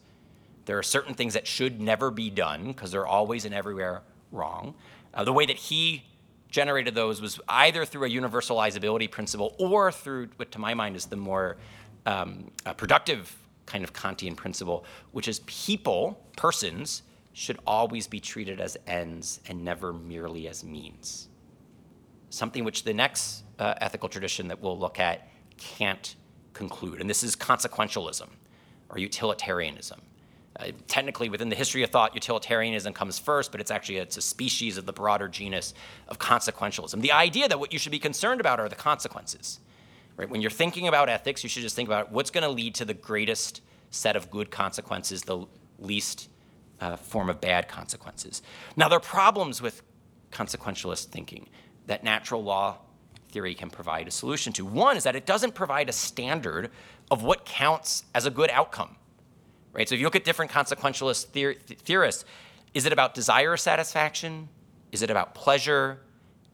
There 0.64 0.78
are 0.78 0.82
certain 0.82 1.14
things 1.14 1.34
that 1.34 1.44
should 1.44 1.80
never 1.80 2.12
be 2.12 2.30
done 2.30 2.68
because 2.68 2.92
they're 2.92 3.06
always 3.06 3.44
and 3.44 3.52
everywhere 3.52 4.02
wrong. 4.30 4.74
Uh, 5.12 5.24
the 5.24 5.32
way 5.32 5.44
that 5.44 5.56
he 5.56 6.04
generated 6.48 6.94
those 6.94 7.20
was 7.20 7.40
either 7.48 7.84
through 7.84 8.04
a 8.04 8.08
universalizability 8.08 9.10
principle 9.10 9.56
or 9.58 9.90
through 9.90 10.28
what, 10.36 10.52
to 10.52 10.60
my 10.60 10.72
mind, 10.72 10.94
is 10.94 11.06
the 11.06 11.16
more 11.16 11.56
um, 12.06 12.52
productive 12.76 13.36
kind 13.66 13.82
of 13.82 13.92
Kantian 13.92 14.36
principle, 14.36 14.84
which 15.10 15.26
is 15.26 15.40
people, 15.46 16.24
persons, 16.36 17.02
should 17.32 17.58
always 17.66 18.06
be 18.06 18.20
treated 18.20 18.60
as 18.60 18.76
ends 18.86 19.40
and 19.48 19.64
never 19.64 19.92
merely 19.92 20.46
as 20.46 20.62
means 20.62 21.28
something 22.30 22.64
which 22.64 22.84
the 22.84 22.94
next 22.94 23.42
uh, 23.58 23.74
ethical 23.80 24.08
tradition 24.08 24.48
that 24.48 24.60
we'll 24.60 24.78
look 24.78 24.98
at 24.98 25.28
can't 25.56 26.16
conclude. 26.52 27.00
And 27.00 27.08
this 27.08 27.22
is 27.22 27.36
consequentialism 27.36 28.28
or 28.88 28.98
utilitarianism. 28.98 30.00
Uh, 30.58 30.72
technically, 30.88 31.28
within 31.28 31.48
the 31.48 31.56
history 31.56 31.82
of 31.82 31.90
thought, 31.90 32.14
utilitarianism 32.14 32.92
comes 32.92 33.18
first, 33.18 33.52
but 33.52 33.60
it's 33.60 33.70
actually 33.70 33.98
it's 33.98 34.16
a 34.16 34.20
species 34.20 34.76
of 34.76 34.84
the 34.84 34.92
broader 34.92 35.28
genus 35.28 35.72
of 36.08 36.18
consequentialism. 36.18 37.00
The 37.00 37.12
idea 37.12 37.48
that 37.48 37.58
what 37.60 37.72
you 37.72 37.78
should 37.78 37.92
be 37.92 37.98
concerned 37.98 38.40
about 38.40 38.60
are 38.60 38.68
the 38.68 38.74
consequences. 38.74 39.60
Right? 40.16 40.28
When 40.28 40.42
you're 40.42 40.50
thinking 40.50 40.88
about 40.88 41.08
ethics, 41.08 41.42
you 41.42 41.48
should 41.48 41.62
just 41.62 41.76
think 41.76 41.88
about 41.88 42.12
what's 42.12 42.30
going 42.30 42.42
to 42.42 42.50
lead 42.50 42.74
to 42.76 42.84
the 42.84 42.94
greatest 42.94 43.62
set 43.90 44.16
of 44.16 44.30
good 44.30 44.50
consequences, 44.50 45.22
the 45.22 45.46
least 45.78 46.28
uh, 46.80 46.96
form 46.96 47.30
of 47.30 47.40
bad 47.40 47.68
consequences. 47.68 48.42
Now, 48.76 48.88
there 48.88 48.98
are 48.98 49.00
problems 49.00 49.62
with 49.62 49.82
consequentialist 50.30 51.06
thinking 51.06 51.48
that 51.86 52.04
natural 52.04 52.42
law 52.42 52.78
theory 53.30 53.54
can 53.54 53.70
provide 53.70 54.06
a 54.08 54.10
solution 54.10 54.52
to. 54.54 54.64
One 54.64 54.96
is 54.96 55.04
that 55.04 55.16
it 55.16 55.26
doesn't 55.26 55.54
provide 55.54 55.88
a 55.88 55.92
standard 55.92 56.70
of 57.10 57.22
what 57.22 57.44
counts 57.44 58.04
as 58.14 58.26
a 58.26 58.30
good 58.30 58.50
outcome. 58.50 58.96
Right? 59.72 59.88
So 59.88 59.94
if 59.94 60.00
you 60.00 60.06
look 60.06 60.16
at 60.16 60.24
different 60.24 60.50
consequentialist 60.50 61.26
theorists, 61.78 62.24
is 62.74 62.86
it 62.86 62.92
about 62.92 63.14
desire 63.14 63.56
satisfaction? 63.56 64.48
Is 64.92 65.02
it 65.02 65.10
about 65.10 65.34
pleasure? 65.34 66.00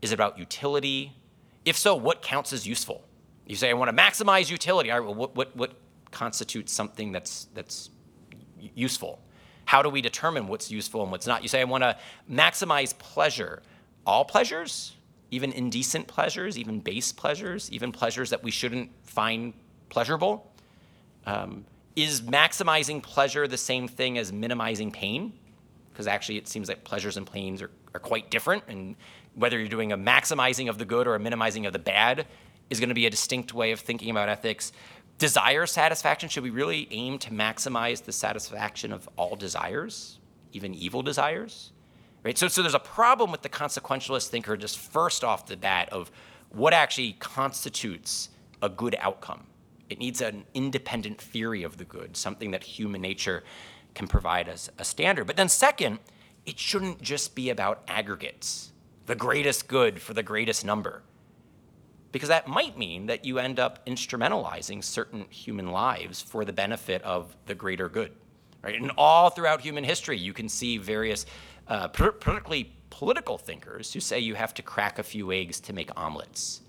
Is 0.02 0.12
it 0.12 0.14
about 0.14 0.38
utility? 0.38 1.12
If 1.64 1.76
so, 1.76 1.94
what 1.94 2.22
counts 2.22 2.52
as 2.52 2.66
useful? 2.66 3.02
You 3.46 3.56
say, 3.56 3.70
I 3.70 3.72
want 3.74 3.94
to 3.94 3.96
maximize 3.96 4.50
utility. 4.50 4.90
All 4.90 5.00
right, 5.00 5.06
well, 5.06 5.14
what, 5.14 5.36
what, 5.36 5.56
what 5.56 5.72
constitutes 6.10 6.72
something 6.72 7.12
that's, 7.12 7.46
that's 7.54 7.90
useful? 8.74 9.20
How 9.64 9.82
do 9.82 9.88
we 9.88 10.00
determine 10.00 10.46
what's 10.46 10.70
useful 10.70 11.02
and 11.02 11.10
what's 11.10 11.26
not? 11.26 11.42
You 11.42 11.48
say, 11.48 11.60
I 11.60 11.64
want 11.64 11.82
to 11.84 11.96
maximize 12.30 12.96
pleasure. 12.96 13.62
All 14.06 14.24
pleasures? 14.24 14.94
Even 15.30 15.52
indecent 15.52 16.06
pleasures, 16.06 16.58
even 16.58 16.80
base 16.80 17.12
pleasures, 17.12 17.70
even 17.72 17.92
pleasures 17.92 18.30
that 18.30 18.42
we 18.42 18.50
shouldn't 18.50 18.90
find 19.04 19.54
pleasurable. 19.88 20.52
Um, 21.26 21.64
is 21.96 22.20
maximizing 22.20 23.02
pleasure 23.02 23.48
the 23.48 23.56
same 23.56 23.88
thing 23.88 24.18
as 24.18 24.32
minimizing 24.32 24.90
pain? 24.90 25.32
Because 25.92 26.06
actually, 26.06 26.36
it 26.36 26.46
seems 26.46 26.68
like 26.68 26.84
pleasures 26.84 27.16
and 27.16 27.30
pains 27.30 27.62
are, 27.62 27.70
are 27.94 28.00
quite 28.00 28.30
different. 28.30 28.64
And 28.68 28.96
whether 29.34 29.58
you're 29.58 29.68
doing 29.68 29.92
a 29.92 29.98
maximizing 29.98 30.68
of 30.68 30.78
the 30.78 30.84
good 30.84 31.06
or 31.06 31.14
a 31.14 31.18
minimizing 31.18 31.66
of 31.66 31.72
the 31.72 31.78
bad 31.78 32.26
is 32.70 32.80
going 32.80 32.90
to 32.90 32.94
be 32.94 33.06
a 33.06 33.10
distinct 33.10 33.54
way 33.54 33.72
of 33.72 33.80
thinking 33.80 34.10
about 34.10 34.28
ethics. 34.28 34.72
Desire 35.18 35.66
satisfaction 35.66 36.28
should 36.28 36.42
we 36.42 36.50
really 36.50 36.86
aim 36.90 37.18
to 37.20 37.30
maximize 37.30 38.04
the 38.04 38.12
satisfaction 38.12 38.92
of 38.92 39.08
all 39.16 39.34
desires, 39.34 40.18
even 40.52 40.74
evil 40.74 41.02
desires? 41.02 41.72
Right? 42.26 42.36
So, 42.36 42.48
so 42.48 42.60
there's 42.60 42.74
a 42.74 42.80
problem 42.80 43.30
with 43.30 43.42
the 43.42 43.48
consequentialist 43.48 44.30
thinker 44.30 44.56
just 44.56 44.80
first 44.80 45.22
off 45.22 45.46
the 45.46 45.56
bat 45.56 45.88
of 45.92 46.10
what 46.48 46.72
actually 46.72 47.12
constitutes 47.20 48.30
a 48.60 48.68
good 48.68 48.96
outcome. 48.98 49.46
It 49.88 50.00
needs 50.00 50.20
an 50.20 50.44
independent 50.52 51.20
theory 51.20 51.62
of 51.62 51.76
the 51.76 51.84
good, 51.84 52.16
something 52.16 52.50
that 52.50 52.64
human 52.64 53.00
nature 53.00 53.44
can 53.94 54.08
provide 54.08 54.48
as 54.48 54.68
a 54.76 54.84
standard. 54.84 55.28
But 55.28 55.36
then, 55.36 55.48
second, 55.48 56.00
it 56.44 56.58
shouldn't 56.58 57.00
just 57.00 57.36
be 57.36 57.48
about 57.48 57.84
aggregates, 57.86 58.72
the 59.06 59.14
greatest 59.14 59.68
good 59.68 60.02
for 60.02 60.12
the 60.12 60.24
greatest 60.24 60.64
number. 60.64 61.04
Because 62.10 62.28
that 62.28 62.48
might 62.48 62.76
mean 62.76 63.06
that 63.06 63.24
you 63.24 63.38
end 63.38 63.60
up 63.60 63.86
instrumentalizing 63.86 64.82
certain 64.82 65.26
human 65.30 65.70
lives 65.70 66.22
for 66.22 66.44
the 66.44 66.52
benefit 66.52 67.02
of 67.02 67.36
the 67.46 67.54
greater 67.54 67.88
good. 67.88 68.10
Right? 68.62 68.80
And 68.80 68.90
all 68.98 69.30
throughout 69.30 69.60
human 69.60 69.84
history, 69.84 70.18
you 70.18 70.32
can 70.32 70.48
see 70.48 70.76
various, 70.76 71.24
uh, 71.68 71.88
particularly 71.88 72.72
political 72.90 73.38
thinkers, 73.38 73.92
who 73.92 74.00
say 74.00 74.18
you 74.18 74.34
have 74.34 74.54
to 74.54 74.62
crack 74.62 74.98
a 74.98 75.02
few 75.02 75.32
eggs 75.32 75.60
to 75.60 75.72
make 75.72 75.90
omelets 75.96 76.60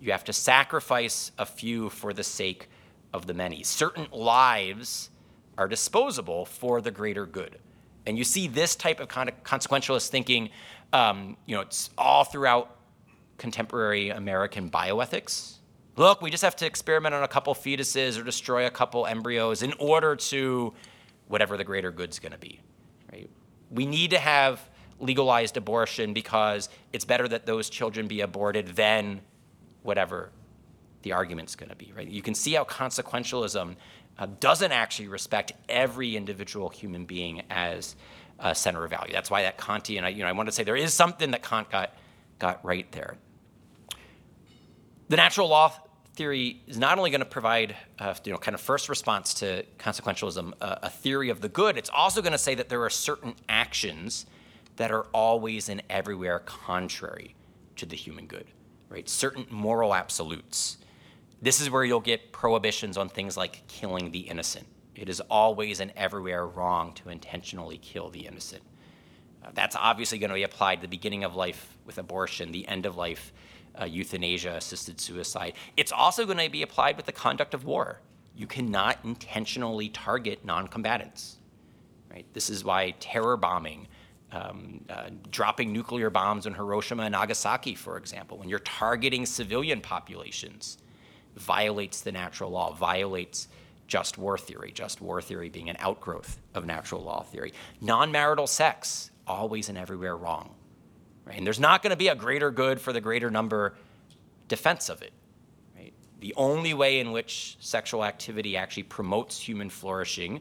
you 0.00 0.12
have 0.12 0.24
to 0.24 0.32
sacrifice 0.32 1.32
a 1.38 1.46
few 1.46 1.88
for 1.90 2.12
the 2.12 2.24
sake 2.24 2.68
of 3.12 3.26
the 3.26 3.34
many. 3.34 3.62
Certain 3.62 4.06
lives 4.12 5.10
are 5.56 5.68
disposable 5.68 6.44
for 6.44 6.80
the 6.80 6.90
greater 6.90 7.26
good. 7.26 7.58
And 8.06 8.16
you 8.18 8.24
see 8.24 8.46
this 8.46 8.76
type 8.76 9.00
of 9.00 9.08
consequentialist 9.08 10.08
thinking, 10.08 10.50
um, 10.92 11.36
you 11.46 11.56
know, 11.56 11.62
it's 11.62 11.90
all 11.96 12.24
throughout 12.24 12.76
contemporary 13.38 14.10
American 14.10 14.70
bioethics. 14.70 15.54
Look, 15.96 16.20
we 16.20 16.30
just 16.30 16.44
have 16.44 16.56
to 16.56 16.66
experiment 16.66 17.14
on 17.14 17.22
a 17.22 17.28
couple 17.28 17.54
fetuses 17.54 18.20
or 18.20 18.22
destroy 18.22 18.66
a 18.66 18.70
couple 18.70 19.06
embryos 19.06 19.62
in 19.62 19.72
order 19.78 20.14
to 20.14 20.74
whatever 21.26 21.56
the 21.56 21.64
greater 21.64 21.90
good's 21.90 22.18
going 22.18 22.32
to 22.32 22.38
be. 22.38 22.60
We 23.76 23.86
need 23.86 24.10
to 24.10 24.18
have 24.18 24.68
legalized 24.98 25.56
abortion 25.56 26.12
because 26.12 26.68
it's 26.92 27.04
better 27.04 27.28
that 27.28 27.46
those 27.46 27.70
children 27.70 28.08
be 28.08 28.22
aborted 28.22 28.68
than 28.68 29.20
whatever 29.82 30.30
the 31.02 31.12
argument's 31.12 31.54
going 31.54 31.68
to 31.68 31.76
be, 31.76 31.92
right? 31.96 32.08
You 32.08 32.22
can 32.22 32.34
see 32.34 32.54
how 32.54 32.64
consequentialism 32.64 33.76
uh, 34.18 34.26
doesn't 34.40 34.72
actually 34.72 35.08
respect 35.08 35.52
every 35.68 36.16
individual 36.16 36.68
human 36.68 37.04
being 37.04 37.42
as 37.50 37.94
a 38.38 38.54
center 38.54 38.84
of 38.84 38.90
value. 38.90 39.12
That's 39.12 39.30
why 39.30 39.42
that 39.42 39.58
Kantian, 39.58 40.02
I, 40.02 40.08
you 40.08 40.22
know, 40.22 40.28
I 40.28 40.32
want 40.32 40.48
to 40.48 40.52
say 40.52 40.64
there 40.64 40.76
is 40.76 40.92
something 40.92 41.30
that 41.30 41.42
Kant 41.42 41.70
got, 41.70 41.94
got 42.38 42.64
right 42.64 42.90
there. 42.92 43.16
The 45.08 45.16
natural 45.16 45.48
law 45.48 45.72
theory 46.16 46.62
is 46.66 46.78
not 46.78 46.98
only 46.98 47.10
going 47.10 47.20
to 47.20 47.26
provide, 47.26 47.76
uh, 47.98 48.14
you 48.24 48.32
know, 48.32 48.38
kind 48.38 48.54
of 48.54 48.60
first 48.60 48.88
response 48.88 49.34
to 49.34 49.64
consequentialism, 49.78 50.52
uh, 50.60 50.76
a 50.82 50.90
theory 50.90 51.28
of 51.28 51.40
the 51.40 51.48
good. 51.48 51.76
It's 51.76 51.90
also 51.90 52.20
going 52.22 52.32
to 52.32 52.38
say 52.38 52.54
that 52.54 52.68
there 52.68 52.82
are 52.82 52.90
certain 52.90 53.34
actions 53.48 54.26
that 54.76 54.90
are 54.90 55.04
always 55.12 55.68
and 55.68 55.82
everywhere 55.88 56.40
contrary 56.40 57.34
to 57.76 57.86
the 57.86 57.96
human 57.96 58.26
good 58.26 58.46
right? 58.88 59.08
Certain 59.08 59.46
moral 59.50 59.94
absolutes. 59.94 60.78
This 61.42 61.60
is 61.60 61.70
where 61.70 61.84
you'll 61.84 62.00
get 62.00 62.32
prohibitions 62.32 62.96
on 62.96 63.08
things 63.08 63.36
like 63.36 63.66
killing 63.68 64.10
the 64.10 64.20
innocent. 64.20 64.66
It 64.94 65.08
is 65.08 65.20
always 65.20 65.80
and 65.80 65.92
everywhere 65.96 66.46
wrong 66.46 66.94
to 66.94 67.10
intentionally 67.10 67.78
kill 67.78 68.08
the 68.08 68.26
innocent. 68.26 68.62
Uh, 69.44 69.50
that's 69.52 69.76
obviously 69.76 70.18
going 70.18 70.30
to 70.30 70.34
be 70.34 70.44
applied 70.44 70.76
to 70.76 70.82
the 70.82 70.88
beginning 70.88 71.24
of 71.24 71.36
life 71.36 71.76
with 71.84 71.98
abortion, 71.98 72.52
the 72.52 72.66
end 72.66 72.86
of 72.86 72.96
life, 72.96 73.32
uh, 73.80 73.84
euthanasia, 73.84 74.54
assisted 74.54 75.00
suicide. 75.00 75.54
It's 75.76 75.92
also 75.92 76.24
going 76.24 76.38
to 76.38 76.50
be 76.50 76.62
applied 76.62 76.96
with 76.96 77.06
the 77.06 77.12
conduct 77.12 77.54
of 77.54 77.64
war. 77.64 78.00
You 78.34 78.46
cannot 78.46 78.98
intentionally 79.04 79.88
target 79.88 80.44
non 80.44 80.68
combatants. 80.68 81.36
Right? 82.10 82.26
This 82.32 82.50
is 82.50 82.64
why 82.64 82.94
terror 83.00 83.36
bombing, 83.36 83.88
um, 84.32 84.84
uh, 84.88 85.10
dropping 85.30 85.72
nuclear 85.72 86.10
bombs 86.10 86.46
on 86.46 86.54
Hiroshima 86.54 87.04
and 87.04 87.12
Nagasaki, 87.12 87.74
for 87.74 87.96
example, 87.98 88.38
when 88.38 88.48
you're 88.48 88.58
targeting 88.60 89.26
civilian 89.26 89.80
populations, 89.80 90.78
violates 91.36 92.00
the 92.00 92.12
natural 92.12 92.50
law, 92.50 92.72
violates 92.72 93.48
just 93.86 94.18
war 94.18 94.36
theory, 94.36 94.72
just 94.72 95.00
war 95.00 95.22
theory 95.22 95.48
being 95.48 95.68
an 95.68 95.76
outgrowth 95.78 96.38
of 96.54 96.64
natural 96.64 97.02
law 97.02 97.22
theory. 97.22 97.52
Non 97.80 98.10
marital 98.10 98.46
sex, 98.46 99.10
always 99.26 99.68
and 99.68 99.78
everywhere 99.78 100.16
wrong. 100.16 100.55
Right? 101.26 101.38
And 101.38 101.46
there's 101.46 101.60
not 101.60 101.82
going 101.82 101.90
to 101.90 101.96
be 101.96 102.08
a 102.08 102.14
greater 102.14 102.50
good 102.50 102.80
for 102.80 102.92
the 102.92 103.00
greater 103.00 103.30
number 103.30 103.74
defense 104.48 104.88
of 104.88 105.02
it. 105.02 105.12
Right? 105.76 105.92
The 106.20 106.32
only 106.36 106.72
way 106.72 107.00
in 107.00 107.10
which 107.12 107.56
sexual 107.60 108.04
activity 108.04 108.56
actually 108.56 108.84
promotes 108.84 109.38
human 109.38 109.68
flourishing 109.68 110.40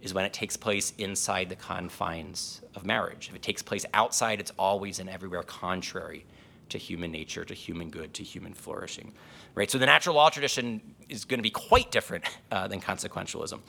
is 0.00 0.14
when 0.14 0.24
it 0.24 0.32
takes 0.32 0.56
place 0.56 0.92
inside 0.98 1.48
the 1.48 1.56
confines 1.56 2.60
of 2.74 2.84
marriage. 2.84 3.28
If 3.28 3.36
it 3.36 3.42
takes 3.42 3.62
place 3.62 3.84
outside, 3.94 4.40
it's 4.40 4.52
always 4.58 4.98
and 4.98 5.10
everywhere 5.10 5.42
contrary 5.42 6.24
to 6.68 6.78
human 6.78 7.12
nature, 7.12 7.44
to 7.44 7.54
human 7.54 7.90
good, 7.90 8.14
to 8.14 8.22
human 8.22 8.54
flourishing. 8.54 9.12
Right? 9.54 9.70
So 9.70 9.78
the 9.78 9.86
natural 9.86 10.16
law 10.16 10.30
tradition 10.30 10.80
is 11.08 11.24
going 11.24 11.38
to 11.38 11.42
be 11.42 11.50
quite 11.50 11.90
different 11.90 12.24
uh, 12.50 12.68
than 12.68 12.80
consequentialism. 12.80 13.60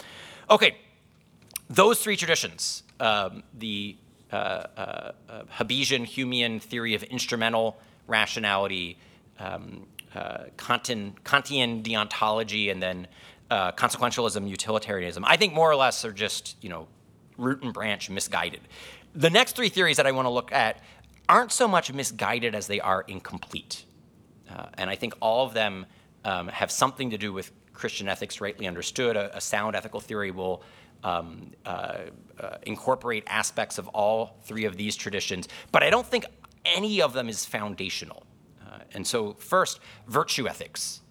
Okay, 0.50 0.78
those 1.70 2.02
three 2.02 2.16
traditions, 2.16 2.84
um, 3.00 3.44
the 3.58 3.98
uh, 4.34 5.12
uh, 5.30 5.44
Hobbesian 5.58 6.06
Humean 6.06 6.62
theory 6.62 6.96
of 6.96 7.04
instrumental 7.04 7.80
rationality, 8.08 8.98
um, 9.40 9.86
uh, 10.16 10.46
Kantian, 10.58 11.14
Kantian 11.24 11.84
deontology, 11.84 12.72
and 12.72 12.82
then 12.82 13.08
uh, 13.50 13.72
consequentialism, 13.74 14.50
utilitarianism, 14.50 15.24
I 15.26 15.38
think 15.38 15.54
more 15.54 15.70
or 15.70 15.76
less 15.76 16.04
are 16.06 16.12
just, 16.12 16.56
you 16.62 16.70
know, 16.70 16.88
root 17.38 17.64
and 17.64 17.74
branch 17.74 18.10
misguided. 18.10 18.62
The 19.16 19.30
next 19.30 19.56
three 19.56 19.70
theories 19.70 19.98
that 19.98 20.08
I 20.08 20.12
want 20.12 20.26
to 20.26 20.32
look 20.32 20.52
at 20.52 20.82
aren't 21.30 21.52
so 21.52 21.68
much 21.68 21.94
misguided 21.94 22.56
as 22.56 22.68
they 22.68 22.80
are 22.80 23.02
incomplete. 23.08 23.86
Uh, 24.50 24.66
and 24.78 24.90
I 24.90 24.96
think 24.96 25.14
all 25.20 25.46
of 25.46 25.54
them 25.54 25.86
um, 26.26 26.48
have 26.48 26.72
something 26.72 27.12
to 27.12 27.18
do 27.18 27.32
with 27.32 27.52
Christian 27.74 28.08
ethics 28.08 28.42
rightly 28.42 28.68
understood. 28.68 29.16
A, 29.16 29.38
a 29.38 29.42
sound 29.42 29.76
ethical 29.76 30.00
theory 30.00 30.32
will 30.32 30.64
um, 31.04 31.52
uh, 31.66 31.98
uh, 32.40 32.58
incorporate 32.64 33.24
aspects 33.28 33.78
of 33.78 33.88
all 33.90 34.38
three 34.44 34.66
of 34.66 34.78
these 34.78 34.96
traditions, 34.96 35.48
but 35.72 35.84
I 35.84 35.90
don't 35.90 36.06
think 36.06 36.26
any 36.66 37.02
of 37.02 37.14
them 37.14 37.30
is 37.30 37.46
foundational. 37.46 38.24
Uh, 38.66 38.80
and 38.94 39.06
so, 39.06 39.34
first, 39.34 39.80
virtue 40.08 40.48
ethics. 40.48 41.02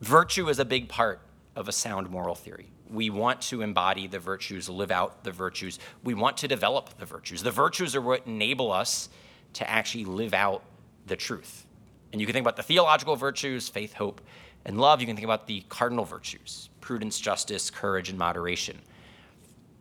Virtue 0.00 0.48
is 0.48 0.58
a 0.58 0.64
big 0.64 0.88
part 0.88 1.20
of 1.54 1.68
a 1.68 1.72
sound 1.72 2.10
moral 2.10 2.34
theory. 2.34 2.70
We 2.90 3.10
want 3.10 3.40
to 3.42 3.62
embody 3.62 4.06
the 4.06 4.18
virtues, 4.18 4.68
live 4.68 4.90
out 4.90 5.24
the 5.24 5.32
virtues. 5.32 5.78
We 6.04 6.14
want 6.14 6.36
to 6.38 6.48
develop 6.48 6.98
the 6.98 7.06
virtues. 7.06 7.42
The 7.42 7.50
virtues 7.50 7.96
are 7.96 8.02
what 8.02 8.26
enable 8.26 8.70
us 8.70 9.08
to 9.54 9.68
actually 9.68 10.04
live 10.04 10.34
out 10.34 10.62
the 11.06 11.16
truth. 11.16 11.66
And 12.12 12.20
you 12.20 12.26
can 12.26 12.34
think 12.34 12.44
about 12.44 12.56
the 12.56 12.62
theological 12.62 13.16
virtues, 13.16 13.68
faith, 13.68 13.94
hope, 13.94 14.20
and 14.64 14.78
love. 14.78 15.00
You 15.00 15.06
can 15.06 15.16
think 15.16 15.24
about 15.24 15.46
the 15.46 15.62
cardinal 15.68 16.04
virtues 16.04 16.68
prudence, 16.80 17.18
justice, 17.18 17.68
courage, 17.68 18.10
and 18.10 18.18
moderation. 18.18 18.78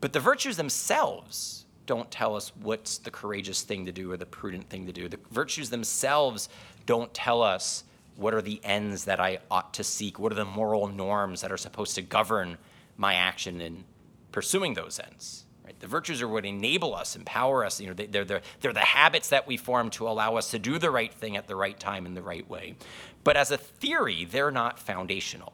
But 0.02 0.14
the 0.14 0.20
virtues 0.20 0.58
themselves 0.58 1.66
don't 1.86 2.10
tell 2.10 2.36
us 2.36 2.52
what's 2.62 2.98
the 2.98 3.12
courageous 3.12 3.62
thing 3.62 3.86
to 3.86 3.92
do 3.92 4.12
or 4.12 4.18
the 4.18 4.26
prudent 4.26 4.70
thing 4.70 4.86
to 4.88 4.94
do. 4.94 5.08
The 5.08 5.20
virtues 5.32 5.70
themselves 5.70 6.50
don't 6.86 7.14
tell 7.14 7.42
us 7.42 7.84
what 8.16 8.34
are 8.34 8.42
the 8.42 8.62
ends 8.64 9.06
that 9.06 9.20
I 9.20 9.40
ought 9.52 9.74
to 9.76 9.84
seek? 9.84 10.20
What 10.20 10.32
are 10.32 10.36
the 10.36 10.46
moral 10.46 10.88
norms 10.88 11.42
that 11.42 11.52
are 11.52 11.58
supposed 11.58 11.96
to 11.96 12.02
govern 12.02 12.58
my 12.98 13.16
action 13.16 13.62
in 13.62 13.84
pursuing 14.32 14.74
those 14.74 15.00
ends? 15.00 15.46
Right? 15.66 15.78
The 15.80 15.88
virtues 15.88 16.22
are 16.22 16.28
what 16.28 16.46
enable 16.46 16.96
us, 16.96 17.16
empower 17.16 17.66
us. 17.66 17.82
You 17.82 17.88
know, 17.88 17.94
they, 17.94 18.06
they're, 18.06 18.24
they're 18.24 18.74
the 18.74 18.80
habits 18.80 19.30
that 19.30 19.48
we 19.48 19.58
form 19.58 19.90
to 19.92 20.08
allow 20.08 20.36
us 20.38 20.52
to 20.52 20.60
do 20.60 20.78
the 20.78 20.92
right 20.92 21.14
thing 21.14 21.36
at 21.36 21.48
the 21.48 21.56
right 21.56 21.78
time 21.80 22.06
in 22.06 22.14
the 22.14 22.22
right 22.22 22.48
way. 22.50 22.76
But 23.24 23.36
as 23.36 23.52
a 23.52 23.58
theory, 23.58 24.26
they're 24.26 24.52
not 24.52 24.80
foundational. 24.80 25.54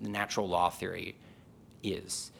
Natural 0.00 0.48
law 0.48 0.70
theory 0.70 1.16
is. 1.82 2.32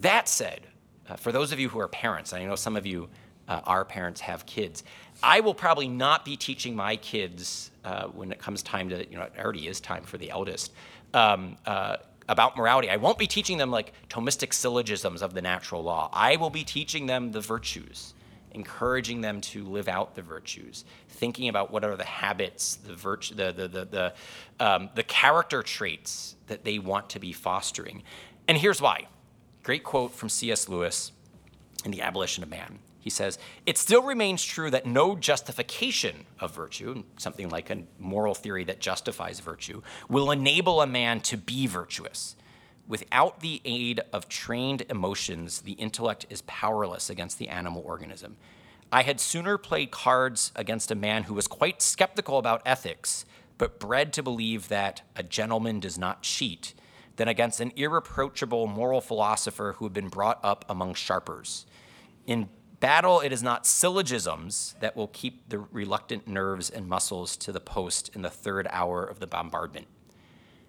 That 0.00 0.28
said, 0.28 0.60
uh, 1.08 1.16
for 1.16 1.32
those 1.32 1.52
of 1.52 1.60
you 1.60 1.68
who 1.68 1.78
are 1.80 1.88
parents, 1.88 2.32
I 2.32 2.44
know 2.44 2.56
some 2.56 2.76
of 2.76 2.86
you 2.86 3.08
uh, 3.48 3.60
are 3.64 3.84
parents, 3.84 4.20
have 4.20 4.44
kids, 4.46 4.84
I 5.22 5.40
will 5.40 5.54
probably 5.54 5.88
not 5.88 6.24
be 6.24 6.36
teaching 6.36 6.74
my 6.74 6.96
kids 6.96 7.70
uh, 7.84 8.08
when 8.08 8.32
it 8.32 8.38
comes 8.38 8.62
time 8.62 8.88
to, 8.90 9.08
you 9.08 9.16
know, 9.16 9.22
it 9.22 9.32
already 9.38 9.68
is 9.68 9.80
time 9.80 10.02
for 10.02 10.18
the 10.18 10.30
eldest, 10.30 10.72
um, 11.14 11.56
uh, 11.64 11.96
about 12.28 12.56
morality. 12.56 12.90
I 12.90 12.96
won't 12.96 13.18
be 13.18 13.26
teaching 13.26 13.56
them 13.56 13.70
like 13.70 13.92
Thomistic 14.08 14.52
syllogisms 14.52 15.22
of 15.22 15.32
the 15.32 15.42
natural 15.42 15.82
law. 15.82 16.10
I 16.12 16.36
will 16.36 16.50
be 16.50 16.64
teaching 16.64 17.06
them 17.06 17.30
the 17.30 17.40
virtues 17.40 18.14
encouraging 18.56 19.20
them 19.20 19.40
to 19.42 19.64
live 19.64 19.86
out 19.86 20.14
the 20.14 20.22
virtues, 20.22 20.84
thinking 21.10 21.48
about 21.48 21.70
what 21.70 21.84
are 21.84 21.94
the 21.94 22.04
habits, 22.04 22.76
the 22.76 22.94
virtue, 22.94 23.34
the 23.34 23.52
the 23.52 23.68
the 23.68 23.84
the, 23.84 24.14
um, 24.58 24.88
the 24.94 25.02
character 25.02 25.62
traits 25.62 26.36
that 26.46 26.64
they 26.64 26.78
want 26.78 27.10
to 27.10 27.20
be 27.20 27.32
fostering. 27.32 28.02
And 28.48 28.56
here's 28.56 28.80
why. 28.80 29.06
Great 29.66 29.82
quote 29.82 30.12
from 30.12 30.28
C.S. 30.28 30.68
Lewis 30.68 31.10
in 31.84 31.90
The 31.90 32.00
Abolition 32.00 32.44
of 32.44 32.48
Man. 32.48 32.78
He 33.00 33.10
says, 33.10 33.36
It 33.66 33.76
still 33.76 34.04
remains 34.04 34.44
true 34.44 34.70
that 34.70 34.86
no 34.86 35.16
justification 35.16 36.24
of 36.38 36.54
virtue, 36.54 37.02
something 37.16 37.48
like 37.48 37.68
a 37.68 37.82
moral 37.98 38.36
theory 38.36 38.62
that 38.62 38.78
justifies 38.78 39.40
virtue, 39.40 39.82
will 40.08 40.30
enable 40.30 40.80
a 40.80 40.86
man 40.86 41.18
to 41.22 41.36
be 41.36 41.66
virtuous. 41.66 42.36
Without 42.86 43.40
the 43.40 43.60
aid 43.64 44.02
of 44.12 44.28
trained 44.28 44.84
emotions, 44.88 45.62
the 45.62 45.72
intellect 45.72 46.26
is 46.30 46.42
powerless 46.42 47.10
against 47.10 47.40
the 47.40 47.48
animal 47.48 47.82
organism. 47.84 48.36
I 48.92 49.02
had 49.02 49.18
sooner 49.18 49.58
play 49.58 49.86
cards 49.86 50.52
against 50.54 50.92
a 50.92 50.94
man 50.94 51.24
who 51.24 51.34
was 51.34 51.48
quite 51.48 51.82
skeptical 51.82 52.38
about 52.38 52.62
ethics, 52.64 53.24
but 53.58 53.80
bred 53.80 54.12
to 54.12 54.22
believe 54.22 54.68
that 54.68 55.02
a 55.16 55.24
gentleman 55.24 55.80
does 55.80 55.98
not 55.98 56.22
cheat, 56.22 56.72
than 57.16 57.28
against 57.28 57.60
an 57.60 57.72
irreproachable 57.76 58.66
moral 58.66 59.00
philosopher 59.00 59.74
who 59.78 59.86
had 59.86 59.92
been 59.92 60.08
brought 60.08 60.38
up 60.42 60.64
among 60.68 60.94
sharpers. 60.94 61.66
In 62.26 62.48
battle, 62.80 63.20
it 63.20 63.32
is 63.32 63.42
not 63.42 63.66
syllogisms 63.66 64.74
that 64.80 64.96
will 64.96 65.08
keep 65.08 65.48
the 65.48 65.58
reluctant 65.58 66.28
nerves 66.28 66.70
and 66.70 66.86
muscles 66.86 67.36
to 67.38 67.52
the 67.52 67.60
post 67.60 68.10
in 68.14 68.22
the 68.22 68.30
third 68.30 68.68
hour 68.70 69.04
of 69.04 69.18
the 69.18 69.26
bombardment. 69.26 69.86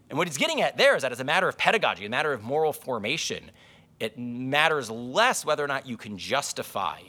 And 0.10 0.17
what 0.17 0.27
he's 0.27 0.38
getting 0.38 0.62
at 0.62 0.77
there 0.77 0.95
is 0.95 1.01
that 1.01 1.12
as 1.12 1.19
a 1.19 1.25
matter 1.25 1.49
of 1.49 1.57
pedagogy, 1.57 2.05
a 2.05 2.10
matter 2.10 2.31
of 2.31 2.41
moral 2.41 2.71
formation, 2.71 3.51
it 3.99 4.17
matters 4.17 4.89
less 4.89 5.43
whether 5.43 5.63
or 5.63 5.67
not 5.67 5.88
you 5.88 5.97
can 5.97 6.17
justify 6.17 7.01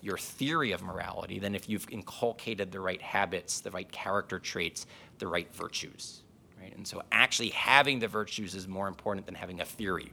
your 0.00 0.16
theory 0.16 0.72
of 0.72 0.82
morality 0.82 1.38
than 1.38 1.54
if 1.54 1.68
you've 1.68 1.86
inculcated 1.90 2.70
the 2.70 2.80
right 2.80 3.02
habits, 3.02 3.60
the 3.60 3.70
right 3.70 3.90
character 3.90 4.38
traits, 4.38 4.86
the 5.18 5.26
right 5.26 5.52
virtues. 5.54 6.22
Right? 6.66 6.76
And 6.76 6.86
so 6.86 7.02
actually 7.12 7.50
having 7.50 8.00
the 8.00 8.08
virtues 8.08 8.54
is 8.54 8.66
more 8.66 8.88
important 8.88 9.26
than 9.26 9.34
having 9.34 9.60
a 9.60 9.64
theory 9.64 10.12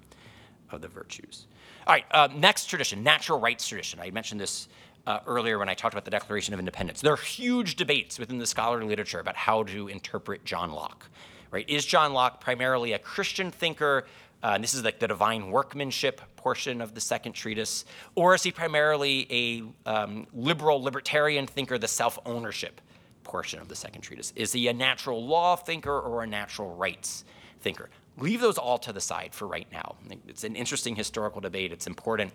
of 0.72 0.82
the 0.82 0.88
virtues. 0.88 1.48
All 1.88 1.94
right, 1.94 2.06
uh, 2.12 2.30
next 2.36 2.66
tradition, 2.66 3.04
natural 3.04 3.39
rights 3.39 3.68
tradition. 3.68 4.00
I 4.00 4.12
mentioned 4.12 4.39
this 4.39 4.68
uh, 5.08 5.20
earlier 5.26 5.58
when 5.58 5.68
I 5.68 5.74
talked 5.74 5.94
about 5.94 6.06
the 6.06 6.12
Declaration 6.12 6.54
of 6.54 6.60
Independence. 6.60 7.02
There 7.02 7.13
are 7.13 7.18
huge 7.18 7.76
debates 7.76 8.20
within 8.20 8.38
the 8.38 8.46
scholarly 8.46 8.88
literature 8.88 9.20
about 9.20 9.36
how 9.36 9.63
to 9.63 9.88
interpret 9.88 10.46
John 10.46 10.72
Locke 10.72 11.10
right? 11.54 11.70
Is 11.70 11.86
John 11.86 12.13
Locke 12.13 12.42
primarily 12.42 12.94
a 12.94 13.00
Christian 13.00 13.52
thinker? 13.52 14.06
Uh, 14.42 14.54
and 14.56 14.63
this 14.63 14.74
is 14.74 14.84
like 14.84 15.00
the 15.00 15.08
divine 15.08 15.52
workmanship 15.52 16.20
portion 16.36 16.82
of 16.82 16.96
the 16.96 17.00
second 17.00 17.32
treatise, 17.32 17.86
or 18.16 18.36
is 18.36 18.44
he 18.44 18.52
primarily 18.52 19.28
a 19.32 19.89
um, 19.89 20.28
liberal 20.34 20.82
libertarian 20.84 21.48
thinker, 21.48 21.78
the 21.78 21.88
self 21.88 22.20
ownership 22.26 22.82
portion 23.24 23.60
of 23.60 23.68
the 23.68 23.76
second 23.76 24.02
treatise? 24.02 24.34
Is 24.36 24.54
he 24.54 24.68
a 24.68 24.74
natural 24.74 25.26
law 25.26 25.56
thinker 25.56 25.98
or 25.98 26.24
a 26.24 26.28
natural 26.28 26.76
rights 26.76 27.26
thinker? 27.62 27.90
Leave 28.18 28.42
those 28.42 28.58
all 28.58 28.78
to 28.80 28.94
the 28.94 29.02
side 29.02 29.34
for 29.34 29.48
right 29.48 29.68
now. 29.72 29.96
It's 30.28 30.44
an 30.44 30.56
interesting 30.56 30.96
historical 30.96 31.42
debate, 31.42 31.72
it's 31.72 31.88
important. 31.88 32.34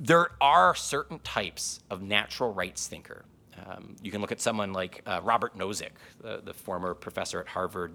There 0.00 0.30
are 0.40 0.74
certain 0.74 1.18
types 1.20 1.80
of 1.90 2.02
natural 2.02 2.52
rights 2.52 2.86
thinker 2.86 3.24
um, 3.66 3.96
you 4.02 4.10
can 4.10 4.20
look 4.20 4.32
at 4.32 4.40
someone 4.40 4.72
like 4.72 5.02
uh, 5.06 5.20
Robert 5.22 5.56
Nozick, 5.56 5.92
the, 6.20 6.40
the, 6.44 6.54
former 6.54 6.94
professor 6.94 7.40
at 7.40 7.48
Harvard, 7.48 7.92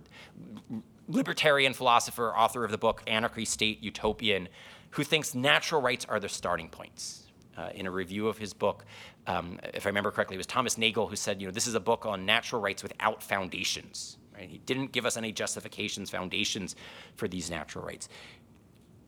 libertarian 1.07 1.73
philosopher, 1.73 2.35
author 2.35 2.63
of 2.63 2.71
the 2.71 2.77
book 2.77 3.03
Anarchy 3.07 3.45
State 3.45 3.81
Utopian, 3.83 4.49
who 4.91 5.03
thinks 5.03 5.33
natural 5.33 5.81
rights 5.81 6.05
are 6.05 6.19
the 6.19 6.29
starting 6.29 6.69
points. 6.69 7.19
Uh, 7.55 7.69
in 7.75 7.85
a 7.85 7.91
review 7.91 8.27
of 8.27 8.39
his 8.39 8.51
book, 8.51 8.83
um, 9.27 9.59
if 9.73 9.85
I 9.85 9.89
remember 9.89 10.11
correctly, 10.11 10.35
it 10.35 10.37
was 10.37 10.47
Thomas 10.47 10.77
Nagel 10.77 11.07
who 11.07 11.15
said, 11.15 11.41
you 11.41 11.47
know, 11.47 11.51
this 11.51 11.67
is 11.67 11.75
a 11.75 11.79
book 11.79 12.05
on 12.05 12.25
natural 12.25 12.61
rights 12.61 12.83
without 12.83 13.23
foundations. 13.23 14.17
Right? 14.33 14.49
He 14.49 14.57
didn't 14.59 14.91
give 14.91 15.05
us 15.05 15.15
any 15.15 15.31
justifications, 15.31 16.09
foundations 16.09 16.75
for 17.15 17.27
these 17.27 17.49
natural 17.49 17.85
rights. 17.85 18.09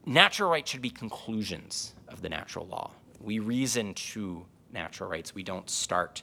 Natural 0.05 0.49
rights 0.49 0.69
should 0.69 0.81
be 0.81 0.91
conclusions 0.91 1.93
of 2.07 2.21
the 2.21 2.29
natural 2.29 2.67
law. 2.67 2.91
We 3.19 3.39
reason 3.39 3.93
to 3.95 4.45
natural 4.71 5.09
rights. 5.09 5.33
We 5.33 5.43
don't 5.43 5.69
start 5.69 6.21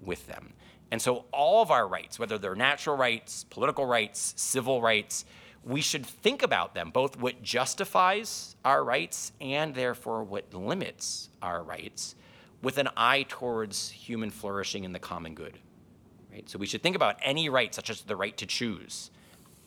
with 0.00 0.26
them. 0.26 0.52
And 0.90 1.02
so, 1.02 1.24
all 1.32 1.62
of 1.62 1.72
our 1.72 1.88
rights, 1.88 2.18
whether 2.18 2.38
they're 2.38 2.54
natural 2.54 2.96
rights, 2.96 3.44
political 3.50 3.86
rights, 3.86 4.34
civil 4.36 4.80
rights, 4.80 5.24
we 5.64 5.80
should 5.80 6.04
think 6.04 6.42
about 6.42 6.74
them, 6.74 6.90
both 6.90 7.18
what 7.18 7.42
justifies 7.42 8.54
our 8.64 8.84
rights 8.84 9.32
and 9.40 9.74
therefore 9.74 10.22
what 10.22 10.52
limits 10.52 11.30
our 11.42 11.62
rights, 11.62 12.14
with 12.64 12.78
an 12.78 12.88
eye 12.96 13.24
towards 13.28 13.90
human 13.90 14.30
flourishing 14.30 14.84
and 14.84 14.94
the 14.94 14.98
common 14.98 15.34
good. 15.34 15.58
Right? 16.32 16.48
So, 16.50 16.58
we 16.58 16.66
should 16.66 16.82
think 16.82 16.96
about 16.96 17.16
any 17.22 17.48
right, 17.48 17.72
such 17.72 17.90
as 17.90 18.00
the 18.02 18.16
right 18.16 18.36
to 18.38 18.46
choose, 18.46 19.10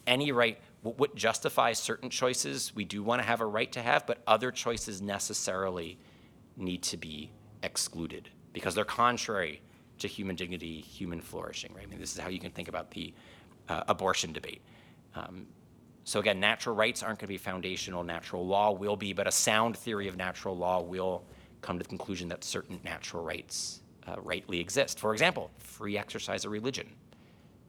any 0.06 0.32
right, 0.34 0.60
what 0.82 1.16
justifies 1.16 1.80
certain 1.80 2.10
choices 2.10 2.74
we 2.76 2.84
do 2.84 3.04
want 3.04 3.22
to 3.22 3.28
have 3.28 3.42
a 3.42 3.46
right 3.46 3.72
to 3.72 3.82
have, 3.82 4.06
but 4.06 4.22
other 4.28 4.52
choices 4.52 5.02
necessarily 5.02 5.98
need 6.56 6.82
to 6.84 6.98
be 6.98 7.32
excluded 7.64 8.30
because 8.54 8.76
they're 8.76 8.86
contrary 8.86 9.62
to 10.00 10.08
human 10.08 10.36
dignity, 10.36 10.80
human 10.82 11.22
flourishing, 11.22 11.74
right? 11.74 11.86
I 11.86 11.90
mean, 11.90 12.00
this 12.00 12.14
is 12.14 12.20
how 12.20 12.30
you 12.30 12.40
can 12.40 12.52
think 12.52 12.68
about 12.68 12.92
the 12.92 13.14
uh, 13.70 13.84
abortion 13.88 14.32
debate. 14.32 14.62
Um, 15.16 15.48
so 16.04 16.20
again, 16.20 16.40
natural 16.40 16.76
rights 16.76 17.04
aren't 17.04 17.20
going 17.20 17.28
to 17.28 17.34
be 17.34 17.38
foundational. 17.38 18.04
Natural 18.04 18.46
law 18.46 18.72
will 18.72 18.96
be, 18.96 19.14
but 19.14 19.28
a 19.28 19.32
sound 19.32 19.76
theory 19.76 20.08
of 20.08 20.16
natural 20.16 20.56
law 20.56 20.82
will 20.82 21.24
come 21.62 21.78
to 21.78 21.84
the 21.84 21.90
conclusion 21.90 22.30
that 22.30 22.44
certain 22.44 22.80
natural 22.84 23.24
rights 23.24 23.82
uh, 24.08 24.16
rightly 24.22 24.60
exist. 24.60 25.00
For 25.00 25.14
example, 25.14 25.52
free 25.58 25.98
exercise 25.98 26.46
of 26.46 26.52
religion. 26.52 26.88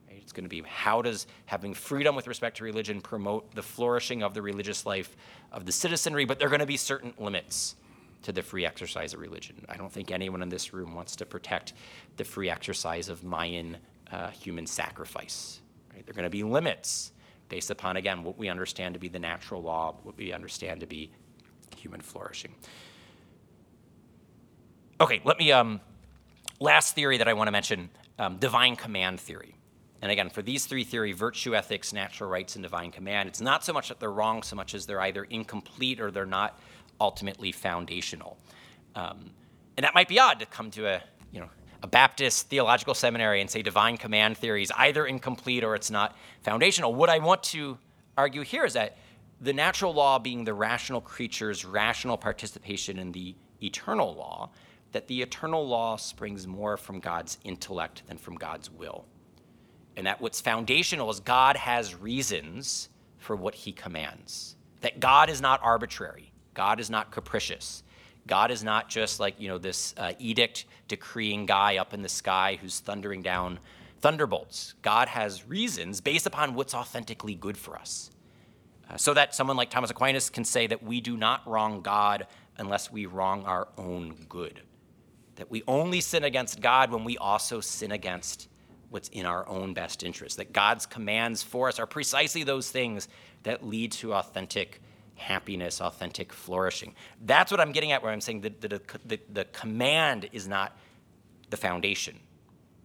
Right? 0.08 0.20
It's 0.22 0.32
going 0.32 0.44
to 0.44 0.48
be 0.48 0.62
how 0.62 1.02
does 1.02 1.26
having 1.46 1.74
freedom 1.74 2.14
with 2.14 2.26
respect 2.26 2.58
to 2.58 2.64
religion 2.64 3.00
promote 3.00 3.54
the 3.54 3.62
flourishing 3.62 4.22
of 4.22 4.34
the 4.34 4.42
religious 4.42 4.86
life 4.86 5.16
of 5.52 5.66
the 5.66 5.72
citizenry? 5.72 6.24
But 6.24 6.38
there 6.38 6.46
are 6.46 6.50
going 6.50 6.60
to 6.60 6.66
be 6.66 6.76
certain 6.76 7.12
limits 7.18 7.76
to 8.22 8.32
the 8.32 8.42
free 8.42 8.66
exercise 8.66 9.14
of 9.14 9.20
religion. 9.20 9.64
I 9.68 9.76
don't 9.76 9.92
think 9.92 10.10
anyone 10.10 10.42
in 10.42 10.48
this 10.48 10.72
room 10.72 10.94
wants 10.94 11.16
to 11.16 11.26
protect 11.26 11.72
the 12.16 12.24
free 12.24 12.50
exercise 12.50 13.08
of 13.08 13.22
Mayan 13.24 13.76
uh, 14.10 14.30
human 14.30 14.66
sacrifice. 14.66 15.60
Right? 15.92 16.04
There 16.04 16.12
are 16.12 16.14
going 16.14 16.24
to 16.24 16.30
be 16.30 16.42
limits 16.42 17.12
based 17.48 17.70
upon, 17.70 17.96
again, 17.96 18.24
what 18.24 18.36
we 18.36 18.48
understand 18.48 18.94
to 18.94 19.00
be 19.00 19.08
the 19.08 19.18
natural 19.18 19.62
law, 19.62 19.96
what 20.02 20.16
we 20.16 20.32
understand 20.32 20.80
to 20.80 20.86
be 20.86 21.10
human 21.76 22.00
flourishing. 22.00 22.54
Okay, 25.00 25.20
let 25.24 25.38
me, 25.38 25.52
um, 25.52 25.80
last 26.58 26.96
theory 26.96 27.18
that 27.18 27.28
I 27.28 27.32
want 27.32 27.46
to 27.46 27.52
mention 27.52 27.88
um, 28.18 28.38
divine 28.38 28.74
command 28.74 29.20
theory. 29.20 29.54
And 30.02 30.10
again, 30.10 30.28
for 30.28 30.42
these 30.42 30.66
three 30.66 30.82
theory, 30.82 31.12
virtue 31.12 31.54
ethics, 31.54 31.92
natural 31.92 32.28
rights, 32.28 32.56
and 32.56 32.64
divine 32.64 32.90
command, 32.90 33.28
it's 33.28 33.40
not 33.40 33.64
so 33.64 33.72
much 33.72 33.88
that 33.90 34.00
they're 34.00 34.10
wrong 34.10 34.42
so 34.42 34.56
much 34.56 34.74
as 34.74 34.86
they're 34.86 35.00
either 35.00 35.22
incomplete 35.22 36.00
or 36.00 36.10
they're 36.10 36.26
not 36.26 36.58
ultimately 37.00 37.52
foundational. 37.52 38.38
Um, 38.96 39.30
and 39.76 39.84
that 39.84 39.94
might 39.94 40.08
be 40.08 40.18
odd 40.18 40.40
to 40.40 40.46
come 40.46 40.68
to 40.72 40.86
a, 40.86 41.00
you 41.30 41.38
know, 41.38 41.48
a 41.84 41.86
Baptist 41.86 42.48
theological 42.48 42.94
seminary 42.94 43.40
and 43.40 43.48
say 43.48 43.62
divine 43.62 43.96
command 43.98 44.36
theory 44.36 44.64
is 44.64 44.72
either 44.76 45.06
incomplete 45.06 45.62
or 45.62 45.76
it's 45.76 45.92
not 45.92 46.16
foundational. 46.42 46.92
What 46.92 47.08
I 47.08 47.20
want 47.20 47.44
to 47.44 47.78
argue 48.16 48.42
here 48.42 48.64
is 48.64 48.72
that 48.72 48.96
the 49.40 49.52
natural 49.52 49.94
law 49.94 50.18
being 50.18 50.42
the 50.42 50.54
rational 50.54 51.00
creature's 51.00 51.64
rational 51.64 52.16
participation 52.16 52.98
in 52.98 53.12
the 53.12 53.36
eternal 53.62 54.12
law, 54.16 54.50
that 54.92 55.08
the 55.08 55.22
eternal 55.22 55.66
law 55.66 55.96
springs 55.96 56.46
more 56.46 56.76
from 56.76 57.00
God's 57.00 57.38
intellect 57.44 58.02
than 58.06 58.18
from 58.18 58.36
God's 58.36 58.70
will. 58.70 59.04
And 59.96 60.06
that 60.06 60.20
what's 60.20 60.40
foundational 60.40 61.10
is 61.10 61.20
God 61.20 61.56
has 61.56 61.94
reasons 61.94 62.88
for 63.18 63.36
what 63.36 63.54
he 63.54 63.72
commands, 63.72 64.56
that 64.80 65.00
God 65.00 65.28
is 65.28 65.40
not 65.40 65.60
arbitrary. 65.62 66.32
God 66.54 66.80
is 66.80 66.90
not 66.90 67.10
capricious. 67.10 67.82
God 68.26 68.50
is 68.50 68.64
not 68.64 68.88
just 68.88 69.20
like, 69.20 69.40
you 69.40 69.48
know, 69.48 69.58
this 69.58 69.94
uh, 69.96 70.12
edict 70.18 70.66
decreeing 70.86 71.46
guy 71.46 71.76
up 71.76 71.94
in 71.94 72.02
the 72.02 72.08
sky 72.08 72.58
who's 72.60 72.80
thundering 72.80 73.22
down 73.22 73.58
thunderbolts. 74.00 74.74
God 74.82 75.08
has 75.08 75.48
reasons 75.48 76.00
based 76.00 76.26
upon 76.26 76.54
what's 76.54 76.74
authentically 76.74 77.34
good 77.34 77.56
for 77.56 77.76
us. 77.76 78.10
Uh, 78.90 78.96
so 78.96 79.14
that 79.14 79.34
someone 79.34 79.56
like 79.56 79.70
Thomas 79.70 79.90
Aquinas 79.90 80.30
can 80.30 80.44
say 80.44 80.66
that 80.66 80.82
we 80.82 81.00
do 81.00 81.16
not 81.16 81.46
wrong 81.46 81.80
God 81.80 82.26
unless 82.56 82.90
we 82.90 83.06
wrong 83.06 83.44
our 83.44 83.68
own 83.76 84.14
good. 84.28 84.62
That 85.38 85.50
we 85.50 85.64
only 85.66 86.00
sin 86.00 86.22
against 86.22 86.60
God 86.60 86.92
when 86.92 87.02
we 87.02 87.16
also 87.18 87.60
sin 87.60 87.90
against 87.90 88.48
what's 88.90 89.08
in 89.08 89.26
our 89.26 89.48
own 89.48 89.74
best 89.74 90.04
interest. 90.04 90.36
That 90.36 90.52
God's 90.52 90.86
commands 90.86 91.42
for 91.42 91.68
us 91.68 91.78
are 91.78 91.86
precisely 91.86 92.44
those 92.44 92.70
things 92.70 93.08
that 93.42 93.66
lead 93.66 93.92
to 93.92 94.14
authentic 94.14 94.80
happiness, 95.14 95.80
authentic 95.80 96.32
flourishing. 96.32 96.94
That's 97.24 97.50
what 97.50 97.60
I'm 97.60 97.72
getting 97.72 97.92
at 97.92 98.02
where 98.02 98.12
I'm 98.12 98.20
saying 98.20 98.42
that 98.42 98.60
the, 98.60 98.80
the, 99.04 99.20
the 99.32 99.44
command 99.46 100.28
is 100.32 100.46
not 100.46 100.76
the 101.50 101.56
foundation, 101.56 102.18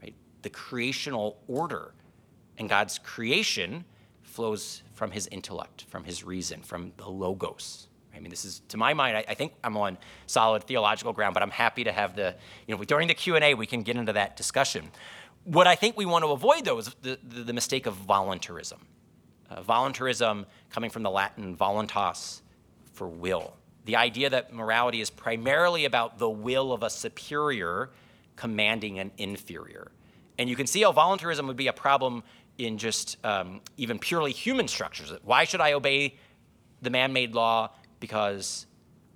right? 0.02 0.16
The 0.42 0.50
creational 0.50 1.40
order 1.48 1.94
and 2.58 2.68
God's 2.68 3.00
creation 3.00 3.86
flows 4.22 4.84
from 4.94 5.12
his 5.12 5.28
intellect, 5.28 5.86
from 5.90 6.04
his 6.04 6.24
reason, 6.24 6.62
from 6.62 6.92
the 6.98 7.08
logos. 7.08 7.88
I 8.16 8.20
mean, 8.20 8.30
this 8.30 8.46
is, 8.46 8.62
to 8.70 8.78
my 8.78 8.94
mind, 8.94 9.18
I, 9.18 9.26
I, 9.28 9.34
think 9.34 9.54
I'm 9.64 9.76
on 9.76 9.98
solid 10.28 10.64
theological 10.66 11.14
ground, 11.14 11.34
but 11.34 11.42
I'm 11.42 11.50
happy 11.50 11.84
to 11.84 11.92
have 11.92 12.16
the, 12.16 12.36
you 12.68 12.76
know, 12.76 12.84
during 12.84 13.08
the 13.08 13.14
Q&A, 13.14 13.54
we 13.56 13.66
can 13.66 13.82
get 13.82 13.98
into 13.98 14.14
that 14.14 14.38
discussion. 14.38 14.92
What 15.46 15.68
I 15.68 15.76
think 15.76 15.98
we 15.98 16.06
want 16.06 16.24
to 16.24 16.32
avoid, 16.32 16.66
though, 16.66 16.78
is 16.78 16.96
the, 17.02 17.18
the, 17.24 17.42
the 17.42 17.54
mistake 17.54 17.86
of 17.86 17.96
voluntarism. 17.96 18.86
Uh, 19.50 19.62
voluntarism 19.62 20.46
coming 20.70 20.90
from 20.90 21.04
the 21.04 21.10
Latin 21.10 21.56
voluntas 21.56 22.42
for 22.94 23.08
will. 23.08 23.56
The 23.86 23.96
idea 23.98 24.30
that 24.30 24.54
morality 24.54 25.02
is 25.02 25.10
primarily 25.10 25.86
about 25.86 26.18
the 26.18 26.30
will 26.30 26.72
of 26.72 26.84
a 26.84 26.90
superior 26.90 27.90
commanding 28.36 29.00
an 29.00 29.12
inferior. 29.18 29.92
And 30.38 30.50
you 30.50 30.56
can 30.56 30.68
see 30.68 30.82
how 30.82 30.92
voluntarism 30.92 31.48
would 31.48 31.58
be 31.58 31.68
a 31.68 31.74
problem 31.74 32.24
in 32.58 32.78
just 32.78 33.18
um, 33.26 33.62
even 33.78 34.00
purely 34.00 34.32
human 34.32 34.68
structures. 34.68 35.12
Why 35.24 35.44
should 35.44 35.62
I 35.62 35.74
obey 35.74 36.16
the 36.82 36.90
man 36.90 37.14
made 37.14 37.36
law? 37.36 37.72
Because 38.04 38.66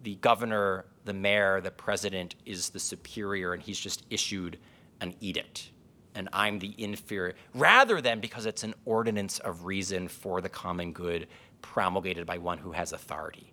the 0.04 0.16
governor, 0.16 0.86
the 1.04 1.12
mayor, 1.12 1.60
the 1.60 1.72
president 1.72 2.36
is 2.46 2.70
the 2.70 2.80
superior 2.80 3.52
and 3.52 3.62
he's 3.62 3.78
just 3.78 4.06
issued 4.10 4.58
an 5.02 5.14
edict 5.20 5.72
and 6.16 6.30
I'm 6.32 6.58
the 6.60 6.74
inferior, 6.78 7.36
rather 7.54 8.00
than 8.00 8.22
because 8.22 8.46
it's 8.46 8.64
an 8.64 8.74
ordinance 8.86 9.40
of 9.40 9.66
reason 9.66 10.08
for 10.08 10.40
the 10.40 10.48
common 10.48 10.94
good 10.94 11.28
promulgated 11.62 12.26
by 12.26 12.38
one 12.38 12.60
who 12.60 12.72
has 12.72 12.94
authority. 12.94 13.52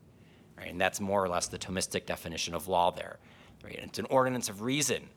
Right? 0.57 0.70
And 0.70 0.81
that's 0.81 1.01
more 1.01 1.25
or 1.25 1.29
less 1.29 1.49
the 1.49 1.59
Thomistic 1.59 2.07
definition 2.07 2.55
of 2.55 2.68
law 2.68 2.92
there. 2.92 3.18
Right? 3.64 3.75
It's 3.83 3.99
an 3.99 4.07
ordinance 4.07 4.49
of 4.49 4.62
reason 4.62 5.09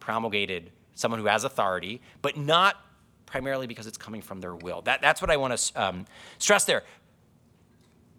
promulgated 0.00 0.72
someone 0.94 1.20
who 1.20 1.26
has 1.26 1.44
authority, 1.44 2.00
but 2.22 2.38
not 2.38 2.76
primarily 3.26 3.66
because 3.66 3.86
it's 3.86 3.98
coming 3.98 4.22
from 4.22 4.40
their 4.40 4.56
will. 4.56 4.80
That, 4.80 5.02
that's 5.02 5.20
what 5.20 5.30
I 5.30 5.36
want 5.36 5.54
to 5.54 5.82
um, 5.82 6.06
stress 6.38 6.64
there. 6.64 6.82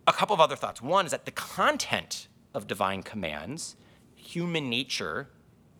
A 0.07 0.13
couple 0.13 0.33
of 0.33 0.39
other 0.39 0.55
thoughts. 0.55 0.81
One 0.81 1.05
is 1.05 1.11
that 1.11 1.25
the 1.25 1.31
content 1.31 2.29
of 2.53 2.65
divine 2.65 3.03
commands, 3.03 3.75
human 4.15 4.69
nature 4.69 5.27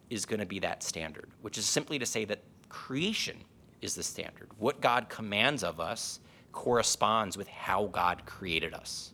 is 0.09 0.25
going 0.25 0.41
to 0.41 0.45
be 0.45 0.59
that 0.59 0.83
standard, 0.83 1.31
which 1.41 1.57
is 1.57 1.65
simply 1.65 1.97
to 1.97 2.05
say 2.05 2.25
that 2.25 2.43
creation 2.67 3.37
is 3.81 3.95
the 3.95 4.03
standard. 4.03 4.49
What 4.57 4.81
God 4.81 5.07
commands 5.07 5.63
of 5.63 5.79
us 5.79 6.19
corresponds 6.51 7.37
with 7.37 7.47
how 7.47 7.85
God 7.85 8.25
created 8.25 8.73
us. 8.73 9.13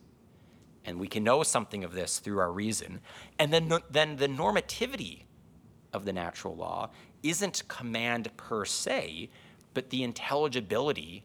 And 0.84 0.98
we 0.98 1.08
can 1.08 1.22
know 1.22 1.42
something 1.44 1.84
of 1.84 1.94
this 1.94 2.18
through 2.18 2.40
our 2.40 2.52
reason. 2.52 3.00
And 3.38 3.52
then, 3.52 3.72
then 3.90 4.16
the 4.16 4.28
normativity 4.28 5.22
of 5.92 6.04
the 6.04 6.12
natural 6.12 6.56
law 6.56 6.90
isn't 7.22 7.68
command 7.68 8.36
per 8.36 8.64
se, 8.64 9.30
but 9.74 9.90
the 9.90 10.02
intelligibility 10.02 11.24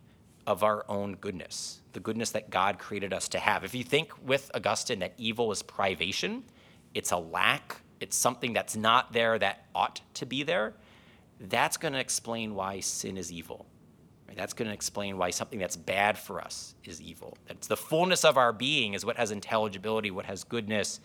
of 0.50 0.64
our 0.64 0.84
own 0.90 1.14
goodness, 1.14 1.80
the 1.94 2.00
goodness 2.00 2.32
that 2.32 2.50
God 2.50 2.80
created 2.80 3.14
us 3.14 3.28
to 3.30 3.40
have. 3.40 3.64
If 3.64 3.76
you 3.76 3.84
think 3.84 4.12
with 4.26 4.50
Augustine 4.56 4.98
that 5.00 5.14
evil 5.16 5.52
is 5.52 5.62
privation, 5.62 6.44
it's 6.96 7.12
a 7.12 7.18
lack, 7.18 7.82
it's 8.00 8.18
something 8.18 8.52
that's 8.52 8.76
not 8.76 9.14
there 9.14 9.38
that 9.38 9.68
ought 9.76 10.02
to 10.16 10.26
be 10.26 10.42
there, 10.42 10.74
that's 11.40 11.78
going 11.78 11.94
to 11.94 12.00
explain 12.00 12.56
why 12.56 12.80
sin 12.80 13.16
is 13.16 13.32
evil. 13.32 13.68
That's 14.36 14.54
going 14.54 14.68
to 14.68 14.74
explain 14.74 15.20
why 15.20 15.30
something 15.30 15.60
that's 15.60 15.76
bad 15.76 16.18
for 16.18 16.42
us 16.42 16.74
is 16.84 17.00
evil. 17.00 17.38
It's 17.48 17.68
the 17.68 17.78
fullness 17.78 18.26
of 18.26 18.36
our 18.36 18.52
being 18.52 18.96
is 18.96 19.06
what 19.06 19.18
has 19.18 19.30
intelligibility, 19.30 20.10
what 20.10 20.26
has 20.26 20.44
goodness. 20.44 21.00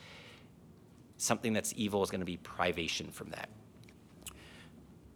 Something 1.19 1.53
that's 1.53 1.75
evil 1.77 2.03
is 2.03 2.11
going 2.11 2.21
to 2.21 2.27
be 2.27 2.39
privation 2.39 3.11
from 3.11 3.29
that. 3.31 3.51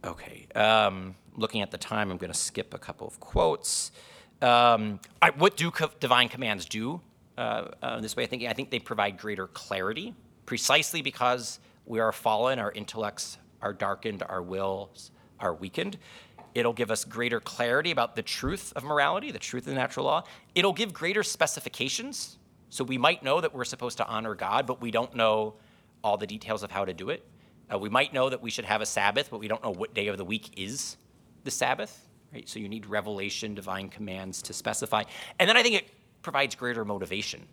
Okay. 0.04 0.46
Um, 0.54 1.14
looking 1.36 1.62
at 1.62 1.70
the 1.70 1.78
time, 1.78 2.10
I'm 2.10 2.18
going 2.18 2.32
to 2.32 2.38
skip 2.38 2.74
a 2.74 2.78
couple 2.78 3.06
of 3.06 3.20
quotes. 3.20 3.90
Um, 4.40 5.00
right, 5.22 5.36
what 5.36 5.56
do 5.56 5.70
co- 5.70 5.90
divine 6.00 6.28
commands 6.28 6.64
do? 6.64 7.00
Uh, 7.36 7.68
uh, 7.82 8.00
this 8.00 8.16
way 8.16 8.24
of 8.24 8.30
thinking, 8.30 8.48
I 8.48 8.52
think 8.52 8.70
they 8.70 8.78
provide 8.78 9.18
greater 9.18 9.46
clarity, 9.48 10.14
precisely 10.46 11.02
because 11.02 11.60
we 11.86 12.00
are 12.00 12.12
fallen, 12.12 12.58
our 12.58 12.72
intellects 12.72 13.38
are 13.62 13.72
darkened, 13.72 14.22
our 14.28 14.42
wills 14.42 15.10
are 15.40 15.54
weakened. 15.54 15.98
It'll 16.54 16.72
give 16.72 16.90
us 16.90 17.04
greater 17.04 17.40
clarity 17.40 17.90
about 17.90 18.16
the 18.16 18.22
truth 18.22 18.72
of 18.74 18.82
morality, 18.82 19.30
the 19.30 19.38
truth 19.38 19.64
of 19.64 19.70
the 19.70 19.78
natural 19.78 20.06
law. 20.06 20.24
It'll 20.54 20.72
give 20.72 20.92
greater 20.92 21.22
specifications. 21.22 22.38
So 22.70 22.84
we 22.84 22.98
might 22.98 23.22
know 23.22 23.40
that 23.40 23.54
we're 23.54 23.64
supposed 23.64 23.98
to 23.98 24.06
honor 24.06 24.34
God, 24.34 24.66
but 24.66 24.80
we 24.80 24.90
don't 24.90 25.14
know 25.14 25.54
all 26.02 26.16
the 26.16 26.26
details 26.26 26.62
of 26.62 26.70
how 26.70 26.84
to 26.84 26.92
do 26.92 27.10
it. 27.10 27.24
Uh, 27.72 27.78
we 27.78 27.88
might 27.88 28.12
know 28.12 28.28
that 28.28 28.42
we 28.42 28.50
should 28.50 28.64
have 28.64 28.80
a 28.80 28.86
Sabbath, 28.86 29.30
but 29.30 29.38
we 29.38 29.48
don't 29.48 29.62
know 29.62 29.70
what 29.70 29.94
day 29.94 30.08
of 30.08 30.16
the 30.16 30.24
week 30.24 30.50
is 30.56 30.96
the 31.44 31.50
Sabbath. 31.50 32.07
Right? 32.32 32.48
So 32.48 32.58
you 32.58 32.68
need 32.68 32.86
revelation, 32.86 33.54
divine 33.54 33.88
commands 33.88 34.42
to 34.42 34.52
specify. 34.52 35.04
And 35.38 35.48
then 35.48 35.56
I 35.56 35.62
think 35.62 35.76
it 35.76 35.88
provides 36.22 36.54
greater 36.54 36.84
motivation, 36.84 37.46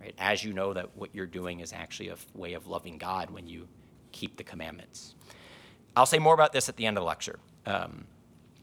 right? 0.00 0.14
As 0.18 0.44
you 0.44 0.52
know 0.52 0.72
that 0.72 0.96
what 0.96 1.14
you're 1.14 1.26
doing 1.26 1.60
is 1.60 1.72
actually 1.72 2.08
a 2.08 2.16
way 2.34 2.52
of 2.52 2.68
loving 2.68 2.98
God 2.98 3.30
when 3.30 3.46
you 3.46 3.66
keep 4.12 4.36
the 4.36 4.44
commandments. 4.44 5.14
I'll 5.96 6.06
say 6.06 6.18
more 6.18 6.34
about 6.34 6.52
this 6.52 6.68
at 6.68 6.76
the 6.76 6.86
end 6.86 6.96
of 6.96 7.02
the 7.02 7.06
lecture. 7.06 7.38
Um, 7.66 8.04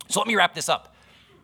so 0.08 0.20
let 0.20 0.28
me 0.28 0.36
wrap 0.36 0.54
this 0.56 0.70
up. 0.70 0.96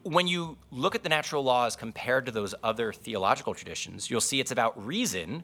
When 0.04 0.28
you 0.28 0.58
look 0.72 0.96
at 0.96 1.04
the 1.04 1.10
natural 1.10 1.44
laws 1.44 1.76
compared 1.76 2.26
to 2.28 2.32
those 2.32 2.56
other 2.64 2.94
theological 2.94 3.54
traditions, 3.54 4.10
you'll 4.10 4.22
see 4.22 4.40
it's 4.40 4.52
about 4.52 4.86
reason, 4.86 5.44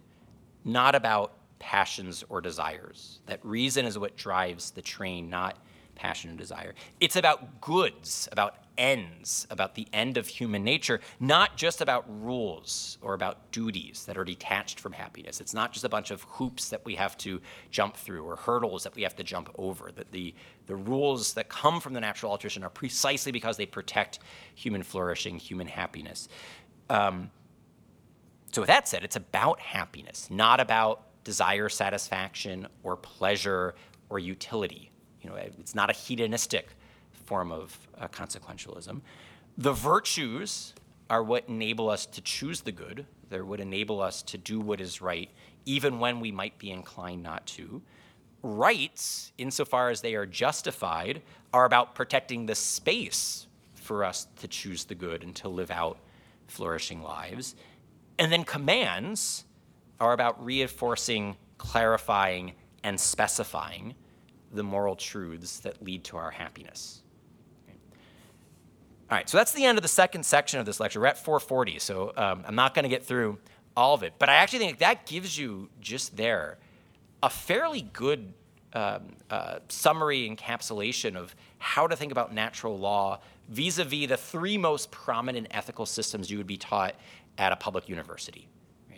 not 0.64 0.96
about 0.96 1.34
passions 1.60 2.24
or 2.30 2.42
desires. 2.42 3.20
That 3.26 3.44
reason 3.44 3.86
is 3.86 3.98
what 3.98 4.18
drives 4.18 4.72
the 4.72 4.82
train, 4.82 5.30
not 5.30 5.58
passion 5.96 6.30
and 6.30 6.40
desire. 6.40 6.74
It's 7.00 7.16
about 7.16 7.62
goods, 7.62 8.28
about 8.32 8.56
ends, 8.78 9.46
about 9.50 9.76
the 9.76 9.88
end 9.94 10.18
of 10.18 10.28
human 10.28 10.64
nature, 10.64 11.00
not 11.20 11.58
just 11.58 11.82
about 11.82 12.06
rules 12.24 12.98
or 13.02 13.14
about 13.14 13.52
duties 13.52 14.06
that 14.06 14.18
are 14.18 14.24
detached 14.24 14.80
from 14.80 14.94
happiness. 14.94 15.42
It's 15.42 15.54
not 15.54 15.72
just 15.72 15.86
a 15.86 15.90
bunch 15.90 16.12
of 16.12 16.24
hoops 16.24 16.70
that 16.70 16.84
we 16.86 16.96
have 16.96 17.18
to 17.20 17.42
jump 17.70 17.96
through 17.96 18.24
or 18.24 18.36
hurdles 18.36 18.84
that 18.84 18.96
we 18.96 19.04
have 19.04 19.16
to 19.18 19.24
jump 19.24 19.50
over. 19.58 19.92
That 19.92 20.12
the, 20.12 20.34
the 20.68 20.76
rules 20.76 21.34
that 21.34 21.50
come 21.50 21.80
from 21.80 21.94
the 21.94 22.02
natural 22.02 22.32
law 22.32 22.38
tradition 22.38 22.64
are 22.64 22.70
precisely 22.70 23.32
because 23.32 23.58
they 23.58 23.66
protect 23.66 24.20
human 24.56 24.84
flourishing, 24.84 25.38
human 25.38 25.68
happiness. 25.68 26.28
Um, 26.90 27.30
so, 28.52 28.62
with 28.62 28.68
that 28.68 28.88
said, 28.88 29.04
it's 29.04 29.16
about 29.16 29.60
happiness, 29.60 30.30
not 30.30 30.60
about 30.60 31.24
desire 31.24 31.70
satisfaction 31.70 32.68
or 32.84 32.98
pleasure 32.98 33.76
or 34.10 34.20
utility. 34.20 34.91
You 35.22 35.30
know, 35.30 35.36
it's 35.36 35.76
not 35.76 35.90
a 35.90 35.94
hedonistic 35.94 36.70
form 37.12 37.52
of 37.52 37.78
uh, 37.98 38.08
consequentialism. 38.08 39.02
The 39.58 39.74
virtues 39.74 40.74
are 41.10 41.24
what 41.24 41.48
enable 41.48 41.90
us 41.90 42.06
to 42.08 42.22
choose 42.22 42.62
the 42.62 42.72
good. 42.72 43.06
They're 43.30 43.46
what 43.46 43.60
enable 43.60 44.02
us 44.02 44.24
to 44.24 44.38
do 44.38 44.60
what 44.60 44.82
is 44.82 45.02
right, 45.02 45.30
even 45.66 46.00
when 46.00 46.20
we 46.20 46.32
might 46.32 46.58
be 46.58 46.72
inclined 46.72 47.24
not 47.24 47.46
to. 47.48 47.82
Rights, 48.44 49.32
insofar 49.38 49.90
as 49.90 50.02
they 50.02 50.16
are 50.16 50.26
justified, 50.26 51.22
are 51.54 51.66
about 51.66 51.96
protecting 51.96 52.46
the 52.46 52.56
space 52.56 53.48
for 53.76 54.04
us 54.04 54.28
to 54.38 54.48
choose 54.48 54.86
the 54.86 54.96
good 54.96 55.24
and 55.24 55.36
to 55.36 55.50
live 55.50 55.70
out 55.70 56.00
flourishing 56.48 57.02
lives. 57.04 57.56
And 58.18 58.32
then 58.32 58.44
commands 58.44 59.46
are 60.00 60.14
about 60.14 60.44
reinforcing, 60.44 61.38
clarifying, 61.58 62.54
and 62.84 63.00
specifying 63.00 63.96
the 64.54 64.64
moral 64.64 64.96
truths 64.96 65.60
that 65.60 65.82
lead 65.84 66.04
to 66.06 66.18
our 66.18 66.32
happiness. 66.32 67.02
All 69.10 69.18
right, 69.18 69.30
so 69.30 69.38
that's 69.38 69.52
the 69.52 69.66
end 69.66 69.78
of 69.78 69.82
the 69.82 69.90
second 69.90 70.26
section 70.26 70.60
of 70.60 70.66
this 70.66 70.80
lecture. 70.80 71.00
We're 71.00 71.08
at 71.08 71.18
440, 71.18 71.80
so 71.80 72.14
um, 72.16 72.44
I'm 72.48 72.56
not 72.56 72.74
going 72.74 72.84
to 72.84 72.90
get 72.90 73.04
through 73.06 73.40
all 73.76 73.94
of 73.94 74.04
it. 74.04 74.14
But 74.18 74.30
I 74.30 74.36
actually 74.36 74.60
think 74.60 74.78
that 74.80 75.06
gives 75.06 75.38
you 75.38 75.70
just 75.82 76.16
there 76.16 76.60
a 77.22 77.30
fairly 77.30 77.82
good 77.82 78.34
um, 78.74 79.16
uh, 79.30 79.60
summary 79.68 80.30
encapsulation 80.30 81.18
of 81.18 81.36
how 81.58 81.88
to 81.88 81.96
think 81.96 82.14
about 82.14 82.34
natural 82.34 82.78
law 82.78 83.20
vis 83.50 83.80
a 83.80 83.84
vis 83.84 84.08
the 84.08 84.16
three 84.16 84.58
most 84.58 84.92
prominent 84.92 85.48
ethical 85.52 85.86
systems 85.86 86.32
you 86.32 86.38
would 86.38 86.48
be 86.48 86.58
taught 86.58 86.96
at 87.38 87.52
a 87.52 87.56
public 87.58 87.90
university. 87.90 88.48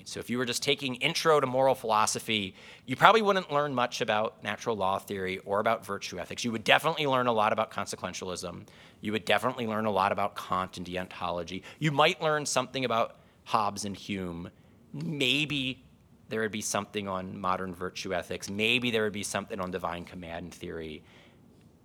So 0.05 0.19
if 0.19 0.29
you 0.29 0.37
were 0.37 0.45
just 0.45 0.63
taking 0.63 0.95
intro 0.95 1.39
to 1.39 1.47
moral 1.47 1.75
philosophy, 1.75 2.55
you 2.85 2.95
probably 2.95 3.21
wouldn't 3.21 3.51
learn 3.51 3.73
much 3.73 4.01
about 4.01 4.43
natural 4.43 4.75
law 4.75 4.99
theory 4.99 5.39
or 5.39 5.59
about 5.59 5.85
virtue 5.85 6.19
ethics. 6.19 6.43
You 6.43 6.51
would 6.51 6.63
definitely 6.63 7.07
learn 7.07 7.27
a 7.27 7.31
lot 7.31 7.53
about 7.53 7.71
consequentialism. 7.71 8.67
You 9.01 9.11
would 9.11 9.25
definitely 9.25 9.67
learn 9.67 9.85
a 9.85 9.91
lot 9.91 10.11
about 10.11 10.35
Kant 10.35 10.77
and 10.77 10.85
deontology. 10.85 11.63
You 11.79 11.91
might 11.91 12.21
learn 12.21 12.45
something 12.45 12.85
about 12.85 13.17
Hobbes 13.45 13.85
and 13.85 13.95
Hume. 13.95 14.49
Maybe 14.93 15.83
there 16.29 16.41
would 16.41 16.51
be 16.51 16.61
something 16.61 17.07
on 17.07 17.39
modern 17.39 17.73
virtue 17.73 18.13
ethics. 18.13 18.49
Maybe 18.49 18.91
there 18.91 19.03
would 19.03 19.13
be 19.13 19.23
something 19.23 19.59
on 19.59 19.71
divine 19.71 20.05
command 20.05 20.53
theory. 20.53 21.03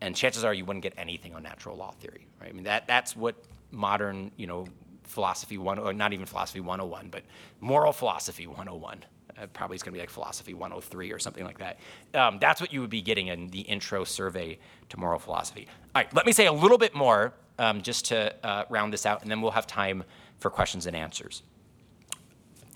And 0.00 0.14
chances 0.14 0.44
are 0.44 0.54
you 0.54 0.64
wouldn't 0.64 0.82
get 0.82 0.94
anything 0.96 1.34
on 1.34 1.42
natural 1.42 1.76
law 1.76 1.90
theory, 1.90 2.26
right? 2.40 2.50
I 2.50 2.52
mean, 2.52 2.64
that, 2.64 2.86
that's 2.86 3.16
what 3.16 3.36
modern, 3.70 4.30
you 4.36 4.46
know, 4.46 4.66
philosophy 5.08 5.58
one, 5.58 5.78
or 5.78 5.92
not 5.92 6.12
even 6.12 6.26
philosophy 6.26 6.60
101, 6.60 7.08
but 7.10 7.24
moral 7.60 7.92
philosophy 7.92 8.46
101. 8.46 9.04
Uh, 9.36 9.46
probably 9.52 9.74
it's 9.74 9.82
going 9.82 9.92
to 9.92 9.96
be 9.96 10.00
like 10.00 10.10
philosophy 10.10 10.52
103 10.52 11.12
or 11.12 11.18
something 11.18 11.44
like 11.44 11.58
that. 11.58 11.78
Um, 12.14 12.38
that's 12.40 12.60
what 12.60 12.72
you 12.72 12.80
would 12.80 12.90
be 12.90 13.02
getting 13.02 13.28
in 13.28 13.48
the 13.48 13.60
intro 13.60 14.04
survey 14.04 14.58
to 14.88 14.98
moral 14.98 15.18
philosophy. 15.18 15.66
All 15.94 16.02
right, 16.02 16.14
let 16.14 16.26
me 16.26 16.32
say 16.32 16.46
a 16.46 16.52
little 16.52 16.78
bit 16.78 16.94
more 16.94 17.32
um, 17.58 17.82
just 17.82 18.06
to 18.06 18.34
uh, 18.44 18.64
round 18.68 18.92
this 18.92 19.06
out, 19.06 19.22
and 19.22 19.30
then 19.30 19.40
we'll 19.40 19.52
have 19.52 19.66
time 19.66 20.04
for 20.38 20.50
questions 20.50 20.86
and 20.86 20.96
answers. 20.96 21.42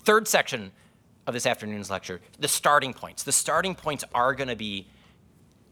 Third 0.03 0.27
section 0.27 0.71
of 1.27 1.33
this 1.33 1.45
afternoon's 1.45 1.89
lecture, 1.89 2.19
the 2.39 2.47
starting 2.47 2.93
points. 2.93 3.23
The 3.23 3.31
starting 3.31 3.75
points 3.75 4.03
are 4.13 4.33
going 4.33 4.49
to 4.49 4.55
be 4.55 4.87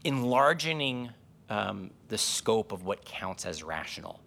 enlarging 0.04 1.10
um, 1.50 1.90
the 2.08 2.16
scope 2.16 2.72
of 2.72 2.84
what 2.84 3.04
counts 3.04 3.44
as 3.44 3.62
rational 3.62 4.21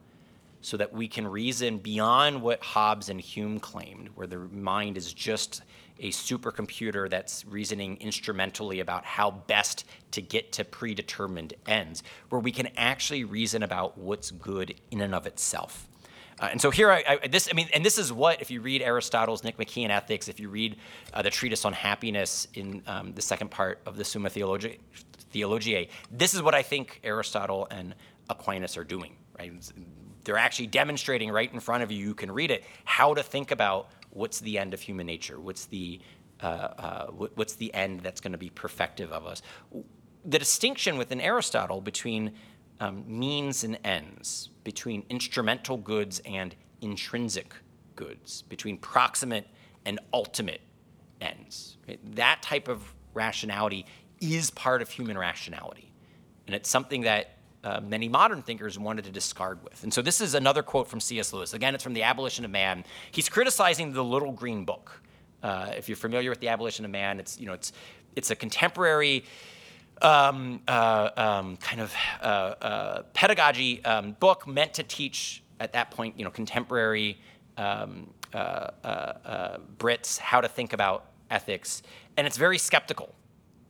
so 0.66 0.78
that 0.78 0.92
we 0.92 1.08
can 1.08 1.28
reason 1.28 1.78
beyond 1.78 2.42
what 2.42 2.60
Hobbes 2.64 3.10
and 3.10 3.22
Hume 3.22 3.60
claimed, 3.60 4.10
where 4.16 4.26
the 4.26 4.40
mind 4.40 4.98
is 4.98 5.14
just 5.14 5.62
a 6.00 6.10
supercomputer 6.10 7.08
that's 7.08 7.46
reasoning 7.46 7.98
instrumentally 7.98 8.80
about 8.80 9.06
how 9.06 9.30
best 9.30 9.86
to 10.10 10.24
get 10.24 10.52
to 10.54 10.66
predetermined 10.66 11.54
ends, 11.68 12.02
where 12.30 12.42
we 12.42 12.52
can 12.52 12.68
actually 12.78 13.24
reason 13.24 13.62
about 13.62 13.96
what's 13.96 14.32
good 14.32 14.74
in 14.90 15.02
and 15.02 15.14
of 15.14 15.28
itself. 15.28 15.88
Uh, 16.40 16.48
and 16.50 16.60
so 16.60 16.72
here, 16.72 16.90
I, 16.90 17.20
I, 17.22 17.28
this, 17.28 17.48
I 17.50 17.54
mean, 17.54 17.70
and 17.72 17.86
this 17.86 18.00
is 18.00 18.12
what, 18.12 18.42
if 18.42 18.50
you 18.50 18.60
read 18.60 18.82
Aristotle's 18.82 19.44
Nicomachean 19.44 19.92
Ethics, 19.92 20.28
if 20.28 20.40
you 20.40 20.50
read 20.50 20.78
uh, 21.14 21.22
the 21.22 21.30
treatise 21.30 21.64
on 21.64 21.74
happiness 21.74 22.48
in 22.56 22.82
um, 22.88 23.14
the 23.14 23.22
second 23.22 23.52
part 23.52 23.82
of 23.86 23.98
the 23.98 24.04
Summa 24.04 24.32
Theologiae, 24.32 24.80
Theologiae, 25.30 25.90
this 26.10 26.34
is 26.34 26.42
what 26.42 26.56
I 26.56 26.64
think 26.64 27.02
Aristotle 27.04 27.68
and 27.70 27.94
Aquinas 28.32 28.78
are 28.78 28.84
doing, 28.84 29.16
right? 29.38 29.54
They're 30.26 30.38
actually 30.38 30.68
demonstrating 30.68 31.32
right 31.32 31.52
in 31.52 31.60
front 31.60 31.84
of 31.84 31.92
you, 31.92 32.06
you 32.06 32.16
can 32.16 32.32
read 32.32 32.52
it, 32.52 32.64
how 32.84 33.14
to 33.14 33.24
think 33.24 33.52
about 33.52 33.90
what's 34.10 34.40
the 34.40 34.58
end 34.58 34.74
of 34.74 34.82
human 34.82 35.06
nature, 35.06 35.40
what's 35.40 35.66
the, 35.66 36.02
uh, 36.42 36.46
uh, 36.46 37.06
what's 37.08 37.56
the 37.56 37.74
end 37.74 38.02
that's 38.02 38.20
going 38.20 38.32
to 38.32 38.38
be 38.38 38.50
perfective 38.50 39.12
of 39.12 39.26
us. 39.26 39.42
The 40.26 40.40
distinction 40.40 40.98
within 40.98 41.22
Aristotle 41.22 41.80
between 41.80 42.34
um, 42.80 43.04
means 43.08 43.64
and 43.64 43.78
ends, 43.84 44.50
between 44.64 45.06
instrumental 45.10 45.78
goods 45.78 46.22
and 46.26 46.56
intrinsic 46.82 47.54
goods, 47.96 48.42
between 48.44 48.78
proximate 48.78 49.48
and 49.86 50.00
ultimate 50.14 50.62
ends. 51.22 51.78
Right? 51.88 52.00
That 52.16 52.42
type 52.42 52.68
of 52.68 52.94
rationality 53.14 53.86
is 54.20 54.50
part 54.52 54.82
of 54.82 54.90
human 54.90 55.18
rationality. 55.18 55.92
And 56.48 56.56
it's 56.56 56.70
something 56.70 57.02
that 57.02 57.35
many 57.84 58.08
modern 58.08 58.42
thinkers 58.42 58.78
wanted 58.78 59.06
to 59.06 59.12
discard 59.12 59.64
with. 59.64 59.84
And 59.84 59.94
so 59.94 60.02
this 60.02 60.22
is 60.22 60.34
another 60.36 60.64
quote 60.64 60.88
from 60.88 61.00
C.S. 61.00 61.34
Lewis. 61.34 61.54
Again, 61.54 61.74
it's 61.74 61.84
from 61.84 61.94
The 61.94 62.04
Abolition 62.04 62.46
of 62.46 62.52
Man. 62.52 62.84
He's 63.12 63.30
criticizing 63.30 63.94
the 63.94 64.04
Little 64.04 64.32
Green 64.32 64.66
Book. 64.66 65.02
Uh, 65.42 65.72
if 65.78 65.90
you're 65.90 65.96
familiar 65.96 66.30
with 66.30 66.40
The 66.40 66.50
Abolition 66.50 66.86
of 66.86 66.92
Man, 66.92 67.20
it's, 67.20 67.40
you 67.40 67.46
know, 67.46 67.54
it's, 67.54 67.72
it's 68.16 68.32
a 68.32 68.36
contemporary 68.36 69.26
um, 70.02 70.62
uh, 70.68 71.10
um, 71.16 71.58
kind 71.58 71.82
of 71.82 71.94
uh, 72.22 72.26
uh, 72.26 73.02
pedagogy 73.14 73.84
um, 73.86 74.16
book 74.20 74.48
meant 74.48 74.74
to 74.74 74.84
teach 74.84 75.44
at 75.60 75.74
that 75.74 75.92
point, 75.92 76.18
you 76.18 76.26
know, 76.26 76.32
contemporary 76.32 77.18
um, 77.58 78.10
uh, 78.34 79.58
Brits 79.78 80.18
how 80.18 80.42
to 80.42 80.48
think 80.48 80.74
about 80.74 81.06
ethics, 81.32 81.82
and 82.18 82.28
it's 82.28 82.38
very 82.38 82.58
skeptical, 82.58 83.16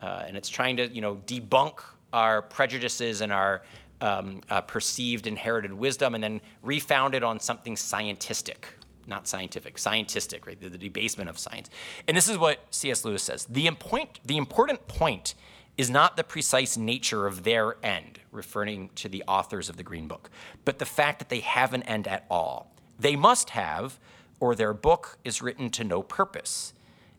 and 0.01 0.35
it's 0.35 0.49
trying 0.49 0.77
to, 0.77 0.87
you 0.87 1.01
know, 1.01 1.17
debunk 1.27 1.79
our 2.11 2.41
prejudices 2.41 3.21
and 3.21 3.31
our 3.31 3.61
um, 4.01 4.41
uh, 4.49 4.61
perceived 4.61 5.27
inherited 5.27 5.73
wisdom 5.73 6.15
and 6.15 6.23
then 6.23 6.41
refounded 6.61 7.23
on 7.23 7.39
something 7.39 7.77
scientific, 7.77 8.67
not 9.07 9.27
scientific, 9.27 9.77
scientific, 9.77 10.45
right? 10.45 10.59
The, 10.59 10.69
the, 10.69 10.77
debasement 10.77 11.29
of 11.29 11.37
science. 11.37 11.69
And 12.07 12.15
this 12.15 12.27
is 12.27 12.37
what 12.37 12.59
C.S. 12.71 13.05
Lewis 13.05 13.23
says. 13.23 13.45
The, 13.45 13.67
impoint, 13.67 14.19
the 14.25 14.37
important 14.37 14.87
point 14.87 15.35
is 15.77 15.89
not 15.89 16.17
the 16.17 16.23
precise 16.23 16.77
nature 16.77 17.27
of 17.27 17.43
their 17.43 17.75
end, 17.83 18.19
referring 18.31 18.89
to 18.95 19.09
the 19.09 19.23
authors 19.27 19.69
of 19.69 19.77
the 19.77 19.83
Green 19.83 20.07
Book, 20.07 20.29
but 20.63 20.79
the 20.79 20.85
fact 20.85 21.19
that 21.19 21.29
they 21.29 21.41
have 21.41 21.73
an 21.73 21.83
end 21.83 22.07
at 22.07 22.25
all. 22.29 22.71
They 22.97 23.15
must 23.15 23.51
have, 23.51 23.99
or 24.39 24.55
their 24.55 24.73
book 24.73 25.17
is 25.23 25.41
written 25.41 25.69
to 25.71 25.83
no 25.83 26.01
purpose. 26.01 26.73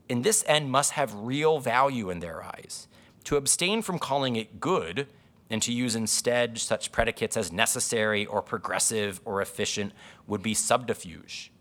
And 0.09 0.25
this 0.25 0.45
end 0.47 0.71
must 0.71 0.93
have 0.93 1.15
real 1.15 1.59
value 1.59 2.11
in 2.11 2.21
their 2.21 2.43
eyes. 2.43 2.89
To 3.25 3.37
abstain 3.37 3.83
from 3.83 3.99
calling 3.99 4.37
it 4.37 4.61
good 4.61 5.09
and 5.51 5.63
to 5.63 5.73
use 5.73 5.95
instead 5.95 6.59
such 6.59 6.93
predicates 6.93 7.37
as 7.37 7.53
necessary 7.53 8.27
or 8.27 8.43
progressive 8.43 9.21
or 9.25 9.41
efficient 9.41 9.93
would 10.27 10.43
be 10.43 10.55
subterfuge. 10.55 11.53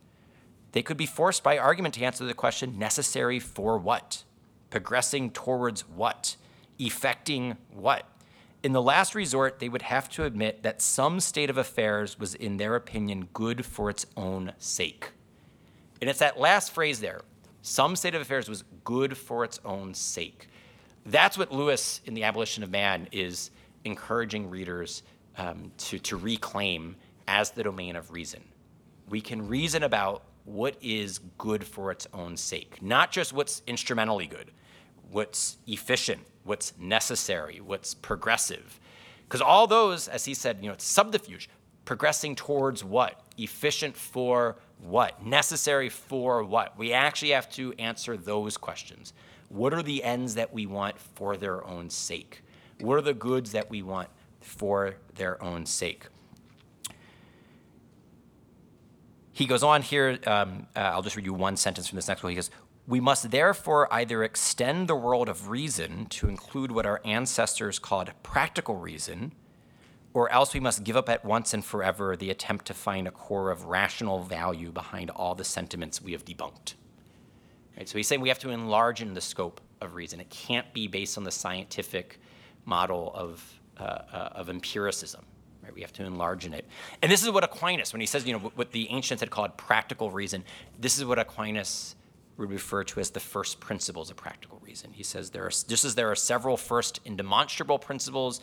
They 0.71 0.81
could 0.81 0.97
be 0.97 1.05
forced 1.05 1.43
by 1.43 1.57
argument 1.57 1.93
to 1.95 2.03
answer 2.03 2.25
the 2.25 2.33
question 2.33 2.77
necessary 2.77 3.39
for 3.39 3.77
what? 3.77 4.23
Progressing 4.69 5.29
towards 5.29 5.87
what? 5.87 6.35
Effecting 6.79 7.57
what? 7.71 8.09
In 8.63 8.73
the 8.73 8.81
last 8.81 9.13
resort, 9.13 9.59
they 9.59 9.69
would 9.69 9.83
have 9.83 10.09
to 10.09 10.23
admit 10.25 10.63
that 10.63 10.81
some 10.81 11.19
state 11.19 11.49
of 11.49 11.57
affairs 11.57 12.19
was, 12.19 12.33
in 12.33 12.57
their 12.57 12.75
opinion, 12.75 13.29
good 13.31 13.63
for 13.63 13.89
its 13.89 14.07
own 14.17 14.53
sake. 14.57 15.11
And 16.01 16.09
it's 16.09 16.19
that 16.19 16.39
last 16.39 16.71
phrase 16.71 16.99
there 16.99 17.21
some 17.61 17.95
state 17.95 18.13
of 18.13 18.21
affairs 18.21 18.47
was 18.47 18.63
good 18.83 19.17
for 19.17 19.43
its 19.43 19.59
own 19.65 19.93
sake. 19.93 20.49
That's 21.03 21.35
what 21.35 21.51
Lewis 21.51 21.99
in 22.05 22.13
The 22.13 22.23
Abolition 22.23 22.63
of 22.63 22.69
Man 22.69 23.07
is 23.11 23.49
encouraging 23.85 24.49
readers 24.49 25.03
um, 25.37 25.71
to, 25.77 25.99
to 25.99 26.17
reclaim 26.17 26.95
as 27.27 27.51
the 27.51 27.63
domain 27.63 27.95
of 27.95 28.11
reason. 28.11 28.43
We 29.09 29.21
can 29.21 29.47
reason 29.47 29.83
about 29.83 30.23
what 30.45 30.75
is 30.81 31.19
good 31.37 31.63
for 31.63 31.91
its 31.91 32.07
own 32.13 32.37
sake, 32.37 32.81
not 32.81 33.11
just 33.11 33.33
what's 33.33 33.61
instrumentally 33.67 34.27
good, 34.27 34.51
what's 35.11 35.57
efficient, 35.67 36.21
what's 36.43 36.73
necessary, 36.77 37.59
what's 37.61 37.93
progressive. 37.93 38.79
Because 39.27 39.41
all 39.41 39.65
those, 39.65 40.07
as 40.07 40.25
he 40.25 40.33
said, 40.33 40.59
you 40.61 40.67
know, 40.67 40.73
it's 40.73 40.85
subterfuge, 40.85 41.49
progressing 41.83 42.35
towards 42.35 42.83
what? 42.83 43.21
Efficient 43.37 43.95
for 43.95 44.57
what? 44.79 45.23
Necessary 45.25 45.89
for 45.89 46.43
what? 46.43 46.77
We 46.77 46.93
actually 46.93 47.31
have 47.31 47.49
to 47.51 47.73
answer 47.73 48.17
those 48.17 48.57
questions. 48.57 49.13
What 49.49 49.73
are 49.73 49.83
the 49.83 50.03
ends 50.03 50.35
that 50.35 50.53
we 50.53 50.65
want 50.65 50.97
for 50.99 51.37
their 51.37 51.65
own 51.65 51.89
sake? 51.89 52.43
What 52.79 52.97
are 52.97 53.01
the 53.01 53.13
goods 53.13 53.51
that 53.53 53.69
we 53.69 53.81
want 53.81 54.09
for 54.41 54.95
their 55.15 55.41
own 55.41 55.65
sake? 55.65 56.07
He 59.31 59.45
goes 59.45 59.63
on 59.63 59.81
here, 59.81 60.17
um, 60.25 60.67
uh, 60.75 60.79
I'll 60.79 61.01
just 61.01 61.17
read 61.17 61.25
you 61.25 61.33
one 61.33 61.57
sentence 61.57 61.87
from 61.89 61.97
this 61.97 62.07
next 62.07 62.23
one. 62.23 62.31
He 62.31 62.37
goes, 62.37 62.49
We 62.87 63.01
must 63.01 63.31
therefore 63.31 63.93
either 63.93 64.23
extend 64.23 64.87
the 64.87 64.95
world 64.95 65.27
of 65.27 65.49
reason 65.49 66.05
to 66.05 66.29
include 66.29 66.71
what 66.71 66.85
our 66.85 67.01
ancestors 67.03 67.77
called 67.77 68.11
practical 68.23 68.75
reason, 68.75 69.33
or 70.13 70.31
else 70.31 70.53
we 70.53 70.61
must 70.61 70.85
give 70.85 70.95
up 70.95 71.09
at 71.09 71.25
once 71.25 71.53
and 71.53 71.65
forever 71.65 72.15
the 72.15 72.29
attempt 72.29 72.65
to 72.67 72.73
find 72.73 73.09
a 73.09 73.11
core 73.11 73.51
of 73.51 73.65
rational 73.65 74.23
value 74.23 74.71
behind 74.71 75.09
all 75.09 75.35
the 75.35 75.43
sentiments 75.43 76.01
we 76.01 76.13
have 76.13 76.23
debunked. 76.23 76.75
Right, 77.75 77.89
so 77.89 77.97
he's 77.97 78.07
saying 78.07 78.21
we 78.21 78.29
have 78.29 78.39
to 78.39 78.51
enlarge 78.51 79.01
in 79.01 79.13
the 79.13 79.19
scope 79.19 79.59
of 79.81 79.95
reason. 79.95 80.21
It 80.21 80.29
can't 80.29 80.71
be 80.73 80.87
based 80.87 81.17
on 81.17 81.25
the 81.25 81.31
scientific 81.31 82.21
model 82.65 83.11
of, 83.13 83.59
uh, 83.77 83.83
uh, 83.83 84.29
of 84.33 84.49
empiricism. 84.49 85.25
Right? 85.63 85.73
We 85.73 85.81
have 85.81 85.93
to 85.93 86.05
enlarge 86.05 86.45
in 86.45 86.53
it. 86.53 86.65
And 87.01 87.11
this 87.11 87.23
is 87.23 87.31
what 87.31 87.43
Aquinas, 87.43 87.93
when 87.93 87.99
he 87.99 88.05
says, 88.05 88.25
you 88.25 88.33
know, 88.33 88.51
what 88.55 88.71
the 88.71 88.89
ancients 88.91 89.21
had 89.21 89.31
called 89.31 89.57
practical 89.57 90.11
reason, 90.11 90.43
this 90.79 90.97
is 90.97 91.05
what 91.05 91.17
Aquinas 91.17 91.95
would 92.37 92.49
refer 92.49 92.83
to 92.83 92.99
as 92.99 93.11
the 93.11 93.19
first 93.19 93.59
principles 93.59 94.11
of 94.11 94.17
practical 94.17 94.59
reason. 94.61 94.91
He 94.91 95.03
says 95.03 95.29
there 95.29 95.45
are, 95.45 95.49
just 95.49 95.85
as 95.85 95.95
there 95.95 96.11
are 96.11 96.15
several 96.15 96.57
first 96.57 96.99
indemonstrable 97.05 97.79
principles, 97.79 98.41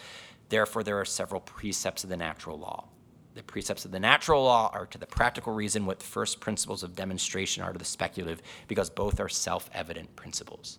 therefore 0.48 0.82
there 0.82 0.98
are 0.98 1.04
several 1.04 1.40
precepts 1.40 2.02
of 2.04 2.10
the 2.10 2.16
natural 2.16 2.58
law. 2.58 2.88
The 3.34 3.42
precepts 3.42 3.84
of 3.84 3.92
the 3.92 4.00
natural 4.00 4.42
law 4.44 4.70
are 4.74 4.86
to 4.86 4.98
the 4.98 5.06
practical 5.06 5.54
reason 5.54 5.86
what 5.86 6.00
the 6.00 6.06
first 6.06 6.40
principles 6.40 6.82
of 6.82 6.94
demonstration 6.94 7.62
are 7.62 7.72
to 7.72 7.78
the 7.78 7.84
speculative, 7.84 8.42
because 8.68 8.90
both 8.90 9.20
are 9.20 9.28
self 9.28 9.70
evident 9.72 10.14
principles. 10.16 10.78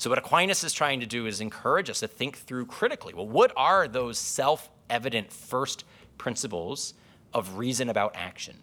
So, 0.00 0.08
what 0.08 0.18
Aquinas 0.18 0.64
is 0.64 0.72
trying 0.72 1.00
to 1.00 1.06
do 1.06 1.26
is 1.26 1.42
encourage 1.42 1.90
us 1.90 2.00
to 2.00 2.08
think 2.08 2.38
through 2.38 2.64
critically 2.64 3.12
well, 3.12 3.28
what 3.28 3.52
are 3.54 3.86
those 3.86 4.18
self 4.18 4.70
evident 4.88 5.30
first 5.30 5.84
principles 6.16 6.94
of 7.34 7.58
reason 7.58 7.90
about 7.90 8.16
action? 8.16 8.56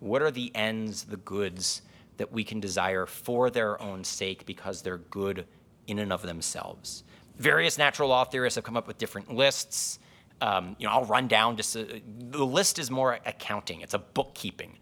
What 0.00 0.20
are 0.20 0.32
the 0.32 0.50
ends, 0.52 1.04
the 1.04 1.18
goods 1.18 1.82
that 2.16 2.32
we 2.32 2.42
can 2.42 2.58
desire 2.58 3.06
for 3.06 3.50
their 3.50 3.80
own 3.80 4.02
sake 4.02 4.46
because 4.46 4.82
they're 4.82 4.98
good 4.98 5.46
in 5.86 6.00
and 6.00 6.12
of 6.12 6.22
themselves? 6.22 7.04
Various 7.38 7.78
natural 7.78 8.08
law 8.08 8.24
theorists 8.24 8.56
have 8.56 8.64
come 8.64 8.76
up 8.76 8.88
with 8.88 8.98
different 8.98 9.32
lists. 9.32 10.00
Um, 10.40 10.74
you 10.80 10.88
know, 10.88 10.92
I'll 10.92 11.04
run 11.04 11.28
down 11.28 11.56
just 11.56 11.76
a, 11.76 12.02
the 12.18 12.44
list 12.44 12.80
is 12.80 12.90
more 12.90 13.20
accounting. 13.24 13.82
It's 13.82 13.94
a 13.94 14.00
bookkeeping 14.00 14.78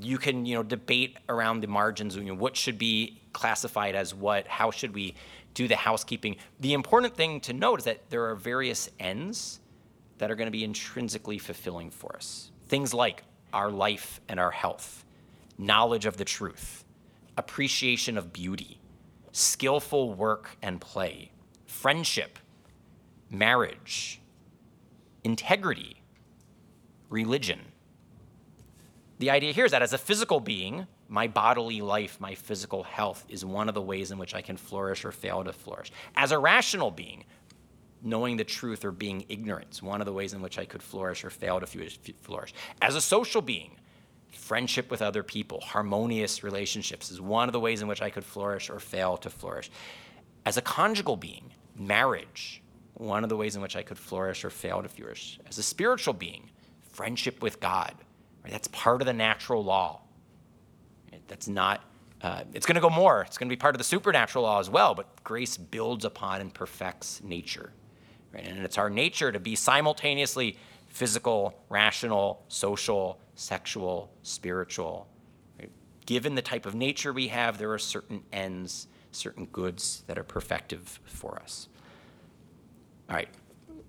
you 0.00 0.18
can 0.18 0.44
you 0.44 0.54
know 0.54 0.62
debate 0.62 1.16
around 1.28 1.60
the 1.60 1.66
margins 1.66 2.16
you 2.16 2.24
know, 2.24 2.34
what 2.34 2.56
should 2.56 2.78
be 2.78 3.20
classified 3.38 3.94
as 3.94 4.12
what 4.12 4.46
how 4.48 4.70
should 4.70 4.94
we 4.94 5.14
do 5.54 5.68
the 5.68 5.76
housekeeping? 5.76 6.36
The 6.60 6.74
important 6.74 7.16
thing 7.16 7.40
to 7.42 7.52
note 7.52 7.80
is 7.80 7.84
that 7.84 8.10
there 8.10 8.24
are 8.28 8.34
various 8.34 8.90
ends 8.98 9.60
that 10.18 10.30
are 10.30 10.34
going 10.34 10.48
to 10.48 10.52
be 10.52 10.64
intrinsically 10.64 11.38
fulfilling 11.38 11.90
for 11.90 12.16
us. 12.16 12.50
Things 12.66 12.92
like 12.92 13.22
our 13.52 13.70
life 13.70 14.20
and 14.28 14.40
our 14.40 14.50
health 14.50 15.04
knowledge 15.56 16.06
of 16.06 16.16
the 16.16 16.24
truth 16.24 16.84
appreciation 17.36 18.18
of 18.18 18.32
beauty 18.32 18.80
skillful 19.32 20.12
work 20.14 20.56
and 20.62 20.80
play 20.80 21.30
friendship 21.66 22.38
marriage 23.30 24.20
integrity 25.22 26.02
religion. 27.08 27.60
The 29.18 29.30
idea 29.30 29.52
here 29.52 29.64
is 29.64 29.72
that 29.72 29.82
as 29.82 29.92
a 29.92 29.98
physical 29.98 30.40
being, 30.40 30.86
my 31.08 31.26
bodily 31.26 31.80
life, 31.80 32.20
my 32.20 32.34
physical 32.34 32.82
health 32.82 33.24
is 33.28 33.44
one 33.44 33.68
of 33.68 33.74
the 33.74 33.82
ways 33.82 34.10
in 34.10 34.18
which 34.18 34.34
I 34.34 34.42
can 34.42 34.56
flourish 34.56 35.04
or 35.04 35.12
fail 35.12 35.42
to 35.42 35.52
flourish. 35.52 35.90
As 36.14 36.32
a 36.32 36.38
rational 36.38 36.90
being, 36.90 37.24
knowing 38.02 38.36
the 38.36 38.44
truth 38.44 38.84
or 38.84 38.92
being 38.92 39.24
ignorant 39.28 39.68
is 39.72 39.82
one 39.82 40.00
of 40.00 40.06
the 40.06 40.12
ways 40.12 40.34
in 40.34 40.42
which 40.42 40.58
I 40.58 40.66
could 40.66 40.82
flourish 40.82 41.24
or 41.24 41.30
fail 41.30 41.58
to 41.60 41.66
flourish. 42.20 42.52
As 42.82 42.94
a 42.94 43.00
social 43.00 43.40
being, 43.40 43.76
friendship 44.30 44.90
with 44.90 45.00
other 45.00 45.22
people, 45.22 45.60
harmonious 45.60 46.44
relationships 46.44 47.10
is 47.10 47.20
one 47.20 47.48
of 47.48 47.52
the 47.52 47.60
ways 47.60 47.80
in 47.80 47.88
which 47.88 48.02
I 48.02 48.10
could 48.10 48.24
flourish 48.24 48.68
or 48.68 48.78
fail 48.78 49.16
to 49.18 49.30
flourish. 49.30 49.70
As 50.44 50.56
a 50.56 50.62
conjugal 50.62 51.16
being, 51.16 51.52
marriage, 51.74 52.62
one 52.94 53.22
of 53.22 53.30
the 53.30 53.36
ways 53.36 53.56
in 53.56 53.62
which 53.62 53.76
I 53.76 53.82
could 53.82 53.98
flourish 53.98 54.44
or 54.44 54.50
fail 54.50 54.82
to 54.82 54.88
flourish. 54.88 55.38
As 55.48 55.58
a 55.58 55.62
spiritual 55.62 56.14
being, 56.14 56.50
friendship 56.92 57.42
with 57.42 57.60
God, 57.60 57.94
right? 58.42 58.52
that's 58.52 58.68
part 58.68 59.00
of 59.00 59.06
the 59.06 59.12
natural 59.12 59.64
law. 59.64 60.02
That's 61.28 61.48
not, 61.48 61.84
uh, 62.22 62.44
it's 62.54 62.66
going 62.66 62.74
to 62.74 62.80
go 62.80 62.90
more. 62.90 63.22
It's 63.22 63.38
going 63.38 63.48
to 63.48 63.52
be 63.54 63.60
part 63.60 63.74
of 63.74 63.78
the 63.78 63.84
supernatural 63.84 64.44
law 64.44 64.60
as 64.60 64.70
well, 64.70 64.94
but 64.94 65.22
grace 65.24 65.56
builds 65.56 66.04
upon 66.04 66.40
and 66.40 66.52
perfects 66.52 67.22
nature. 67.22 67.72
Right? 68.32 68.46
And 68.46 68.64
it's 68.64 68.78
our 68.78 68.90
nature 68.90 69.32
to 69.32 69.40
be 69.40 69.54
simultaneously 69.54 70.56
physical, 70.88 71.54
rational, 71.68 72.44
social, 72.48 73.20
sexual, 73.34 74.10
spiritual. 74.22 75.08
Right? 75.58 75.70
Given 76.06 76.34
the 76.34 76.42
type 76.42 76.66
of 76.66 76.74
nature 76.74 77.12
we 77.12 77.28
have, 77.28 77.58
there 77.58 77.72
are 77.72 77.78
certain 77.78 78.22
ends, 78.32 78.88
certain 79.12 79.46
goods 79.46 80.02
that 80.06 80.18
are 80.18 80.24
perfective 80.24 80.98
for 81.04 81.38
us. 81.42 81.68
All 83.08 83.16
right, 83.16 83.28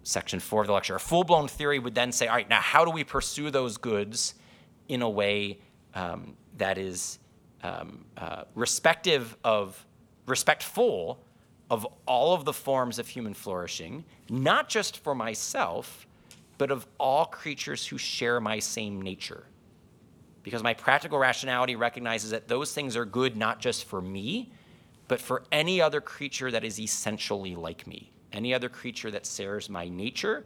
section 0.03 0.39
four 0.39 0.61
of 0.61 0.67
the 0.67 0.73
lecture. 0.73 0.95
A 0.95 0.99
full 0.99 1.23
blown 1.25 1.47
theory 1.47 1.79
would 1.79 1.95
then 1.95 2.11
say, 2.11 2.27
all 2.27 2.35
right, 2.35 2.49
now 2.49 2.61
how 2.61 2.85
do 2.85 2.91
we 2.91 3.03
pursue 3.03 3.51
those 3.51 3.77
goods 3.77 4.35
in 4.87 5.01
a 5.01 5.09
way 5.09 5.59
um, 5.93 6.35
that 6.59 6.77
is 6.77 7.19
um, 7.63 8.05
uh, 8.17 8.43
respective 8.55 9.35
of, 9.43 9.85
respectful 10.25 11.23
of 11.69 11.85
all 12.05 12.33
of 12.33 12.45
the 12.45 12.53
forms 12.53 12.99
of 12.99 13.07
human 13.07 13.33
flourishing, 13.33 14.05
not 14.29 14.69
just 14.69 14.97
for 14.97 15.13
myself, 15.13 16.07
but 16.57 16.71
of 16.71 16.87
all 16.99 17.25
creatures 17.25 17.85
who 17.85 17.97
share 17.97 18.39
my 18.39 18.59
same 18.59 19.01
nature. 19.01 19.45
Because 20.43 20.63
my 20.63 20.73
practical 20.73 21.19
rationality 21.19 21.75
recognizes 21.75 22.31
that 22.31 22.47
those 22.47 22.73
things 22.73 22.95
are 22.95 23.05
good 23.05 23.37
not 23.37 23.59
just 23.59 23.85
for 23.85 24.01
me, 24.01 24.51
but 25.07 25.19
for 25.19 25.43
any 25.51 25.81
other 25.81 26.01
creature 26.01 26.51
that 26.51 26.63
is 26.63 26.79
essentially 26.79 27.55
like 27.55 27.85
me. 27.87 28.11
Any 28.31 28.53
other 28.53 28.69
creature 28.69 29.11
that 29.11 29.25
shares 29.25 29.69
my 29.69 29.89
nature 29.89 30.45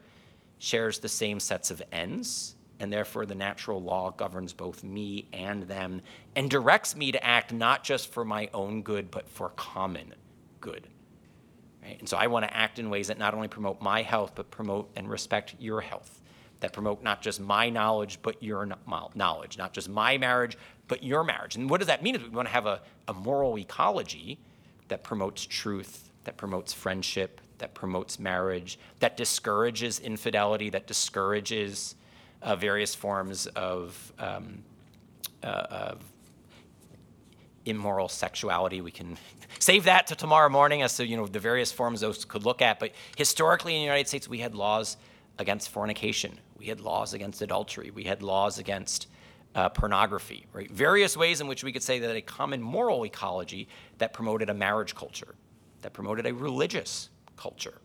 shares 0.57 0.99
the 0.99 1.09
same 1.09 1.39
sets 1.39 1.71
of 1.71 1.83
ends, 1.91 2.55
and 2.79 2.91
therefore 2.91 3.25
the 3.25 3.35
natural 3.35 3.81
law 3.81 4.11
governs 4.11 4.53
both 4.53 4.83
me 4.83 5.27
and 5.31 5.63
them 5.63 6.01
and 6.35 6.49
directs 6.49 6.95
me 6.95 7.11
to 7.11 7.23
act 7.23 7.53
not 7.53 7.83
just 7.83 8.11
for 8.11 8.25
my 8.25 8.49
own 8.53 8.81
good, 8.81 9.11
but 9.11 9.29
for 9.29 9.49
common 9.49 10.13
good. 10.59 10.87
Right? 11.83 11.99
And 11.99 12.07
so 12.07 12.17
I 12.17 12.27
want 12.27 12.45
to 12.45 12.55
act 12.55 12.79
in 12.79 12.89
ways 12.89 13.07
that 13.07 13.17
not 13.17 13.33
only 13.33 13.47
promote 13.47 13.81
my 13.81 14.01
health, 14.01 14.33
but 14.35 14.49
promote 14.51 14.89
and 14.95 15.09
respect 15.09 15.55
your 15.59 15.81
health, 15.81 16.21
that 16.61 16.71
promote 16.71 17.03
not 17.03 17.21
just 17.21 17.41
my 17.41 17.69
knowledge, 17.69 18.19
but 18.21 18.41
your 18.41 18.67
knowledge, 19.15 19.57
not 19.57 19.73
just 19.73 19.89
my 19.89 20.17
marriage, 20.17 20.57
but 20.87 21.03
your 21.03 21.23
marriage. 21.23 21.55
And 21.55 21.69
what 21.69 21.79
does 21.79 21.87
that 21.87 22.01
mean? 22.01 22.15
Is 22.15 22.23
we 22.23 22.29
want 22.29 22.47
to 22.47 22.53
have 22.53 22.65
a, 22.65 22.81
a 23.07 23.13
moral 23.13 23.57
ecology 23.57 24.39
that 24.87 25.03
promotes 25.03 25.45
truth, 25.45 26.09
that 26.23 26.37
promotes 26.37 26.71
friendship, 26.71 27.41
that 27.57 27.73
promotes 27.73 28.19
marriage, 28.19 28.79
that 28.99 29.17
discourages 29.17 29.99
infidelity, 29.99 30.69
that 30.69 30.87
discourages 30.87 31.95
uh, 32.43 32.55
various 32.55 32.93
forms 32.93 33.47
of, 33.47 34.13
um, 34.19 34.63
uh, 35.41 35.47
of 35.69 36.03
immoral 37.65 38.09
sexuality. 38.09 38.81
We 38.81 38.91
can 38.91 39.17
save 39.59 39.85
that 39.85 40.07
to 40.07 40.15
tomorrow 40.15 40.49
morning 40.49 40.81
as 40.81 40.97
to 40.97 41.07
you 41.07 41.17
know 41.17 41.25
the 41.25 41.39
various 41.39 41.71
forms 41.71 42.01
those 42.01 42.25
could 42.25 42.45
look 42.45 42.61
at. 42.61 42.79
But 42.79 42.91
historically 43.17 43.75
in 43.75 43.79
the 43.79 43.85
United 43.85 44.07
States, 44.07 44.27
we 44.27 44.39
had 44.39 44.53
laws 44.53 44.97
against 45.39 45.69
fornication. 45.69 46.39
We 46.57 46.67
had 46.67 46.79
laws 46.79 47.13
against 47.13 47.41
adultery. 47.41 47.91
We 47.91 48.03
had 48.03 48.21
laws 48.21 48.59
against 48.59 49.07
uh, 49.55 49.69
pornography. 49.69 50.45
Right? 50.53 50.69
Various 50.69 51.15
ways 51.17 51.41
in 51.41 51.47
which 51.47 51.63
we 51.63 51.71
could 51.71 51.83
say 51.83 51.99
that 51.99 52.15
a 52.15 52.21
common 52.21 52.61
moral 52.61 53.05
ecology 53.05 53.67
that 53.97 54.13
promoted 54.13 54.49
a 54.49 54.53
marriage 54.53 54.95
culture, 54.95 55.35
that 55.81 55.93
promoted 55.93 56.25
a 56.25 56.33
religious 56.33 57.09
culture. 57.37 57.79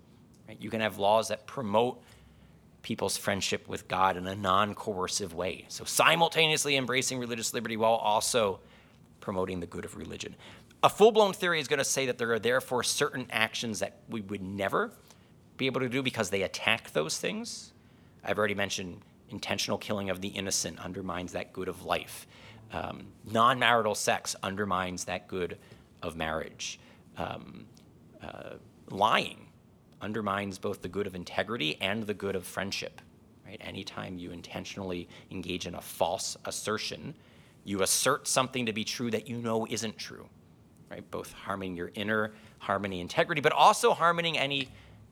Right? 0.49 0.61
You 0.61 0.71
can 0.71 0.81
have 0.81 0.99
laws 0.99 1.29
that 1.29 1.47
promote 1.47 2.03
people's 2.83 3.17
friendship 3.17 3.69
with 3.69 3.89
God 3.89 4.17
in 4.17 4.27
a 4.27 4.35
non-coercive 4.35 5.35
way. 5.35 5.65
So 5.69 5.85
simultaneously 5.85 6.77
embracing 6.77 7.19
religious 7.19 7.53
liberty 7.53 7.77
while 7.77 7.95
also 7.95 8.61
promoting 9.21 9.61
the 9.61 9.67
good 9.67 9.85
of 9.85 9.97
religion. 9.97 10.35
A 10.83 10.89
full 10.89 11.11
blown 11.11 11.33
theory 11.33 11.61
is 11.61 11.67
going 11.67 11.79
to 11.79 11.85
say 11.85 12.07
that 12.07 12.19
there 12.19 12.33
are 12.33 12.39
therefore 12.39 12.85
certain 12.85 13.27
actions 13.31 13.81
that 13.81 13.99
we 14.09 14.21
would 14.21 14.43
never 14.43 14.93
be 15.57 15.67
able 15.67 15.81
to 15.81 15.89
do 15.89 16.03
because 16.03 16.31
they 16.31 16.43
attack 16.43 16.93
those 16.93 17.19
things. 17.19 17.73
I've 18.25 18.39
already 18.39 18.55
mentioned 18.55 19.01
intentional 19.29 19.77
killing 19.77 20.09
of 20.09 20.21
the 20.21 20.29
innocent 20.29 20.79
undermines 20.79 21.33
that 21.33 21.53
good 21.53 21.69
of 21.69 21.85
life. 21.85 22.27
Um, 22.73 23.09
non 23.25 23.59
marital 23.59 23.95
sex 23.95 24.37
undermines 24.43 25.05
that 25.05 25.27
good 25.27 25.59
of 26.03 26.17
marriage. 26.17 26.79
Um, 27.17 27.67
uh, 28.23 28.55
lying 28.91 29.48
undermines 30.01 30.59
both 30.59 30.83
the 30.83 30.89
good 30.89 31.07
of 31.07 31.15
integrity 31.15 31.77
and 31.81 32.05
the 32.05 32.15
good 32.15 32.37
of 32.37 32.45
friendship. 32.45 33.01
Right? 33.47 33.61
Anytime 33.61 34.19
you 34.19 34.31
intentionally 34.31 35.09
engage 35.31 35.67
in 35.67 35.75
a 35.75 35.81
false 35.81 36.37
assertion, 36.45 37.15
you 37.65 37.83
assert 37.83 38.29
something 38.29 38.67
to 38.67 38.73
be 38.73 38.85
true 38.85 39.11
that 39.11 39.29
you 39.29 39.39
know 39.39 39.67
isn't 39.69 39.99
true, 39.99 40.29
right? 40.91 41.09
Both 41.11 41.33
harming 41.33 41.77
your 41.77 41.91
inner 41.95 42.33
harmony, 42.59 43.01
integrity, 43.01 43.41
but 43.41 43.53
also 43.53 43.95
harming 43.95 44.39
any 44.39 44.69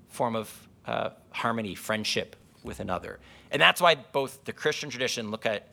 form 0.08 0.36
of 0.36 0.68
uh, 0.86 1.10
harmony, 1.30 1.74
friendship 1.74 2.36
with 2.62 2.80
another. 2.80 3.18
And 3.50 3.60
that's 3.62 3.80
why 3.80 3.94
both 3.94 4.44
the 4.44 4.52
Christian 4.52 4.90
tradition, 4.90 5.30
look 5.30 5.46
at 5.46 5.68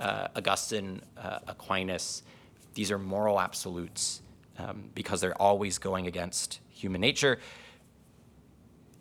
uh, 0.00 0.28
Augustine, 0.36 1.02
uh, 1.16 1.40
Aquinas, 1.46 2.22
these 2.74 2.90
are 2.90 2.98
moral 2.98 3.40
absolutes 3.40 4.20
um, 4.58 4.90
because 4.94 5.20
they're 5.20 5.40
always 5.40 5.78
going 5.78 6.06
against 6.06 6.60
human 6.70 7.00
nature. 7.00 7.38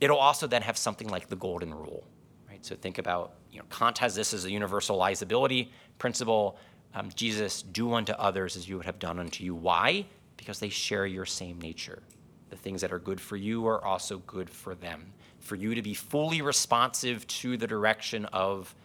It'll 0.01 0.17
also 0.17 0.47
then 0.47 0.61
have 0.61 0.77
something 0.77 1.07
like 1.09 1.29
the 1.29 1.35
golden 1.35 1.73
rule, 1.73 2.05
right? 2.47 2.63
So 2.65 2.75
think 2.75 2.97
about, 2.97 3.35
you 3.51 3.59
know, 3.59 3.65
Kant 3.69 3.97
has 3.99 4.15
this 4.15 4.33
as 4.33 4.45
a 4.45 4.49
universalizability 4.49 5.69
principle. 5.97 6.57
Um, 6.93 7.09
Jesus, 7.15 7.61
do 7.61 7.93
unto 7.93 8.13
others 8.13 8.55
as 8.55 8.67
you 8.67 8.77
would 8.77 8.85
have 8.85 8.99
done 8.99 9.19
unto 9.19 9.43
you. 9.43 9.55
Why? 9.55 10.05
Because 10.37 10.59
they 10.59 10.69
share 10.69 11.05
your 11.05 11.25
same 11.25 11.59
nature. 11.59 12.03
The 12.49 12.57
things 12.57 12.81
that 12.81 12.91
are 12.91 12.99
good 12.99 13.19
for 13.19 13.37
you 13.37 13.67
are 13.67 13.83
also 13.83 14.19
good 14.19 14.49
for 14.49 14.75
them. 14.75 15.13
For 15.39 15.55
you 15.55 15.75
to 15.75 15.81
be 15.81 15.93
fully 15.93 16.41
responsive 16.41 17.25
to 17.27 17.57
the 17.57 17.67
direction 17.67 18.25
of 18.25 18.75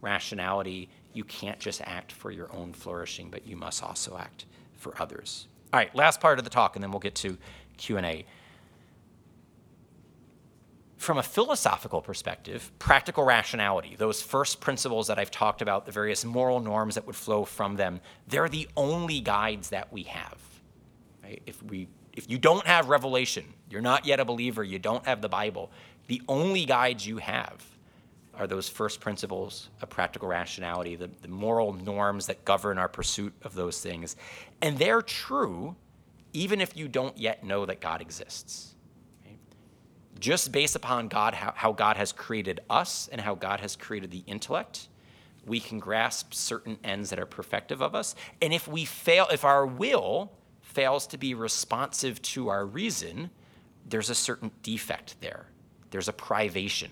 rationality, 0.00 0.88
you 1.12 1.24
can't 1.24 1.58
just 1.58 1.80
act 1.82 2.12
for 2.12 2.30
your 2.30 2.52
own 2.54 2.72
flourishing, 2.72 3.30
but 3.30 3.46
you 3.46 3.56
must 3.56 3.82
also 3.82 4.16
act 4.18 4.46
for 4.76 5.00
others. 5.00 5.48
All 5.72 5.78
right, 5.78 5.94
last 5.94 6.20
part 6.20 6.38
of 6.38 6.44
the 6.44 6.50
talk, 6.50 6.76
and 6.76 6.82
then 6.82 6.90
we'll 6.90 7.00
get 7.00 7.14
to 7.16 7.36
Q&A 7.76 8.24
from 10.96 11.18
a 11.18 11.22
philosophical 11.22 12.00
perspective, 12.00 12.72
practical 12.78 13.24
rationality, 13.24 13.96
those 13.98 14.22
first 14.22 14.60
principles 14.60 15.08
that 15.08 15.18
I've 15.18 15.30
talked 15.30 15.60
about, 15.60 15.84
the 15.84 15.92
various 15.92 16.24
moral 16.24 16.60
norms 16.60 16.94
that 16.94 17.06
would 17.06 17.16
flow 17.16 17.44
from 17.44 17.76
them, 17.76 18.00
they're 18.26 18.48
the 18.48 18.68
only 18.76 19.20
guides 19.20 19.70
that 19.70 19.92
we 19.92 20.04
have. 20.04 20.38
Right? 21.22 21.42
If, 21.46 21.62
we, 21.62 21.88
if 22.14 22.30
you 22.30 22.38
don't 22.38 22.66
have 22.66 22.88
revelation, 22.88 23.44
you're 23.68 23.82
not 23.82 24.06
yet 24.06 24.20
a 24.20 24.24
believer, 24.24 24.64
you 24.64 24.78
don't 24.78 25.04
have 25.04 25.20
the 25.20 25.28
Bible, 25.28 25.70
the 26.06 26.22
only 26.28 26.64
guides 26.64 27.06
you 27.06 27.18
have 27.18 27.64
are 28.34 28.46
those 28.46 28.68
first 28.68 29.00
principles 29.00 29.70
of 29.82 29.90
practical 29.90 30.28
rationality, 30.28 30.94
the, 30.94 31.10
the 31.22 31.28
moral 31.28 31.72
norms 31.72 32.26
that 32.26 32.44
govern 32.44 32.78
our 32.78 32.88
pursuit 32.88 33.34
of 33.42 33.54
those 33.54 33.80
things. 33.80 34.16
And 34.62 34.78
they're 34.78 35.02
true 35.02 35.76
even 36.32 36.60
if 36.60 36.76
you 36.76 36.86
don't 36.86 37.16
yet 37.16 37.44
know 37.44 37.64
that 37.64 37.80
God 37.80 38.02
exists 38.02 38.75
just 40.20 40.52
based 40.52 40.76
upon 40.76 41.08
God, 41.08 41.34
how, 41.34 41.52
how 41.56 41.72
God 41.72 41.96
has 41.96 42.12
created 42.12 42.60
us 42.68 43.08
and 43.10 43.20
how 43.20 43.34
God 43.34 43.60
has 43.60 43.76
created 43.76 44.10
the 44.10 44.22
intellect, 44.26 44.88
we 45.46 45.60
can 45.60 45.78
grasp 45.78 46.34
certain 46.34 46.78
ends 46.82 47.10
that 47.10 47.18
are 47.18 47.26
perfective 47.26 47.80
of 47.80 47.94
us. 47.94 48.14
And 48.42 48.52
if 48.52 48.66
we 48.66 48.84
fail, 48.84 49.26
if 49.32 49.44
our 49.44 49.66
will 49.66 50.32
fails 50.60 51.06
to 51.08 51.18
be 51.18 51.34
responsive 51.34 52.20
to 52.22 52.48
our 52.48 52.66
reason, 52.66 53.30
there's 53.88 54.10
a 54.10 54.14
certain 54.14 54.50
defect 54.62 55.20
there. 55.20 55.46
There's 55.90 56.08
a 56.08 56.12
privation. 56.12 56.90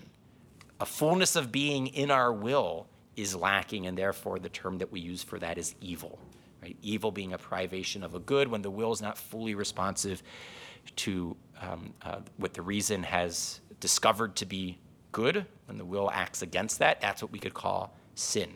A 0.79 0.85
fullness 0.85 1.35
of 1.35 1.51
being 1.51 1.87
in 1.87 2.11
our 2.11 2.31
will 2.31 2.87
is 3.15 3.35
lacking, 3.35 3.87
and 3.87 3.97
therefore 3.97 4.39
the 4.39 4.49
term 4.49 4.77
that 4.79 4.91
we 4.91 4.99
use 4.99 5.23
for 5.23 5.39
that 5.39 5.57
is 5.57 5.75
evil. 5.81 6.19
Right? 6.61 6.77
Evil 6.81 7.11
being 7.11 7.33
a 7.33 7.37
privation 7.37 8.03
of 8.03 8.15
a 8.15 8.19
good 8.19 8.47
when 8.47 8.61
the 8.61 8.71
will 8.71 8.91
is 8.91 9.01
not 9.01 9.17
fully 9.17 9.55
responsive 9.55 10.23
to 10.97 11.35
um, 11.61 11.93
uh, 12.01 12.19
what 12.37 12.53
the 12.53 12.61
reason 12.61 13.03
has 13.03 13.61
discovered 13.79 14.35
to 14.37 14.45
be 14.45 14.77
good, 15.11 15.45
when 15.67 15.77
the 15.77 15.85
will 15.85 16.09
acts 16.11 16.41
against 16.41 16.79
that, 16.79 17.01
that's 17.01 17.21
what 17.21 17.31
we 17.31 17.39
could 17.39 17.53
call 17.53 17.95
sin. 18.15 18.49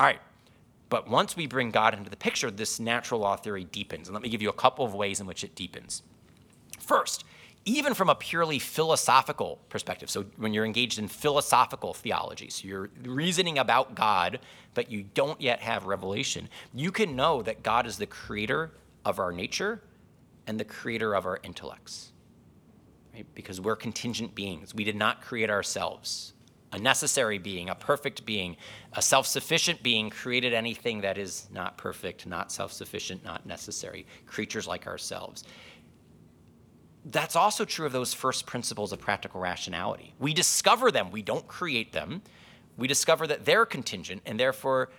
All 0.00 0.06
right, 0.06 0.20
But 0.88 1.08
once 1.08 1.36
we 1.36 1.46
bring 1.46 1.70
God 1.70 1.94
into 1.94 2.10
the 2.10 2.16
picture, 2.16 2.50
this 2.50 2.78
natural 2.78 3.20
law 3.20 3.36
theory 3.36 3.64
deepens. 3.64 4.08
And 4.08 4.14
let 4.14 4.22
me 4.22 4.28
give 4.28 4.42
you 4.42 4.50
a 4.50 4.54
couple 4.54 4.84
of 4.84 4.94
ways 4.94 5.20
in 5.20 5.26
which 5.26 5.42
it 5.42 5.54
deepens. 5.54 6.02
First, 6.78 7.24
even 7.64 7.94
from 7.94 8.08
a 8.08 8.14
purely 8.14 8.60
philosophical 8.60 9.58
perspective, 9.68 10.08
so 10.08 10.24
when 10.36 10.54
you're 10.54 10.64
engaged 10.64 11.00
in 11.00 11.08
philosophical 11.08 11.92
theology, 11.94 12.48
so 12.48 12.68
you're 12.68 12.90
reasoning 13.02 13.58
about 13.58 13.96
God, 13.96 14.38
but 14.74 14.90
you 14.90 15.04
don't 15.14 15.40
yet 15.40 15.60
have 15.60 15.86
revelation, 15.86 16.48
you 16.72 16.92
can 16.92 17.16
know 17.16 17.42
that 17.42 17.64
God 17.64 17.86
is 17.86 17.98
the 17.98 18.06
creator 18.06 18.70
of 19.04 19.18
our 19.18 19.32
nature 19.32 19.82
and 20.46 20.58
the 20.60 20.64
creator 20.64 21.14
of 21.14 21.26
our 21.26 21.38
intellects. 21.42 22.12
Right? 23.14 23.26
Because 23.34 23.60
we're 23.60 23.76
contingent 23.76 24.34
beings. 24.34 24.74
We 24.74 24.84
did 24.84 24.96
not 24.96 25.22
create 25.22 25.50
ourselves 25.50 26.34
a 26.72 26.78
necessary 26.78 27.38
being, 27.38 27.70
a 27.70 27.74
perfect 27.74 28.26
being, 28.26 28.56
a 28.92 29.02
self 29.02 29.26
sufficient 29.26 29.82
being 29.82 30.10
created 30.10 30.52
anything 30.52 31.00
that 31.00 31.16
is 31.16 31.48
not 31.50 31.78
perfect, 31.78 32.26
not 32.26 32.52
self 32.52 32.72
sufficient, 32.72 33.24
not 33.24 33.46
necessary, 33.46 34.06
creatures 34.26 34.66
like 34.66 34.86
ourselves. 34.86 35.44
That's 37.04 37.36
also 37.36 37.64
true 37.64 37.86
of 37.86 37.92
those 37.92 38.12
first 38.12 38.46
principles 38.46 38.92
of 38.92 39.00
practical 39.00 39.40
rationality. 39.40 40.14
We 40.18 40.34
discover 40.34 40.90
them, 40.90 41.10
we 41.10 41.22
don't 41.22 41.46
create 41.46 41.92
them. 41.92 42.22
We 42.76 42.88
discover 42.88 43.26
that 43.28 43.46
they're 43.46 43.64
contingent, 43.64 44.22
and 44.26 44.38
therefore 44.38 44.90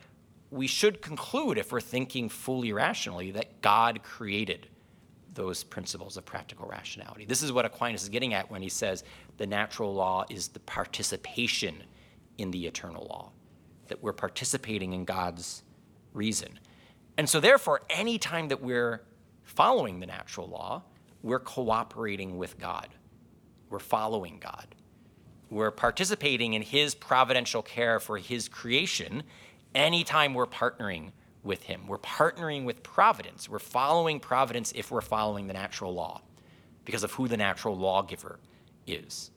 we 0.50 0.66
should 0.66 1.02
conclude, 1.02 1.58
if 1.60 1.72
we're 1.72 1.82
thinking 1.82 2.28
fully 2.30 2.74
rationally, 2.74 3.32
that 3.32 3.62
God 3.62 4.02
created 4.02 4.68
those 5.38 5.64
principles 5.64 6.18
of 6.18 6.26
practical 6.26 6.68
rationality. 6.68 7.24
This 7.24 7.44
is 7.44 7.54
what 7.54 7.64
Aquinas 7.64 8.04
is 8.04 8.10
getting 8.10 8.34
at 8.34 8.52
when 8.52 8.62
he 8.62 8.70
says 8.70 9.04
the 9.38 9.48
natural 9.48 9.94
law 9.94 10.26
is 10.30 10.50
the 10.50 10.60
participation 10.60 11.84
in 12.38 12.52
the 12.52 12.66
eternal 12.66 13.06
law, 13.08 13.32
that 13.88 14.02
we're 14.02 14.14
participating 14.14 14.94
in 14.94 15.06
God's 15.06 15.64
reason. 16.14 16.60
And 17.18 17.30
so, 17.30 17.40
therefore, 17.40 17.82
any 17.90 18.18
time 18.18 18.48
that 18.50 18.62
we're 18.62 19.04
following 19.44 20.00
the 20.00 20.08
natural 20.08 20.48
law, 20.48 20.84
we're 21.22 21.40
cooperating 21.40 22.38
with 22.38 22.60
God. 22.60 22.90
We're 23.70 23.80
following 23.80 24.40
God. 24.40 24.76
We're 25.50 25.72
participating 25.72 26.54
in 26.56 26.64
His 26.64 26.96
providential 26.96 27.62
care 27.62 28.00
for 28.00 28.18
His 28.18 28.50
creation 28.50 29.24
anytime 29.76 30.34
we're 30.34 30.48
partnering 30.48 31.12
with 31.44 31.64
Him. 31.64 31.88
We're 31.88 31.98
partnering 32.00 32.66
with 32.66 32.84
providence. 32.84 33.50
We're 33.50 33.60
following 33.60 34.20
providence 34.20 34.72
if 34.76 34.92
we're 34.92 35.02
following 35.02 35.48
the 35.48 35.54
natural 35.54 35.94
law 35.94 36.22
because 36.86 37.04
of 37.04 37.12
who 37.12 37.28
the 37.28 37.38
natural 37.38 37.76
lawgiver 37.76 38.40
is. 38.86 39.32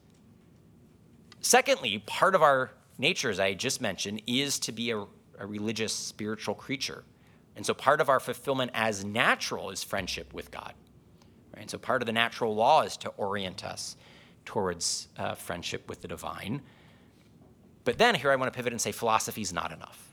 Secondly, 1.41 2.03
part 2.07 2.35
of 2.35 2.43
our 2.43 2.73
nature, 2.99 3.31
as 3.31 3.41
I 3.41 3.55
just 3.55 3.81
mentioned, 3.81 4.23
is 4.27 4.59
to 4.61 4.73
be 4.73 4.91
a, 4.91 4.99
a 5.39 5.47
religious, 5.47 5.93
spiritual 5.93 6.55
creature. 6.55 7.05
And 7.57 7.65
so 7.65 7.75
part 7.75 8.01
of 8.01 8.09
our 8.09 8.21
fulfillment 8.21 8.71
as 8.75 9.05
natural 9.05 9.71
is 9.71 9.83
friendship 9.83 10.33
with 10.33 10.51
God. 10.51 10.75
Right? 11.55 11.63
And 11.63 11.71
so 11.71 11.79
part 11.79 12.03
of 12.03 12.07
the 12.07 12.13
natural 12.13 12.55
law 12.55 12.83
is 12.83 12.97
to 12.99 13.09
orient 13.17 13.65
us 13.65 13.97
towards 14.45 15.09
uh, 15.19 15.35
friendship 15.35 15.89
with 15.89 16.03
the 16.03 16.09
divine. 16.09 16.63
But 17.85 17.99
then 17.99 18.15
here 18.15 18.31
I 18.31 18.37
want 18.37 18.53
to 18.53 18.57
pivot 18.57 18.73
and 18.73 18.81
say 18.81 18.93
philosophy 18.93 19.41
is 19.43 19.53
not 19.53 19.73
enough. 19.73 20.10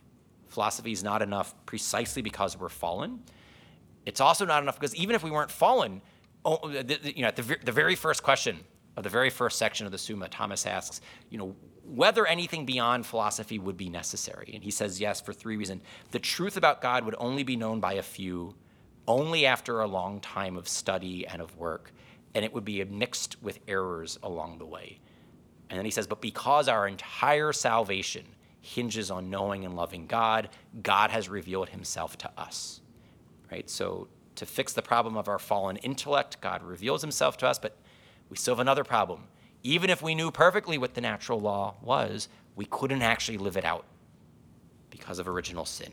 Philosophy 0.58 0.91
is 0.91 1.03
not 1.03 1.22
enough 1.22 1.53
precisely 1.68 2.24
because 2.24 2.58
we're 2.58 2.68
fallen. 2.68 3.20
It's 4.08 4.20
also 4.20 4.43
not 4.43 4.64
enough 4.64 4.80
because 4.80 4.95
even 4.95 5.16
if 5.16 5.24
we 5.24 5.30
weren't 5.30 5.51
fallen, 5.51 6.01
oh, 6.43 6.68
you 7.03 7.22
know, 7.22 7.28
at 7.28 7.36
the, 7.36 7.58
the 7.64 7.72
very 7.72 7.93
first 7.93 8.24
question 8.24 8.62
of 8.95 9.03
the 9.03 9.10
very 9.12 9.30
first 9.30 9.60
section 9.60 9.86
of 9.86 9.91
the 9.91 9.99
Summa, 9.99 10.28
Thomas 10.28 10.66
asks, 10.66 10.99
you 11.30 11.38
know, 11.38 11.55
whether 11.86 12.26
anything 12.26 12.66
beyond 12.66 13.05
philosophy 13.05 13.60
would 13.60 13.78
be 13.78 13.88
necessary. 13.88 14.49
And 14.55 14.64
he 14.64 14.72
says 14.72 14.99
yes 14.99 15.22
for 15.22 15.32
three 15.32 15.58
reasons. 15.58 15.84
The 16.10 16.18
truth 16.18 16.58
about 16.58 16.82
God 16.82 17.05
would 17.05 17.14
only 17.20 17.43
be 17.43 17.55
known 17.55 17.80
by 17.80 17.93
a 17.93 18.01
few, 18.01 18.55
only 19.08 19.45
after 19.45 19.82
a 19.82 19.86
long 19.86 20.22
time 20.22 20.58
of 20.58 20.68
study 20.68 21.28
and 21.28 21.39
of 21.39 21.55
work, 21.55 21.91
and 22.34 22.43
it 22.43 22.51
would 22.51 22.66
be 22.66 22.84
mixed 22.84 23.43
with 23.43 23.60
errors 23.68 24.18
along 24.24 24.58
the 24.58 24.66
way. 24.66 24.97
And 25.70 25.78
then 25.78 25.86
he 25.86 25.91
says, 25.91 26.08
but 26.08 26.20
because 26.20 26.68
our 26.68 26.88
entire 26.88 27.53
salvation 27.53 28.26
hinges 28.62 29.10
on 29.12 29.30
knowing 29.30 29.66
and 29.66 29.76
loving 29.76 30.08
God, 30.08 30.49
God 30.82 31.10
has 31.12 31.30
revealed 31.30 31.70
himself 31.70 32.18
to 32.20 32.32
us. 32.38 32.82
Right? 33.51 33.70
So 33.70 34.08
to 34.36 34.45
fix 34.45 34.74
the 34.74 34.82
problem 34.82 35.18
of 35.18 35.28
our 35.28 35.39
fallen 35.39 35.78
intellect, 35.78 36.41
God 36.41 36.62
reveals 36.64 37.01
himself 37.01 37.38
to 37.38 37.47
us, 37.47 37.58
but 37.60 37.76
we 38.30 38.38
still 38.38 38.55
have 38.55 38.60
another 38.60 38.84
problem. 38.84 39.24
Even 39.64 39.89
if 39.89 40.01
we 40.01 40.16
knew 40.16 40.32
perfectly 40.32 40.78
what 40.78 40.93
the 40.93 41.01
natural 41.01 41.39
law 41.39 41.76
was, 41.82 42.30
we 42.55 42.66
couldn't 42.66 43.01
actually 43.01 43.38
live 43.38 43.58
it 43.58 43.66
out 43.66 43.86
because 44.89 45.20
of 45.20 45.28
original 45.28 45.66
sin. 45.66 45.91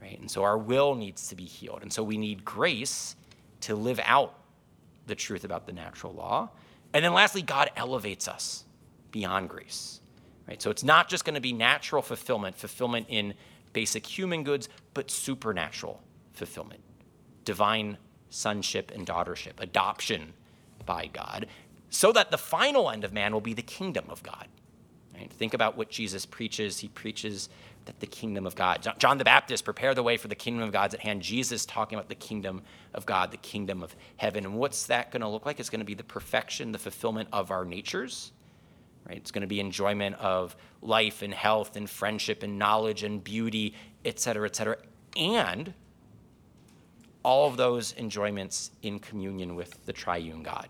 Right? 0.00 0.18
And 0.18 0.30
so 0.30 0.42
our 0.42 0.58
will 0.58 0.94
needs 0.94 1.28
to 1.28 1.34
be 1.34 1.44
healed. 1.44 1.80
And 1.82 1.92
so 1.92 2.02
we 2.02 2.18
need 2.18 2.44
grace 2.44 3.16
to 3.62 3.74
live 3.74 4.00
out 4.04 4.34
the 5.06 5.14
truth 5.14 5.44
about 5.44 5.66
the 5.66 5.72
natural 5.72 6.12
law. 6.12 6.50
And 6.92 7.04
then 7.04 7.14
lastly, 7.14 7.42
God 7.42 7.70
elevates 7.76 8.28
us 8.28 8.64
beyond 9.10 9.48
grace. 9.48 10.00
Right? 10.48 10.60
So 10.60 10.70
it's 10.70 10.84
not 10.84 11.08
just 11.08 11.24
going 11.24 11.34
to 11.34 11.40
be 11.40 11.52
natural 11.52 12.02
fulfillment, 12.02 12.56
fulfillment 12.56 13.06
in 13.08 13.34
basic 13.72 14.06
human 14.06 14.42
goods, 14.44 14.68
but 14.94 15.10
supernatural 15.10 16.02
fulfillment, 16.32 16.80
divine 17.44 17.98
sonship 18.28 18.90
and 18.90 19.06
daughtership, 19.06 19.52
adoption 19.58 20.32
by 20.84 21.06
God, 21.06 21.46
so 21.90 22.12
that 22.12 22.30
the 22.30 22.38
final 22.38 22.90
end 22.90 23.04
of 23.04 23.12
man 23.12 23.32
will 23.32 23.40
be 23.40 23.54
the 23.54 23.62
kingdom 23.62 24.06
of 24.08 24.22
God. 24.22 24.48
Right? 25.14 25.30
Think 25.30 25.54
about 25.54 25.76
what 25.76 25.90
Jesus 25.90 26.26
preaches. 26.26 26.78
He 26.78 26.88
preaches 26.88 27.48
that 27.84 28.00
the 28.00 28.06
kingdom 28.06 28.46
of 28.46 28.54
God. 28.54 28.86
John 28.98 29.18
the 29.18 29.24
Baptist, 29.24 29.64
prepare 29.64 29.94
the 29.94 30.02
way 30.02 30.16
for 30.16 30.28
the 30.28 30.34
kingdom 30.34 30.62
of 30.62 30.72
God's 30.72 30.94
at 30.94 31.00
hand. 31.00 31.22
Jesus 31.22 31.66
talking 31.66 31.98
about 31.98 32.08
the 32.08 32.14
kingdom 32.14 32.62
of 32.94 33.06
God, 33.06 33.30
the 33.30 33.36
kingdom 33.36 33.82
of 33.82 33.94
heaven. 34.16 34.44
And 34.44 34.54
what's 34.54 34.86
that 34.86 35.10
going 35.10 35.20
to 35.22 35.28
look 35.28 35.44
like? 35.44 35.60
It's 35.60 35.70
going 35.70 35.80
to 35.80 35.86
be 35.86 35.94
the 35.94 36.04
perfection, 36.04 36.72
the 36.72 36.78
fulfillment 36.78 37.28
of 37.32 37.50
our 37.50 37.64
natures. 37.64 38.32
Right? 39.06 39.16
It's 39.16 39.30
going 39.30 39.42
to 39.42 39.48
be 39.48 39.60
enjoyment 39.60 40.16
of 40.16 40.56
life 40.80 41.22
and 41.22 41.34
health 41.34 41.76
and 41.76 41.90
friendship 41.90 42.42
and 42.42 42.58
knowledge 42.58 43.02
and 43.02 43.22
beauty, 43.22 43.74
et 44.04 44.20
cetera, 44.20 44.46
et 44.46 44.56
cetera. 44.56 44.76
And 45.16 45.74
all 47.24 47.48
of 47.48 47.56
those 47.56 47.94
enjoyments 47.98 48.70
in 48.82 48.98
communion 48.98 49.54
with 49.54 49.84
the 49.86 49.92
triune 49.92 50.42
God. 50.42 50.68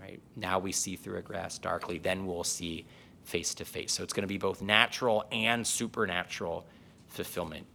Right? 0.00 0.20
Now 0.36 0.58
we 0.58 0.72
see 0.72 0.96
through 0.96 1.18
a 1.18 1.22
glass 1.22 1.58
darkly, 1.58 1.98
then 1.98 2.26
we'll 2.26 2.44
see 2.44 2.86
face 3.24 3.54
to 3.54 3.64
face. 3.64 3.92
So 3.92 4.02
it's 4.02 4.12
going 4.12 4.22
to 4.22 4.28
be 4.28 4.38
both 4.38 4.62
natural 4.62 5.24
and 5.30 5.66
supernatural 5.66 6.66
fulfillment 7.08 7.66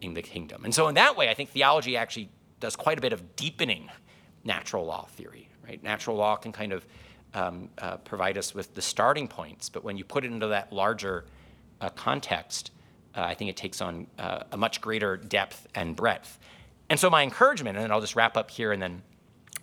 in 0.00 0.14
the 0.14 0.22
kingdom. 0.22 0.64
And 0.64 0.74
so 0.74 0.88
in 0.88 0.94
that 0.94 1.16
way, 1.16 1.28
I 1.28 1.34
think 1.34 1.50
theology 1.50 1.96
actually 1.96 2.30
does 2.60 2.76
quite 2.76 2.98
a 2.98 3.00
bit 3.00 3.12
of 3.12 3.36
deepening 3.36 3.90
natural 4.44 4.86
law 4.86 5.06
theory. 5.06 5.48
Right? 5.66 5.82
Natural 5.82 6.16
law 6.16 6.36
can 6.36 6.52
kind 6.52 6.72
of 6.72 6.86
um, 7.34 7.68
uh, 7.78 7.96
provide 7.98 8.38
us 8.38 8.54
with 8.54 8.74
the 8.74 8.82
starting 8.82 9.28
points, 9.28 9.68
but 9.68 9.84
when 9.84 9.96
you 9.96 10.04
put 10.04 10.24
it 10.24 10.32
into 10.32 10.48
that 10.48 10.72
larger 10.72 11.24
uh, 11.80 11.88
context, 11.90 12.70
uh, 13.14 13.22
I 13.22 13.34
think 13.34 13.50
it 13.50 13.56
takes 13.56 13.80
on 13.80 14.06
uh, 14.18 14.44
a 14.52 14.56
much 14.56 14.80
greater 14.80 15.16
depth 15.16 15.66
and 15.74 15.94
breadth. 15.96 16.38
And 16.88 16.98
so, 16.98 17.08
my 17.10 17.22
encouragement, 17.22 17.78
and 17.78 17.92
I'll 17.92 18.00
just 18.00 18.16
wrap 18.16 18.36
up 18.36 18.50
here 18.50 18.72
and 18.72 18.82
then 18.82 19.02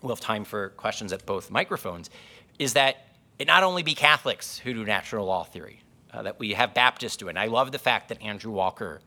we'll 0.01 0.15
have 0.15 0.19
time 0.19 0.43
for 0.43 0.69
questions 0.69 1.13
at 1.13 1.25
both 1.25 1.51
microphones, 1.51 2.09
is 2.57 2.73
that 2.73 3.07
it 3.37 3.47
not 3.47 3.63
only 3.63 3.83
be 3.83 3.95
Catholics 3.95 4.57
who 4.57 4.73
do 4.73 4.85
natural 4.85 5.25
law 5.25 5.43
theory, 5.43 5.81
uh, 6.13 6.23
that 6.23 6.39
we 6.39 6.53
have 6.53 6.73
Baptists 6.73 7.17
do 7.17 7.27
it. 7.27 7.31
And 7.31 7.39
I 7.39 7.45
love 7.45 7.71
the 7.71 7.79
fact 7.79 8.09
that 8.09 8.21
Andrew 8.21 8.51
Walker 8.51 9.01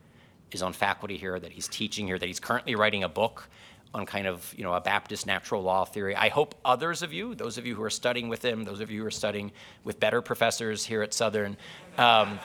is 0.53 0.63
on 0.63 0.73
faculty 0.73 1.17
here, 1.17 1.39
that 1.39 1.53
he's 1.53 1.69
teaching 1.69 2.07
here, 2.07 2.19
that 2.19 2.27
he's 2.27 2.41
currently 2.41 2.75
writing 2.75 3.05
a 3.05 3.09
book 3.09 3.49
on 3.95 4.07
kind 4.07 4.27
of 4.27 4.55
you 4.57 4.65
know 4.65 4.73
a 4.73 4.81
Baptist 4.81 5.27
natural 5.27 5.63
law 5.63 5.85
theory. 5.85 6.17
I 6.17 6.29
hope 6.29 6.55
others 6.65 7.03
of 7.03 7.13
you, 7.13 7.35
those 7.35 7.59
of 7.59 7.67
you 7.67 7.75
who 7.75 7.83
are 7.83 7.91
studying 7.91 8.29
with 8.29 8.45
him, 8.45 8.65
those 8.65 8.81
of 8.81 8.91
you 8.91 9.01
who 9.01 9.07
are 9.07 9.11
studying 9.11 9.53
with 9.85 10.01
better 10.01 10.23
professors 10.23 10.85
here 10.85 11.03
at 11.03 11.13
Southern, 11.13 11.57
um, 11.99 12.39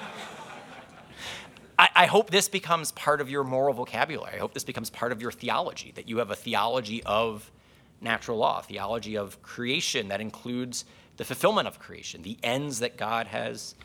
I, 1.80 1.90
I, 1.96 2.06
hope 2.08 2.32
this 2.32 2.50
becomes 2.50 2.92
part 2.92 3.22
of 3.22 3.30
your 3.30 3.44
moral 3.44 3.74
vocabulary. 3.74 4.36
I 4.36 4.40
hope 4.40 4.54
this 4.54 4.64
becomes 4.64 4.90
part 4.90 5.12
of 5.12 5.22
your 5.22 5.32
theology, 5.32 5.92
that 5.96 6.10
you 6.10 6.18
have 6.18 6.32
a 6.32 6.36
theology 6.36 7.04
of 7.04 7.52
natural 8.02 8.38
law, 8.38 8.62
theology 8.62 9.18
of 9.18 9.42
creation 9.42 10.08
that 10.10 10.20
includes 10.20 10.86
the 11.18 11.26
fulfillment 11.26 11.68
of 11.68 11.80
creation, 11.80 12.22
the 12.24 12.38
ends 12.44 12.80
that 12.80 12.98
God 12.98 13.28
has 13.28 13.76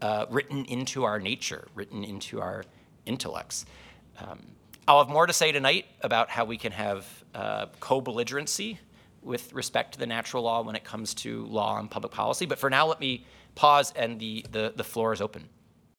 uh, 0.00 0.26
written 0.30 0.64
into 0.66 1.04
our 1.04 1.18
nature, 1.18 1.66
written 1.74 2.04
into 2.04 2.40
our 2.40 2.64
intellects. 3.06 3.66
Um, 4.18 4.46
I'll 4.88 5.04
have 5.04 5.10
more 5.10 5.26
to 5.26 5.34
say 5.34 5.52
tonight 5.52 5.84
about 6.00 6.30
how 6.30 6.46
we 6.46 6.56
can 6.56 6.72
have 6.72 7.06
uh, 7.34 7.66
co 7.78 8.00
belligerency 8.00 8.78
with 9.22 9.52
respect 9.52 9.92
to 9.92 9.98
the 9.98 10.06
natural 10.06 10.44
law 10.44 10.62
when 10.62 10.76
it 10.76 10.82
comes 10.82 11.12
to 11.16 11.44
law 11.44 11.78
and 11.78 11.90
public 11.90 12.10
policy. 12.10 12.46
But 12.46 12.58
for 12.58 12.70
now, 12.70 12.86
let 12.86 12.98
me 12.98 13.26
pause 13.54 13.92
and 13.94 14.18
the, 14.18 14.46
the, 14.50 14.72
the 14.74 14.84
floor 14.84 15.12
is 15.12 15.20
open. 15.20 15.50